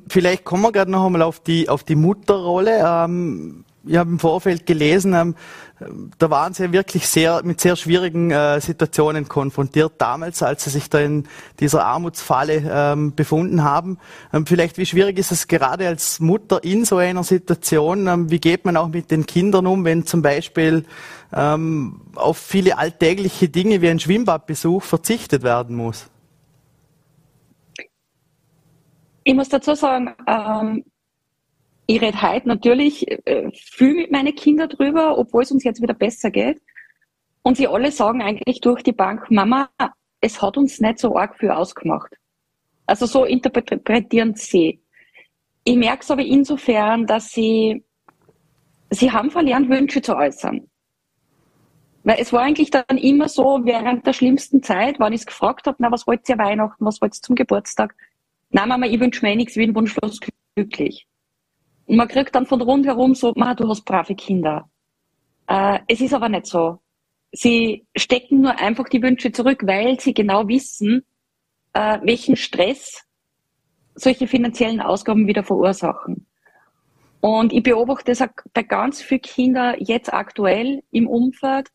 Vielleicht 0.10 0.44
kommen 0.44 0.64
wir 0.64 0.74
gerade 0.74 0.92
noch 0.92 1.06
einmal 1.06 1.22
auf 1.22 1.40
die, 1.40 1.70
auf 1.70 1.86
die 1.86 1.96
Mutterrolle. 1.96 2.84
Ähm, 2.86 3.64
ich 3.86 3.96
habe 3.96 4.10
im 4.10 4.20
Vorfeld 4.20 4.65
gelesen, 4.65 5.13
ähm, 5.13 5.36
da 6.20 6.30
waren 6.30 6.54
sie 6.54 6.72
wirklich 6.72 7.08
sehr 7.08 7.41
mit 7.44 7.60
sehr 7.60 7.76
schwierigen 7.76 8.30
äh, 8.30 8.62
Situationen 8.62 9.28
konfrontiert 9.28 9.94
damals, 9.98 10.44
als 10.44 10.63
sie 10.63 10.70
sich 10.70 10.89
da 10.89 11.00
in 11.00 11.28
dieser 11.60 11.86
Armutsfalle 11.86 12.63
ähm, 12.72 13.15
befunden 13.15 13.63
haben. 13.63 13.98
Ähm, 14.32 14.46
vielleicht 14.46 14.78
wie 14.78 14.86
schwierig 14.86 15.17
ist 15.17 15.32
es 15.32 15.48
gerade 15.48 15.88
als 15.88 16.20
Mutter 16.20 16.63
in 16.63 16.86
so 16.86 16.98
einer 16.98 17.24
Situation? 17.24 18.30
Wie 18.30 18.39
geht 18.39 18.65
man 18.65 18.78
auch 18.78 18.89
mit 18.89 19.10
den 19.10 19.26
Kindern 19.26 19.65
um, 19.65 19.86
wenn 19.86 20.06
zum 20.06 20.22
Beispiel 20.22 20.86
auf 21.34 22.38
viele 22.38 22.78
alltägliche 22.78 23.48
Dinge 23.48 23.82
wie 23.82 23.88
ein 23.88 24.02
Schwimmbadbesuch 24.02 24.84
verzichtet 24.84 25.44
werden 25.44 25.78
muss? 25.78 26.12
Ich 29.24 29.34
muss 29.34 29.48
dazu 29.48 29.74
sagen, 29.76 30.13
ähm, 30.28 30.84
ich 31.92 32.02
rede 32.02 32.22
heute 32.22 32.48
natürlich 32.48 33.06
äh, 33.28 33.52
viel 33.52 33.96
mit 33.96 34.12
meinen 34.12 34.34
Kindern 34.34 34.70
drüber, 34.70 35.18
obwohl 35.18 35.44
es 35.44 35.52
uns 35.52 35.66
jetzt 35.66 35.82
wieder 35.82 35.94
besser 35.94 36.32
geht. 36.32 36.62
Und 37.42 37.58
sie 37.58 37.68
alle 37.68 37.92
sagen 37.92 38.22
eigentlich 38.22 38.62
durch 38.62 38.82
die 38.82 38.94
Bank, 38.94 39.30
Mama, 39.30 39.70
es 40.22 40.42
hat 40.42 40.58
uns 40.58 40.80
nicht 40.80 41.00
so 41.00 41.18
arg 41.18 41.38
viel 41.38 41.52
ausgemacht. 41.52 42.14
Also 42.86 43.06
so 43.08 43.26
interpretieren 43.26 44.36
sie. 44.36 44.82
Ich 45.66 45.76
merke 45.76 46.04
es 46.04 46.12
aber 46.12 46.22
insofern, 46.22 47.08
dass 47.08 47.32
sie, 47.32 47.84
sie 48.90 49.12
haben 49.12 49.30
verlernt, 49.30 49.70
Wünsche 49.70 50.02
zu 50.02 50.16
äußern. 50.16 50.70
Weil 52.04 52.18
es 52.20 52.32
war 52.32 52.42
eigentlich 52.42 52.72
dann 52.72 52.98
immer 52.98 53.28
so, 53.28 53.62
während 53.64 54.08
der 54.08 54.14
schlimmsten 54.14 54.64
Zeit, 54.64 55.00
wenn 55.00 55.14
ich 55.14 55.22
es 55.22 55.28
gefragt 55.28 55.68
habe, 55.68 55.78
na, 55.80 55.92
was 55.92 56.08
wollt 56.08 56.28
ihr 56.30 56.38
Weihnachten, 56.38 56.86
was 56.86 57.02
wollt 57.02 57.18
ihr 57.18 57.22
zum 57.22 57.36
Geburtstag? 57.36 57.96
Na, 58.50 58.66
Mama, 58.66 58.86
ich 58.86 59.00
wünsche 59.00 59.26
mir 59.26 59.34
eh 59.34 59.36
nichts, 59.36 59.58
ich 59.58 59.66
bin 59.66 59.76
wunschlos 59.76 60.20
glücklich. 60.56 61.06
Und 61.92 61.98
man 61.98 62.08
kriegt 62.08 62.34
dann 62.34 62.46
von 62.46 62.62
rundherum 62.62 63.16
so, 63.16 63.34
Ma, 63.36 63.54
du 63.54 63.68
hast 63.68 63.84
brave 63.84 64.16
Kinder. 64.16 64.70
Äh, 65.46 65.80
es 65.90 66.00
ist 66.00 66.14
aber 66.14 66.30
nicht 66.30 66.46
so. 66.46 66.80
Sie 67.34 67.86
stecken 67.98 68.40
nur 68.40 68.58
einfach 68.58 68.88
die 68.88 69.02
Wünsche 69.02 69.34
zurück, 69.34 69.64
weil 69.66 70.00
sie 70.00 70.14
genau 70.14 70.48
wissen, 70.48 71.04
äh, 71.74 72.00
welchen 72.02 72.38
Stress 72.38 73.04
solche 73.94 74.26
finanziellen 74.26 74.80
Ausgaben 74.80 75.28
wieder 75.28 75.44
verursachen. 75.44 76.28
Und 77.20 77.52
ich 77.52 77.62
beobachte 77.62 78.14
das 78.14 78.26
bei 78.54 78.64
ganz 78.64 79.02
vielen 79.02 79.22
Kindern 79.22 79.76
jetzt 79.80 80.14
aktuell 80.14 80.84
im 80.92 81.08
Umfeld, 81.08 81.68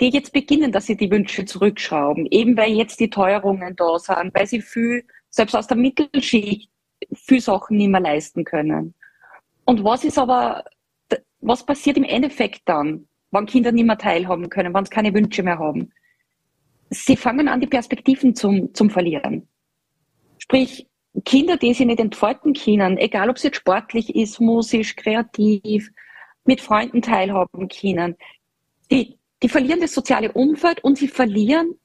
die 0.00 0.08
jetzt 0.08 0.32
beginnen, 0.32 0.72
dass 0.72 0.86
sie 0.86 0.96
die 0.96 1.10
Wünsche 1.10 1.44
zurückschrauben, 1.44 2.26
eben 2.30 2.56
weil 2.56 2.72
jetzt 2.72 2.98
die 2.98 3.10
Teuerungen 3.10 3.76
da 3.76 3.98
sind, 3.98 4.34
weil 4.34 4.46
sie 4.46 4.62
viel, 4.62 5.04
selbst 5.28 5.54
aus 5.54 5.66
der 5.66 5.76
Mittelschicht, 5.76 6.70
viel 7.12 7.42
Sachen 7.42 7.76
nicht 7.76 7.90
mehr 7.90 8.00
leisten 8.00 8.44
können. 8.44 8.94
Und 9.70 9.84
was 9.84 10.02
ist 10.02 10.18
aber, 10.18 10.64
was 11.40 11.64
passiert 11.64 11.96
im 11.96 12.02
Endeffekt 12.02 12.62
dann, 12.64 13.06
wenn 13.30 13.46
Kinder 13.46 13.70
nicht 13.70 13.86
mehr 13.86 13.96
teilhaben 13.98 14.48
können, 14.48 14.74
wenn 14.74 14.84
sie 14.84 14.90
keine 14.90 15.14
Wünsche 15.14 15.44
mehr 15.44 15.60
haben? 15.60 15.92
Sie 16.88 17.14
fangen 17.14 17.46
an, 17.46 17.60
die 17.60 17.68
Perspektiven 17.68 18.34
zum, 18.34 18.74
zum 18.74 18.90
Verlieren. 18.90 19.46
Sprich, 20.38 20.88
Kinder, 21.24 21.56
die 21.56 21.72
sich 21.72 21.86
nicht 21.86 22.00
entfalten 22.00 22.52
können, 22.54 22.98
egal 22.98 23.30
ob 23.30 23.36
es 23.36 23.44
jetzt 23.44 23.58
sportlich 23.58 24.12
ist, 24.16 24.40
musisch, 24.40 24.96
kreativ, 24.96 25.92
mit 26.44 26.60
Freunden 26.60 27.00
teilhaben 27.00 27.68
können, 27.68 28.16
die, 28.90 29.20
die 29.40 29.48
verlieren 29.48 29.82
das 29.82 29.94
soziale 29.94 30.32
Umfeld 30.32 30.82
und 30.82 30.98
sie 30.98 31.06
verlieren, 31.06 31.76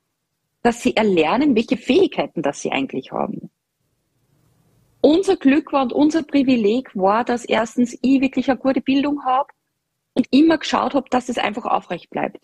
dass 0.63 0.81
sie 0.81 0.95
erlernen, 0.95 1.55
welche 1.55 1.77
Fähigkeiten 1.77 2.41
das 2.41 2.63
sie 2.63 2.71
eigentlich 2.71 3.11
haben 3.11 3.51
unser 5.05 5.37
Glück 5.37 5.71
war 5.71 5.83
und 5.83 5.93
unser 5.93 6.23
Privileg 6.23 6.95
war, 6.95 7.23
dass 7.23 7.45
erstens 7.45 7.95
ich 8.01 8.21
wirklich 8.21 8.49
eine 8.49 8.57
gute 8.57 8.81
Bildung 8.81 9.23
habe 9.23 9.49
und 10.15 10.27
immer 10.31 10.57
geschaut 10.57 10.95
habe, 10.95 11.07
dass 11.11 11.29
es 11.29 11.37
einfach 11.37 11.65
aufrecht 11.65 12.09
bleibt. 12.09 12.39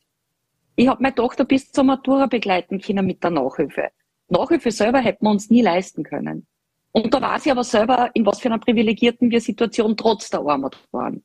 Ich 0.76 0.88
habe 0.88 1.02
meine 1.02 1.15
Tochter 1.15 1.43
bis 1.43 1.71
zur 1.71 1.86
Matura 1.86 2.28
begleiten 2.28 2.80
können 2.80 3.08
mit 3.08 3.24
der 3.24 3.32
Nachhilfe. 3.32 3.89
Nachhilfe 4.28 4.69
selber 4.69 5.00
hätten 5.00 5.26
wir 5.26 5.32
uns 5.32 5.50
nie 5.50 5.63
leisten 5.63 6.04
können. 6.04 6.45
Und 6.91 7.12
da 7.12 7.19
war 7.21 7.39
sie 7.39 7.50
aber 7.50 7.63
selber, 7.63 8.12
in 8.13 8.28
was 8.28 8.39
für 8.39 8.50
einer 8.50 8.60
privilegierten 8.60 9.32
wir 9.32 9.41
Situation 9.41 9.97
trotz 9.97 10.30
der 10.30 10.41
Armut 10.41 10.78
waren. 10.91 11.24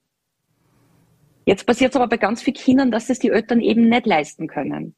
Jetzt 1.44 1.66
passiert 1.66 1.90
es 1.90 1.96
aber 1.96 2.09
bei 2.09 2.16
ganz 2.16 2.40
vielen 2.40 2.57
Kindern, 2.57 2.90
dass 2.90 3.11
es 3.11 3.18
die 3.18 3.29
Eltern 3.29 3.61
eben 3.61 3.90
nicht 3.90 4.07
leisten 4.07 4.46
können. 4.46 4.94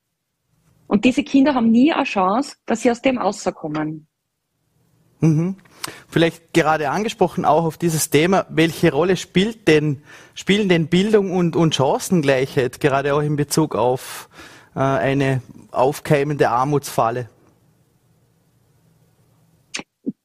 Und 0.86 1.04
diese 1.04 1.24
Kinder 1.24 1.54
haben 1.54 1.72
nie 1.72 1.92
eine 1.92 2.04
Chance, 2.04 2.56
dass 2.64 2.82
sie 2.82 2.92
aus 2.92 3.02
dem 3.02 3.18
rauskommen. 3.18 4.06
Mhm. 5.20 5.56
Vielleicht 6.08 6.52
gerade 6.52 6.90
angesprochen 6.90 7.44
auch 7.44 7.64
auf 7.64 7.78
dieses 7.78 8.10
Thema, 8.10 8.46
welche 8.48 8.92
Rolle 8.92 9.16
spielt 9.16 9.68
denn, 9.68 10.02
spielen 10.34 10.68
denn 10.68 10.88
Bildung 10.88 11.32
und, 11.32 11.56
und 11.56 11.74
Chancengleichheit, 11.74 12.80
gerade 12.80 13.14
auch 13.14 13.20
in 13.20 13.36
Bezug 13.36 13.74
auf 13.74 14.28
äh, 14.74 14.80
eine 14.80 15.42
aufkeimende 15.70 16.48
Armutsfalle? 16.48 17.28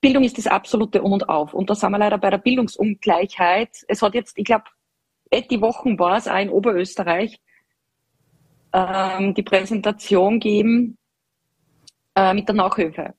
Bildung 0.02 0.24
ist 0.24 0.38
das 0.38 0.48
absolute 0.48 1.02
Um 1.02 1.14
und 1.14 1.30
Auf. 1.30 1.54
Und 1.54 1.70
da 1.70 1.76
sind 1.76 1.92
wir 1.92 1.98
leider 1.98 2.18
bei 2.18 2.30
der 2.30 2.38
Bildungsungleichheit. 2.38 3.70
Es 3.88 4.02
hat 4.02 4.14
jetzt, 4.14 4.38
ich 4.38 4.46
glaube, 4.46 4.66
die 5.50 5.62
Wochen 5.62 5.98
war 5.98 6.18
es 6.18 6.28
auch 6.28 6.38
in 6.38 6.50
Oberösterreich, 6.50 7.40
ähm, 8.74 9.34
die 9.34 9.44
Präsentation 9.44 10.40
geben 10.40 10.98
äh, 12.16 12.34
mit 12.34 12.48
der 12.48 12.56
Nachhilfe 12.56 13.14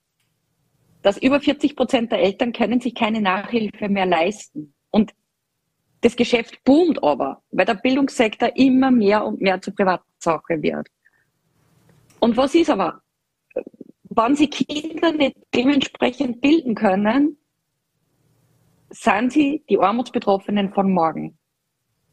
dass 1.05 1.19
über 1.19 1.39
40 1.39 1.77
Prozent 1.77 2.11
der 2.11 2.19
Eltern 2.19 2.53
können 2.53 2.81
sich 2.81 2.95
keine 2.95 3.21
Nachhilfe 3.21 3.89
mehr 3.89 4.07
leisten. 4.07 4.75
Und 4.91 5.13
das 6.01 6.17
Geschäft 6.17 6.65
boomt 6.65 7.03
aber, 7.03 7.43
weil 7.53 7.67
der 7.67 7.75
Bildungssektor 7.75 8.57
immer 8.57 8.91
mehr 8.91 9.25
und 9.25 9.41
mehr 9.41 9.61
zur 9.61 9.75
Privatsache 9.75 10.61
wird. 10.61 10.89
Und 12.19 12.37
was 12.37 12.55
ist 12.55 12.71
aber? 12.71 13.03
wenn 14.17 14.37
sie 14.37 14.49
Kinder 14.49 15.13
nicht 15.13 15.37
dementsprechend 15.55 16.41
bilden 16.41 16.75
können, 16.75 17.37
sind 18.91 19.33
sie 19.33 19.65
die 19.69 19.79
Armutsbetroffenen 19.79 20.73
von 20.73 20.93
morgen. 20.93 21.39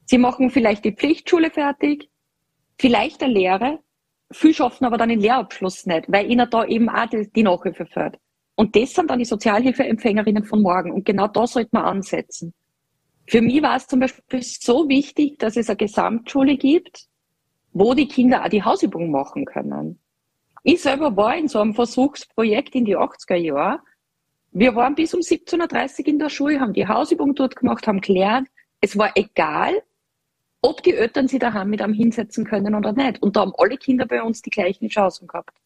Sie 0.06 0.18
machen 0.18 0.50
vielleicht 0.50 0.84
die 0.84 0.94
Pflichtschule 0.94 1.52
fertig, 1.52 2.10
vielleicht 2.80 3.22
eine 3.22 3.34
Lehre, 3.34 3.80
viel 4.32 4.54
schaffen 4.54 4.86
aber 4.86 4.98
dann 4.98 5.10
den 5.10 5.20
Lehrabschluss 5.20 5.86
nicht, 5.86 6.12
weil 6.12 6.30
ihnen 6.30 6.50
da 6.50 6.66
eben 6.66 6.90
auch 6.90 7.06
die, 7.10 7.44
Nachhilfe 7.44 7.86
fehlt. 7.86 8.18
Und 8.56 8.76
das 8.76 8.94
sind 8.94 9.10
dann 9.10 9.20
die 9.20 9.26
Sozialhilfeempfängerinnen 9.26 10.44
von 10.44 10.62
morgen. 10.62 10.92
Und 10.92 11.06
genau 11.06 11.28
da 11.28 11.48
sollte 11.48 11.70
man 11.74 11.86
ansetzen. 11.86 12.54
Für 13.28 13.42
mich 13.42 13.62
war 13.62 13.78
es 13.78 13.88
zum 13.88 14.00
Beispiel 14.00 14.42
so 14.42 14.90
wichtig, 14.90 15.40
dass 15.40 15.56
es 15.56 15.70
eine 15.70 15.78
Gesamtschule 15.78 16.58
gibt, 16.58 17.08
wo 17.74 17.94
die 17.94 18.08
Kinder 18.08 18.44
auch 18.44 18.50
die 18.50 18.64
Hausübung 18.64 19.10
machen 19.12 19.46
können. 19.46 20.00
Ich 20.64 20.82
selber 20.82 21.16
war 21.16 21.36
in 21.36 21.48
so 21.48 21.60
einem 21.60 21.74
Versuchsprojekt 21.74 22.76
in 22.76 22.86
die 22.86 22.98
80er 22.98 23.36
Jahre. 23.36 23.80
Wir 24.52 24.76
waren 24.76 24.96
bis 24.96 25.14
um 25.14 25.22
17.30 25.22 26.02
Uhr 26.02 26.08
in 26.08 26.20
der 26.20 26.30
Schule, 26.30 26.60
haben 26.60 26.74
die 26.74 26.88
Hausübung 26.88 27.34
dort 27.34 27.56
gemacht, 27.56 27.88
haben 27.88 28.02
gelernt. 28.02 28.50
Es 28.82 28.98
war 28.98 29.12
egal, 29.16 29.82
ob 30.62 30.84
die 30.84 30.94
Eltern 30.94 31.28
sich 31.28 31.40
daheim 31.40 31.70
mit 31.70 31.82
einem 31.82 31.94
hinsetzen 31.94 32.46
können 32.46 32.76
oder 32.76 32.92
nicht. 32.92 33.22
Und 33.22 33.36
da 33.36 33.42
haben 33.42 33.54
alle 33.58 33.78
Kinder 33.78 34.06
bei 34.06 34.22
uns 34.22 34.42
die 34.42 34.50
gleichen 34.50 34.90
Chancen 34.90 35.28
gehabt. 35.28 35.61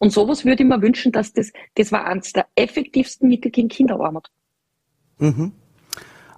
Und 0.00 0.12
sowas 0.12 0.46
würde 0.46 0.62
ich 0.62 0.68
mir 0.68 0.80
wünschen, 0.80 1.12
dass 1.12 1.34
das, 1.34 1.52
das 1.74 1.92
war 1.92 2.06
eines 2.06 2.32
der 2.32 2.46
effektivsten 2.56 3.28
Mittel 3.28 3.50
gegen 3.50 3.68
Kinderarmut. 3.68 4.30
Mhm. 5.18 5.52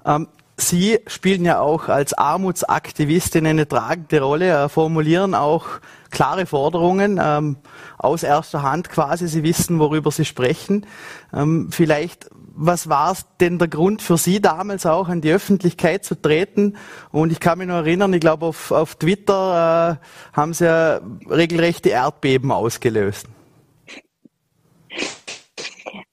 Ähm, 0.04 0.26
Sie 0.56 0.98
spielen 1.06 1.44
ja 1.44 1.60
auch 1.60 1.88
als 1.88 2.12
Armutsaktivistin 2.12 3.46
eine 3.46 3.66
tragende 3.66 4.20
Rolle, 4.20 4.64
äh, 4.64 4.68
formulieren 4.68 5.34
auch 5.34 5.66
klare 6.10 6.44
Forderungen 6.44 7.18
ähm, 7.22 7.56
aus 7.98 8.24
erster 8.24 8.62
Hand 8.62 8.90
quasi. 8.90 9.28
Sie 9.28 9.44
wissen, 9.44 9.78
worüber 9.78 10.10
Sie 10.10 10.24
sprechen. 10.24 10.84
Ähm, 11.32 11.68
vielleicht, 11.70 12.30
was 12.54 12.88
war 12.88 13.16
denn 13.40 13.58
der 13.58 13.68
Grund 13.68 14.02
für 14.02 14.18
Sie 14.18 14.40
damals 14.40 14.86
auch, 14.86 15.08
an 15.08 15.20
die 15.20 15.32
Öffentlichkeit 15.32 16.04
zu 16.04 16.20
treten? 16.20 16.76
Und 17.12 17.30
ich 17.30 17.38
kann 17.38 17.58
mich 17.58 17.68
noch 17.68 17.76
erinnern, 17.76 18.12
ich 18.12 18.20
glaube, 18.20 18.46
auf, 18.46 18.72
auf 18.72 18.96
Twitter 18.96 20.00
äh, 20.02 20.36
haben 20.36 20.52
Sie 20.52 20.64
ja 20.64 21.00
regelrechte 21.30 21.90
Erdbeben 21.90 22.50
ausgelöst. 22.50 23.28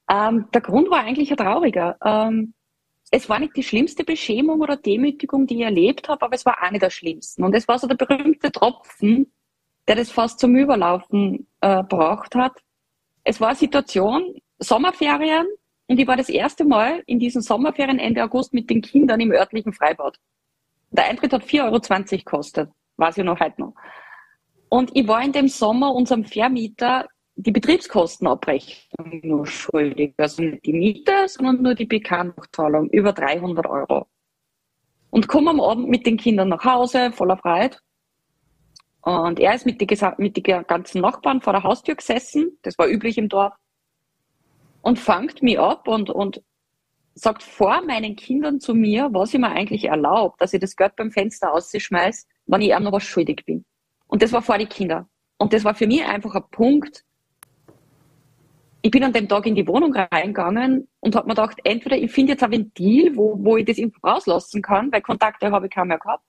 Ähm, 0.09 0.47
der 0.53 0.61
Grund 0.61 0.89
war 0.89 1.03
eigentlich 1.03 1.31
ein 1.31 1.37
trauriger. 1.37 1.97
Ähm, 2.03 2.53
es 3.11 3.29
war 3.29 3.39
nicht 3.39 3.55
die 3.55 3.63
schlimmste 3.63 4.03
Beschämung 4.03 4.61
oder 4.61 4.75
Demütigung, 4.75 5.47
die 5.47 5.57
ich 5.57 5.61
erlebt 5.61 6.09
habe, 6.09 6.23
aber 6.23 6.35
es 6.35 6.45
war 6.45 6.61
eine 6.61 6.79
der 6.79 6.89
schlimmsten. 6.89 7.43
Und 7.43 7.55
es 7.55 7.67
war 7.67 7.79
so 7.79 7.87
der 7.87 7.95
berühmte 7.95 8.51
Tropfen, 8.51 9.31
der 9.87 9.95
das 9.95 10.11
fast 10.11 10.39
zum 10.39 10.55
Überlaufen 10.55 11.47
äh, 11.61 11.83
braucht 11.83 12.35
hat. 12.35 12.53
Es 13.23 13.39
war 13.41 13.49
eine 13.49 13.57
Situation, 13.57 14.35
Sommerferien, 14.59 15.47
und 15.87 15.99
ich 15.99 16.07
war 16.07 16.17
das 16.17 16.29
erste 16.29 16.65
Mal 16.65 17.01
in 17.07 17.17
diesen 17.17 17.41
Sommerferien 17.41 17.97
Ende 17.97 18.23
August 18.23 18.53
mit 18.53 18.69
den 18.69 18.81
Kindern 18.81 19.19
im 19.19 19.31
örtlichen 19.31 19.73
Freibad. 19.73 20.19
Der 20.91 21.05
Eintritt 21.05 21.33
hat 21.33 21.43
4,20 21.43 21.63
Euro 21.63 22.17
gekostet, 22.17 22.69
weiß 22.97 23.17
ich 23.17 23.23
noch 23.23 23.39
heute 23.39 23.59
noch. 23.59 23.73
Und 24.69 24.91
ich 24.95 25.07
war 25.07 25.23
in 25.23 25.31
dem 25.31 25.47
Sommer 25.47 25.95
unserem 25.95 26.25
Vermieter 26.25 27.07
die 27.41 27.51
Betriebskostenabrechnung 27.51 29.21
nur 29.23 29.47
schuldig. 29.47 30.13
Also 30.17 30.43
nicht 30.43 30.65
die 30.65 30.73
Miete, 30.73 31.27
sondern 31.27 31.61
nur 31.61 31.73
die 31.73 31.85
Bekanntzahlung 31.85 32.89
über 32.89 33.13
300 33.13 33.65
Euro. 33.65 34.07
Und 35.09 35.27
komme 35.27 35.51
am 35.51 35.61
Abend 35.61 35.87
mit 35.87 36.05
den 36.05 36.17
Kindern 36.17 36.49
nach 36.49 36.65
Hause, 36.65 37.11
voller 37.13 37.37
Freude. 37.37 37.77
Und 39.01 39.39
er 39.39 39.55
ist 39.55 39.65
mit 39.65 39.79
den 39.79 39.87
mit 40.17 40.35
die 40.35 40.43
ganzen 40.43 41.01
Nachbarn 41.01 41.41
vor 41.41 41.53
der 41.53 41.63
Haustür 41.63 41.95
gesessen, 41.95 42.57
das 42.63 42.77
war 42.77 42.87
üblich 42.87 43.17
im 43.17 43.29
Dorf, 43.29 43.53
und 44.81 44.99
fangt 44.99 45.41
mich 45.41 45.57
ab 45.57 45.87
und, 45.87 46.09
und 46.09 46.43
sagt 47.13 47.41
vor 47.41 47.81
meinen 47.81 48.17
Kindern 48.17 48.59
zu 48.59 48.75
mir, 48.75 49.09
was 49.13 49.33
ich 49.33 49.39
mir 49.39 49.49
eigentlich 49.49 49.85
erlaubt, 49.85 50.41
dass 50.41 50.53
ich 50.53 50.59
das 50.59 50.75
Geld 50.75 50.95
beim 50.97 51.11
Fenster 51.11 51.53
ausschmeiß, 51.53 52.27
wenn 52.47 52.61
ich 52.61 52.71
ihm 52.71 52.83
noch 52.83 52.91
was 52.91 53.03
schuldig 53.03 53.45
bin. 53.45 53.65
Und 54.07 54.21
das 54.21 54.33
war 54.33 54.41
vor 54.41 54.57
die 54.57 54.65
Kinder. 54.65 55.07
Und 55.37 55.53
das 55.53 55.63
war 55.63 55.73
für 55.73 55.87
mich 55.87 56.03
einfach 56.03 56.35
ein 56.35 56.43
Punkt, 56.51 57.05
ich 58.81 58.91
bin 58.91 59.03
an 59.03 59.13
dem 59.13 59.27
Tag 59.27 59.45
in 59.45 59.55
die 59.55 59.67
Wohnung 59.67 59.93
reingegangen 59.93 60.87
und 60.99 61.15
habe 61.15 61.27
mir 61.27 61.35
gedacht, 61.35 61.57
entweder 61.63 61.97
ich 61.97 62.11
finde 62.11 62.33
jetzt 62.33 62.43
ein 62.43 62.51
Ventil, 62.51 63.15
wo, 63.15 63.35
wo 63.37 63.57
ich 63.57 63.65
das 63.65 63.77
rauslassen 64.03 64.61
kann, 64.61 64.91
weil 64.91 65.01
Kontakte 65.01 65.51
habe 65.51 65.67
ich 65.67 65.73
kaum 65.73 65.89
mehr 65.89 65.99
gehabt, 65.99 66.23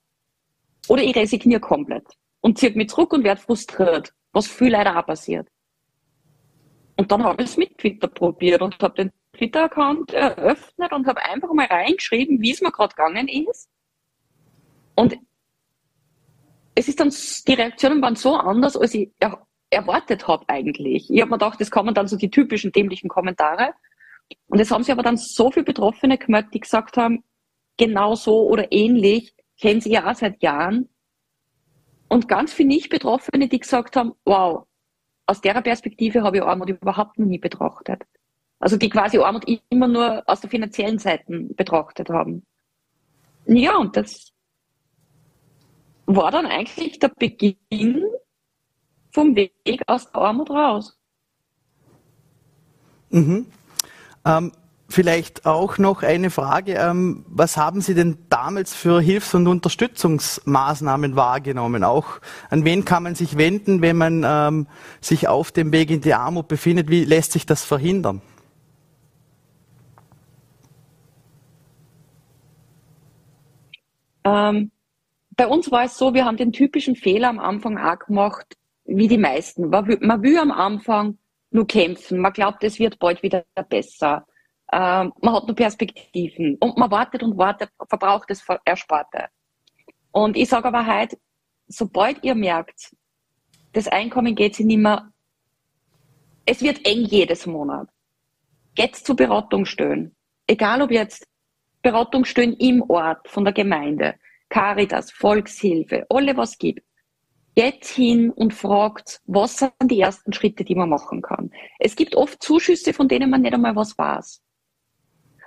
oder 0.89 1.03
ich 1.03 1.15
resigniere 1.15 1.61
komplett 1.61 2.07
und 2.41 2.59
ziehe 2.59 2.73
mich 2.73 2.89
zurück 2.89 3.13
und 3.13 3.23
werde 3.23 3.41
frustriert, 3.41 4.13
was 4.33 4.49
viel 4.49 4.71
leider 4.71 4.99
auch 4.99 5.07
passiert. 5.07 5.49
Und 6.97 7.13
dann 7.13 7.23
habe 7.23 7.43
ich 7.43 7.51
es 7.51 7.57
mit 7.57 7.79
Twitter 7.79 8.09
probiert 8.09 8.63
und 8.63 8.81
habe 8.83 8.95
den 8.95 9.13
Twitter-Account 9.33 10.13
eröffnet 10.13 10.93
und 10.93 11.07
habe 11.07 11.23
einfach 11.23 11.53
mal 11.53 11.67
reingeschrieben, 11.67 12.41
wie 12.41 12.51
es 12.51 12.61
mir 12.61 12.73
gerade 12.73 12.95
gegangen 12.95 13.29
ist. 13.29 13.71
Und 14.97 15.17
es 16.75 16.89
ist 16.89 17.01
dann, 17.01 17.11
die 17.11 17.55
Reaktionen 17.55 18.03
waren 18.03 18.17
so 18.17 18.35
anders, 18.35 18.77
als 18.77 18.95
ich 18.95 19.11
erwartet 19.71 20.27
habe 20.27 20.45
eigentlich. 20.49 21.11
Ich 21.11 21.21
habe 21.21 21.31
mir 21.31 21.39
gedacht, 21.39 21.61
das 21.61 21.71
kommen 21.71 21.95
dann 21.95 22.09
so 22.09 22.17
die 22.17 22.31
typischen 22.31 22.73
dämlichen 22.73 23.09
Kommentare. 23.09 23.73
Und 24.49 24.61
es 24.61 24.71
haben 24.71 24.83
sich 24.83 24.93
aber 24.93 25.03
dann 25.03 25.17
so 25.17 25.51
viele 25.51 25.65
Betroffene 25.65 26.19
gemeldet, 26.19 26.55
die 26.55 26.61
gesagt 26.61 26.97
haben, 26.97 27.25
genau 27.77 28.15
so 28.15 28.47
oder 28.47 28.71
ähnlich, 28.71 29.35
kennen 29.61 29.81
sie 29.81 29.93
ja 29.93 30.11
auch 30.11 30.15
seit 30.15 30.43
Jahren. 30.43 30.89
Und 32.09 32.29
ganz 32.29 32.53
viele 32.53 32.69
Nicht-Betroffene, 32.69 33.49
die 33.49 33.61
gesagt 33.61 33.97
haben, 33.97 34.13
wow, 34.25 34.67
aus 35.27 35.41
der 35.41 35.61
Perspektive 35.63 36.23
habe 36.23 36.39
ich 36.39 36.43
Armut 36.43 36.69
überhaupt 36.69 37.19
noch 37.19 37.27
nie 37.27 37.39
betrachtet. 37.39 38.03
Also 38.59 38.77
die 38.77 38.91
quasi 38.91 39.19
Armut 39.19 39.45
immer 39.71 39.87
nur 39.89 40.23
aus 40.27 40.41
der 40.41 40.51
finanziellen 40.51 40.99
Seite 40.99 41.25
betrachtet 41.57 42.11
haben. 42.11 42.45
Ja, 43.47 43.79
und 43.79 43.97
das 43.97 44.33
war 46.07 46.31
dann 46.31 46.47
eigentlich 46.47 46.99
der 46.99 47.09
Beginn 47.09 48.05
vom 49.11 49.35
Weg 49.37 49.53
aus 49.87 50.11
der 50.11 50.21
Armut 50.21 50.51
raus. 50.51 50.99
Mhm. 53.11 53.47
Ähm, 54.25 54.53
vielleicht 54.89 55.47
auch 55.47 55.79
noch 55.79 56.03
eine 56.03 56.31
Frage. 56.31 56.75
Ähm, 56.75 57.25
was 57.29 57.57
haben 57.57 57.81
Sie 57.81 57.95
denn 57.95 58.19
damals 58.29 58.75
für 58.75 59.01
Hilfs- 59.01 59.35
und 59.35 59.47
Unterstützungsmaßnahmen 59.47 61.17
wahrgenommen? 61.17 61.85
Auch 61.85 62.21
an 62.51 62.65
wen 62.65 62.85
kann 62.85 63.03
man 63.03 63.15
sich 63.15 63.37
wenden, 63.37 63.83
wenn 63.83 63.97
man 63.97 64.25
ähm, 64.27 64.67
sich 65.01 65.29
auf 65.29 65.53
dem 65.53 65.73
Weg 65.73 65.91
in 65.91 66.01
die 66.01 66.15
Armut 66.15 66.49
befindet? 66.49 66.91
Wie 66.91 67.05
lässt 67.05 67.33
sich 67.33 67.47
das 67.47 67.65
verhindern? 67.65 68.21
Ähm, 74.25 74.71
bei 75.37 75.47
uns 75.47 75.71
war 75.71 75.85
es 75.85 75.97
so, 75.97 76.13
wir 76.13 76.27
haben 76.27 76.37
den 76.37 76.53
typischen 76.53 76.95
Fehler 76.97 77.29
am 77.29 77.39
Anfang 77.39 77.79
auch 77.79 77.99
gemacht, 77.99 78.57
wie 78.91 79.09
die 79.09 79.19
meisten. 79.19 79.71
Man 79.71 79.87
will, 79.87 79.99
man 80.01 80.23
will 80.23 80.39
am 80.39 80.51
Anfang 80.51 81.19
nur 81.51 81.67
kämpfen. 81.67 82.19
Man 82.19 82.33
glaubt, 82.33 82.63
es 82.65 82.79
wird 82.79 82.99
bald 82.99 83.23
wieder 83.23 83.45
besser. 83.69 84.27
Ähm, 84.73 85.13
man 85.21 85.35
hat 85.35 85.47
nur 85.47 85.57
Perspektiven. 85.57 86.57
Und 86.57 86.77
man 86.77 86.91
wartet 86.91 87.23
und 87.23 87.39
wartet, 87.39 87.71
verbraucht 87.89 88.31
das 88.31 88.45
Ersparte. 88.65 89.27
Und 90.13 90.37
ich 90.37 90.49
sage 90.49 90.69
aber 90.69 90.87
heute, 90.87 91.19
sobald 91.69 92.23
ihr 92.25 92.35
merkt, 92.35 92.95
das 93.73 93.87
Einkommen 93.87 94.35
geht 94.35 94.57
sich 94.57 94.67
nicht 94.67 94.79
mehr, 94.79 95.13
es 96.45 96.61
wird 96.63 96.85
eng 96.85 97.05
jedes 97.05 97.47
Monat. 97.47 97.89
Geht 98.75 98.97
zu 98.97 99.15
Beratungsstellen. 99.15 100.17
Egal 100.47 100.83
ob 100.83 100.91
jetzt 100.91 101.27
Beratungsstellen 101.83 102.55
im 102.55 102.83
Ort, 102.89 103.29
von 103.29 103.45
der 103.45 103.53
Gemeinde, 103.53 104.17
Caritas, 104.49 105.13
Volkshilfe, 105.13 106.07
alle 106.09 106.37
was 106.37 106.59
gibt 106.59 106.83
geht 107.61 107.85
hin 107.85 108.31
und 108.31 108.55
fragt, 108.55 109.21
was 109.27 109.59
sind 109.59 109.75
die 109.83 110.01
ersten 110.01 110.33
Schritte, 110.33 110.65
die 110.65 110.75
man 110.75 110.89
machen 110.89 111.21
kann. 111.21 111.51
Es 111.79 111.95
gibt 111.95 112.17
oft 112.17 112.43
Zuschüsse, 112.43 112.95
von 112.95 113.07
denen 113.07 113.29
man 113.29 113.43
nicht 113.43 113.53
einmal 113.53 113.77
was 113.77 113.99
weiß. 113.99 114.43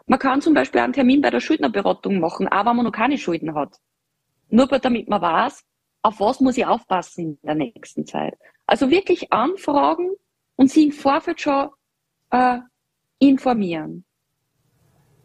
Man 0.05 0.19
kann 0.19 0.39
zum 0.39 0.53
Beispiel 0.53 0.81
einen 0.81 0.93
Termin 0.93 1.21
bei 1.21 1.31
der 1.31 1.39
Schuldnerberatung 1.39 2.19
machen, 2.19 2.47
auch 2.47 2.65
wenn 2.67 2.75
man 2.75 2.85
noch 2.85 2.91
keine 2.91 3.17
Schulden 3.17 3.55
hat. 3.55 3.79
Nur 4.49 4.67
damit 4.67 5.09
man 5.09 5.23
weiß, 5.23 5.63
auf 6.03 6.19
was 6.19 6.39
muss 6.39 6.55
ich 6.55 6.67
aufpassen 6.67 7.39
in 7.41 7.47
der 7.47 7.55
nächsten 7.55 8.05
Zeit. 8.05 8.37
Also 8.67 8.91
wirklich 8.91 9.33
anfragen 9.33 10.11
und 10.55 10.69
sie 10.69 10.83
im 10.85 10.91
Vorfeld 10.91 11.41
schon 11.41 11.69
äh, 12.29 12.59
informieren. 13.17 14.05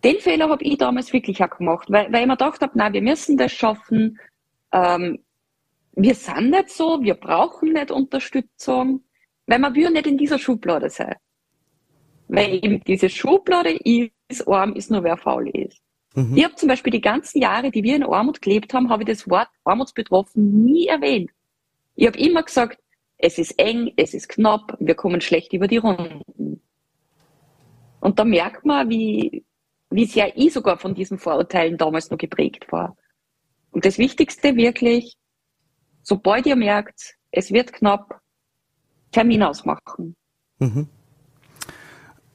Den 0.04 0.20
Fehler 0.20 0.48
habe 0.48 0.64
ich 0.64 0.78
damals 0.78 1.12
wirklich 1.12 1.44
auch 1.44 1.50
gemacht, 1.50 1.90
weil, 1.90 2.10
weil 2.10 2.22
ich 2.22 2.26
mir 2.28 2.38
gedacht 2.38 2.62
habe, 2.62 2.78
nein, 2.78 2.94
wir 2.94 3.02
müssen 3.02 3.36
das 3.36 3.52
schaffen. 3.52 4.18
Ähm, 4.72 5.22
wir 6.00 6.14
sind 6.14 6.50
nicht 6.50 6.70
so, 6.70 7.02
wir 7.02 7.14
brauchen 7.14 7.72
nicht 7.72 7.90
Unterstützung, 7.90 9.02
weil 9.46 9.58
man 9.58 9.74
will 9.74 9.90
nicht 9.90 10.06
in 10.06 10.16
dieser 10.16 10.38
Schublade 10.38 10.90
sein. 10.90 11.16
Weil 12.28 12.64
eben 12.64 12.84
diese 12.84 13.08
Schublade 13.08 13.70
ist, 13.72 14.46
arm 14.46 14.74
ist 14.74 14.90
nur 14.90 15.02
wer 15.02 15.16
faul 15.16 15.48
ist. 15.48 15.82
Mhm. 16.14 16.36
Ich 16.36 16.44
habe 16.44 16.54
zum 16.54 16.68
Beispiel 16.68 16.92
die 16.92 17.00
ganzen 17.00 17.40
Jahre, 17.40 17.72
die 17.72 17.82
wir 17.82 17.96
in 17.96 18.04
Armut 18.04 18.40
gelebt 18.40 18.72
haben, 18.74 18.90
habe 18.90 19.02
ich 19.02 19.08
das 19.08 19.28
Wort 19.28 19.48
armutsbetroffen 19.64 20.64
nie 20.64 20.86
erwähnt. 20.86 21.30
Ich 21.96 22.06
habe 22.06 22.18
immer 22.18 22.44
gesagt, 22.44 22.78
es 23.16 23.38
ist 23.38 23.58
eng, 23.58 23.92
es 23.96 24.14
ist 24.14 24.28
knapp, 24.28 24.76
wir 24.78 24.94
kommen 24.94 25.20
schlecht 25.20 25.52
über 25.52 25.66
die 25.66 25.78
Runden. 25.78 26.62
Und 28.00 28.20
da 28.20 28.24
merkt 28.24 28.64
man, 28.64 28.88
wie, 28.88 29.44
wie 29.90 30.04
sehr 30.04 30.36
ich 30.36 30.52
sogar 30.52 30.78
von 30.78 30.94
diesen 30.94 31.18
Vorurteilen 31.18 31.76
damals 31.76 32.10
noch 32.10 32.18
geprägt 32.18 32.70
war. 32.70 32.96
Und 33.72 33.84
das 33.84 33.98
Wichtigste 33.98 34.54
wirklich, 34.54 35.17
sobald 36.08 36.46
ihr 36.46 36.56
merkt, 36.56 37.14
es 37.30 37.52
wird 37.52 37.72
knapp, 37.72 38.20
Termin 39.12 39.42
ausmachen. 39.42 40.16
Mhm. 40.58 40.88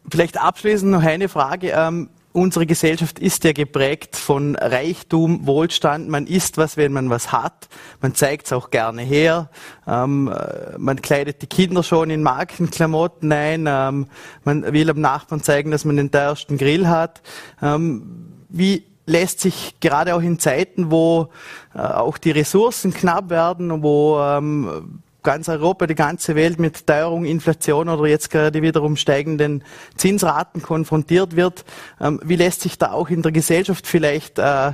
Vielleicht 0.10 0.40
abschließend 0.40 0.92
noch 0.92 1.04
eine 1.04 1.28
Frage. 1.28 1.72
Ähm, 1.72 2.10
unsere 2.34 2.66
Gesellschaft 2.66 3.20
ist 3.20 3.44
ja 3.44 3.52
geprägt 3.52 4.16
von 4.16 4.56
Reichtum, 4.56 5.48
Wohlstand. 5.48 6.08
Man 6.10 6.28
isst 6.28 6.58
was, 6.58 6.78
wenn 6.78 6.94
man 6.94 7.10
was 7.10 7.32
hat. 7.32 7.68
Man 8.02 8.14
zeigt 8.14 8.46
es 8.46 8.54
auch 8.54 8.70
gerne 8.70 9.02
her. 9.02 9.50
Ähm, 9.88 10.28
äh, 10.28 10.78
man 10.78 11.02
kleidet 11.02 11.42
die 11.42 11.48
Kinder 11.48 11.82
schon 11.82 12.10
in 12.12 12.22
Markenklamotten 12.22 13.32
ein. 13.32 13.66
Ähm, 13.68 14.08
man 14.44 14.72
will 14.72 14.90
am 14.90 15.02
Nachbarn 15.02 15.42
zeigen, 15.42 15.72
dass 15.72 15.86
man 15.86 15.98
den 15.98 16.12
teuersten 16.12 16.58
Grill 16.58 16.88
hat. 16.88 17.22
Ähm, 17.62 18.46
wie 18.50 18.93
lässt 19.06 19.40
sich 19.40 19.76
gerade 19.80 20.16
auch 20.16 20.22
in 20.22 20.40
Zeiten, 20.40 20.92
wo 20.92 21.30
äh, 21.76 21.80
auch 21.80 22.18
die 22.18 22.32
Ressourcen 22.32 22.94
knapp 22.94 23.30
werden, 23.30 23.84
wo 23.84 24.20
ähm, 24.20 25.02
ganz 25.24 25.50
Europa, 25.50 25.88
die 25.88 25.96
ganze 25.96 26.36
Welt 26.36 26.60
mit 26.60 26.86
Teuerung, 26.86 27.26
Inflation 27.26 27.90
oder 27.90 28.08
jetzt 28.08 28.30
gerade 28.30 28.62
wiederum 28.62 28.96
steigenden 28.96 29.64
Zinsraten 29.96 30.62
konfrontiert 30.62 31.36
wird. 31.36 31.66
Ähm, 32.00 32.20
wie 32.24 32.36
lässt 32.36 32.62
sich 32.62 32.78
da 32.78 32.92
auch 32.92 33.10
in 33.10 33.22
der 33.22 33.32
Gesellschaft 33.32 33.88
vielleicht 33.88 34.38
äh, 34.38 34.74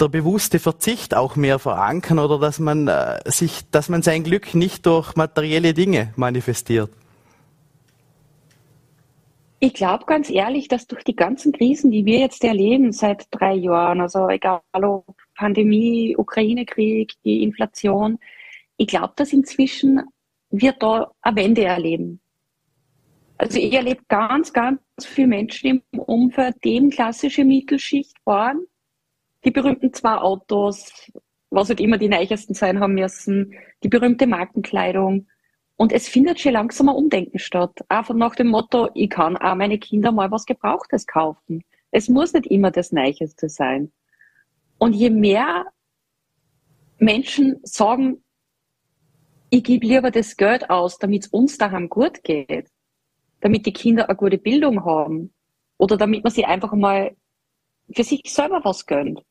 der 0.00 0.08
bewusste 0.08 0.58
Verzicht 0.58 1.14
auch 1.14 1.36
mehr 1.36 1.58
verankern 1.58 2.18
oder 2.18 2.38
dass 2.38 2.58
man 2.58 2.88
äh, 2.88 3.20
sich, 3.26 3.62
dass 3.70 3.88
man 3.88 4.02
sein 4.02 4.24
Glück 4.24 4.54
nicht 4.54 4.86
durch 4.86 5.16
materielle 5.16 5.74
Dinge 5.74 6.12
manifestiert? 6.16 6.90
Ich 9.64 9.72
glaube 9.72 10.04
ganz 10.04 10.28
ehrlich, 10.28 10.68
dass 10.68 10.86
durch 10.86 11.04
die 11.04 11.16
ganzen 11.16 11.50
Krisen, 11.50 11.90
die 11.90 12.04
wir 12.04 12.18
jetzt 12.18 12.44
erleben 12.44 12.92
seit 12.92 13.28
drei 13.30 13.54
Jahren, 13.54 14.02
also 14.02 14.28
egal 14.28 14.60
ob 14.74 15.16
Pandemie, 15.34 16.14
Ukraine-Krieg, 16.18 17.14
die 17.24 17.42
Inflation, 17.42 18.18
ich 18.76 18.88
glaube, 18.88 19.14
dass 19.16 19.32
inzwischen 19.32 20.02
wir 20.50 20.72
da 20.72 21.10
eine 21.22 21.36
Wende 21.36 21.64
erleben. 21.64 22.20
Also 23.38 23.58
ich 23.58 23.72
erlebe 23.72 24.02
ganz, 24.06 24.52
ganz 24.52 24.82
viele 25.00 25.28
Menschen 25.28 25.82
im 25.92 25.98
Umfeld, 25.98 26.56
die 26.62 26.74
eben 26.74 26.90
klassische 26.90 27.46
Mittelschicht 27.46 28.18
waren, 28.26 28.66
die 29.46 29.50
berühmten 29.50 29.94
zwei 29.94 30.16
Autos, 30.16 31.10
was 31.48 31.70
halt 31.70 31.80
immer 31.80 31.96
die 31.96 32.10
neuesten 32.10 32.52
sein 32.52 32.80
haben 32.80 32.96
müssen, 32.96 33.54
die 33.82 33.88
berühmte 33.88 34.26
Markenkleidung. 34.26 35.26
Und 35.76 35.92
es 35.92 36.08
findet 36.08 36.40
schon 36.40 36.52
langsam 36.52 36.88
ein 36.88 36.94
Umdenken 36.94 37.38
statt. 37.38 37.72
Einfach 37.88 38.14
nach 38.14 38.36
dem 38.36 38.48
Motto, 38.48 38.88
ich 38.94 39.10
kann 39.10 39.36
auch 39.36 39.54
meine 39.56 39.78
Kinder 39.78 40.12
mal 40.12 40.30
was 40.30 40.46
Gebrauchtes 40.46 41.06
kaufen. 41.06 41.64
Es 41.90 42.08
muss 42.08 42.32
nicht 42.32 42.46
immer 42.46 42.70
das 42.70 42.92
Neueste 42.92 43.48
sein. 43.48 43.92
Und 44.78 44.92
je 44.94 45.10
mehr 45.10 45.66
Menschen 46.98 47.60
sagen, 47.62 48.22
ich 49.50 49.64
gebe 49.64 49.86
lieber 49.86 50.10
das 50.10 50.36
Geld 50.36 50.70
aus, 50.70 50.98
damit 50.98 51.24
es 51.24 51.28
uns 51.28 51.58
daheim 51.58 51.88
gut 51.88 52.24
geht, 52.24 52.68
damit 53.40 53.66
die 53.66 53.72
Kinder 53.72 54.08
eine 54.08 54.16
gute 54.16 54.38
Bildung 54.38 54.84
haben 54.84 55.32
oder 55.76 55.96
damit 55.96 56.24
man 56.24 56.32
sie 56.32 56.44
einfach 56.44 56.72
mal 56.72 57.16
für 57.92 58.04
sich 58.04 58.22
selber 58.26 58.60
was 58.64 58.86
gönnt. 58.86 59.22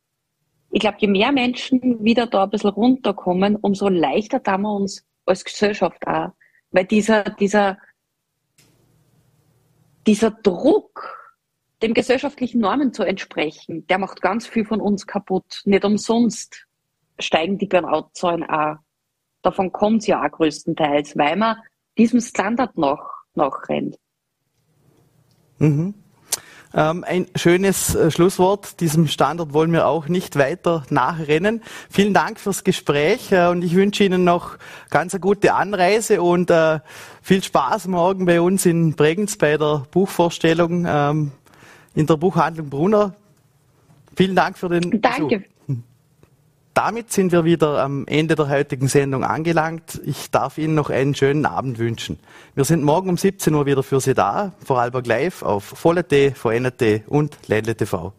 Ich 0.72 0.80
glaube, 0.80 0.98
je 1.00 1.08
mehr 1.08 1.32
Menschen 1.32 2.04
wieder 2.04 2.28
da 2.28 2.44
ein 2.44 2.50
bisschen 2.50 2.70
runterkommen, 2.70 3.56
umso 3.58 3.89
leichter 3.89 4.41
tun 4.41 4.62
wir 4.62 4.74
uns 4.74 5.06
als 5.26 5.43
Gesellschaft 5.43 6.05
auch. 6.07 6.32
Weil 6.71 6.86
dieser, 6.86 7.24
dieser, 7.24 7.78
dieser 10.07 10.32
Druck, 10.32 11.19
dem 11.82 11.93
gesellschaftlichen 11.93 12.61
Normen 12.61 12.93
zu 12.93 13.03
entsprechen, 13.03 13.86
der 13.88 13.97
macht 13.97 14.21
ganz 14.21 14.47
viel 14.47 14.65
von 14.65 14.82
uns 14.82 15.05
kaputt. 15.05 15.61
Nicht 15.65 15.86
umsonst 15.86 16.65
steigen 17.19 17.57
die 17.57 17.67
Burnout-Zahlen 17.67 18.43
auch 18.43 18.78
davon 19.43 19.71
kommt 19.71 20.01
es 20.01 20.07
ja 20.07 20.26
auch 20.26 20.32
größtenteils, 20.32 21.15
weil 21.15 21.36
man 21.36 21.57
diesem 21.97 22.21
Standard 22.21 22.76
noch, 22.78 23.07
noch 23.36 23.69
rennt. 23.69 23.99
Mhm. 25.59 25.93
Ähm, 26.76 27.03
ein 27.07 27.28
schönes 27.36 27.93
äh, 27.93 28.09
Schlusswort. 28.09 28.80
Diesem 28.80 29.07
Standard 29.07 29.53
wollen 29.53 29.71
wir 29.71 29.86
auch 29.86 30.07
nicht 30.07 30.38
weiter 30.38 30.84
nachrennen. 30.89 31.61
Vielen 31.89 32.15
Dank 32.15 32.39
fürs 32.39 32.63
Gespräch 32.63 33.32
äh, 33.32 33.47
und 33.47 33.63
ich 33.63 33.76
wünsche 33.76 34.03
Ihnen 34.03 34.24
noch 34.24 34.57
ganz 34.89 35.13
eine 35.13 35.21
gute 35.21 35.53
Anreise 35.53 36.21
und 36.21 36.49
äh, 36.49 36.80
viel 37.21 37.43
Spaß 37.43 37.88
morgen 37.88 38.26
bei 38.26 38.41
uns 38.41 38.65
in 38.65 38.93
Bregenz 38.93 39.38
bei 39.38 39.57
der 39.57 39.86
Buchvorstellung 39.91 40.86
ähm, 40.88 41.32
in 41.93 42.07
der 42.07 42.17
Buchhandlung 42.17 42.69
Brunner. 42.69 43.13
Vielen 44.15 44.36
Dank 44.36 44.57
für 44.57 44.69
den 44.69 44.99
Danke. 45.01 45.39
Besuch. 45.39 45.53
Damit 46.74 47.11
sind 47.11 47.32
wir 47.32 47.45
wieder 47.45 47.84
am 47.84 48.07
Ende 48.07 48.34
der 48.34 48.49
heutigen 48.49 48.88
Sendung 48.88 49.24
angelangt. 49.24 50.01
Ich 50.05 50.32
darf 50.32 50.57
Ihnen 50.57 50.74
noch 50.74 50.89
einen 50.89 51.13
schönen 51.13 51.45
Abend 51.45 51.78
wünschen. 51.78 52.17
Wir 52.55 52.65
sind 52.65 52.84
morgen 52.84 53.09
um 53.09 53.17
17 53.17 53.53
Uhr 53.53 53.67
wieder 53.67 53.84
für 53.84 53.99
Sie 53.99 54.15
da, 54.15 54.53
Vorarlberg 54.65 55.05
Live 55.05 55.43
auf 55.43 55.63
Volle.t, 55.63 56.32
VNT 56.32 57.03
und 57.07 57.38
Ländle 57.47 57.76
TV. 57.76 58.13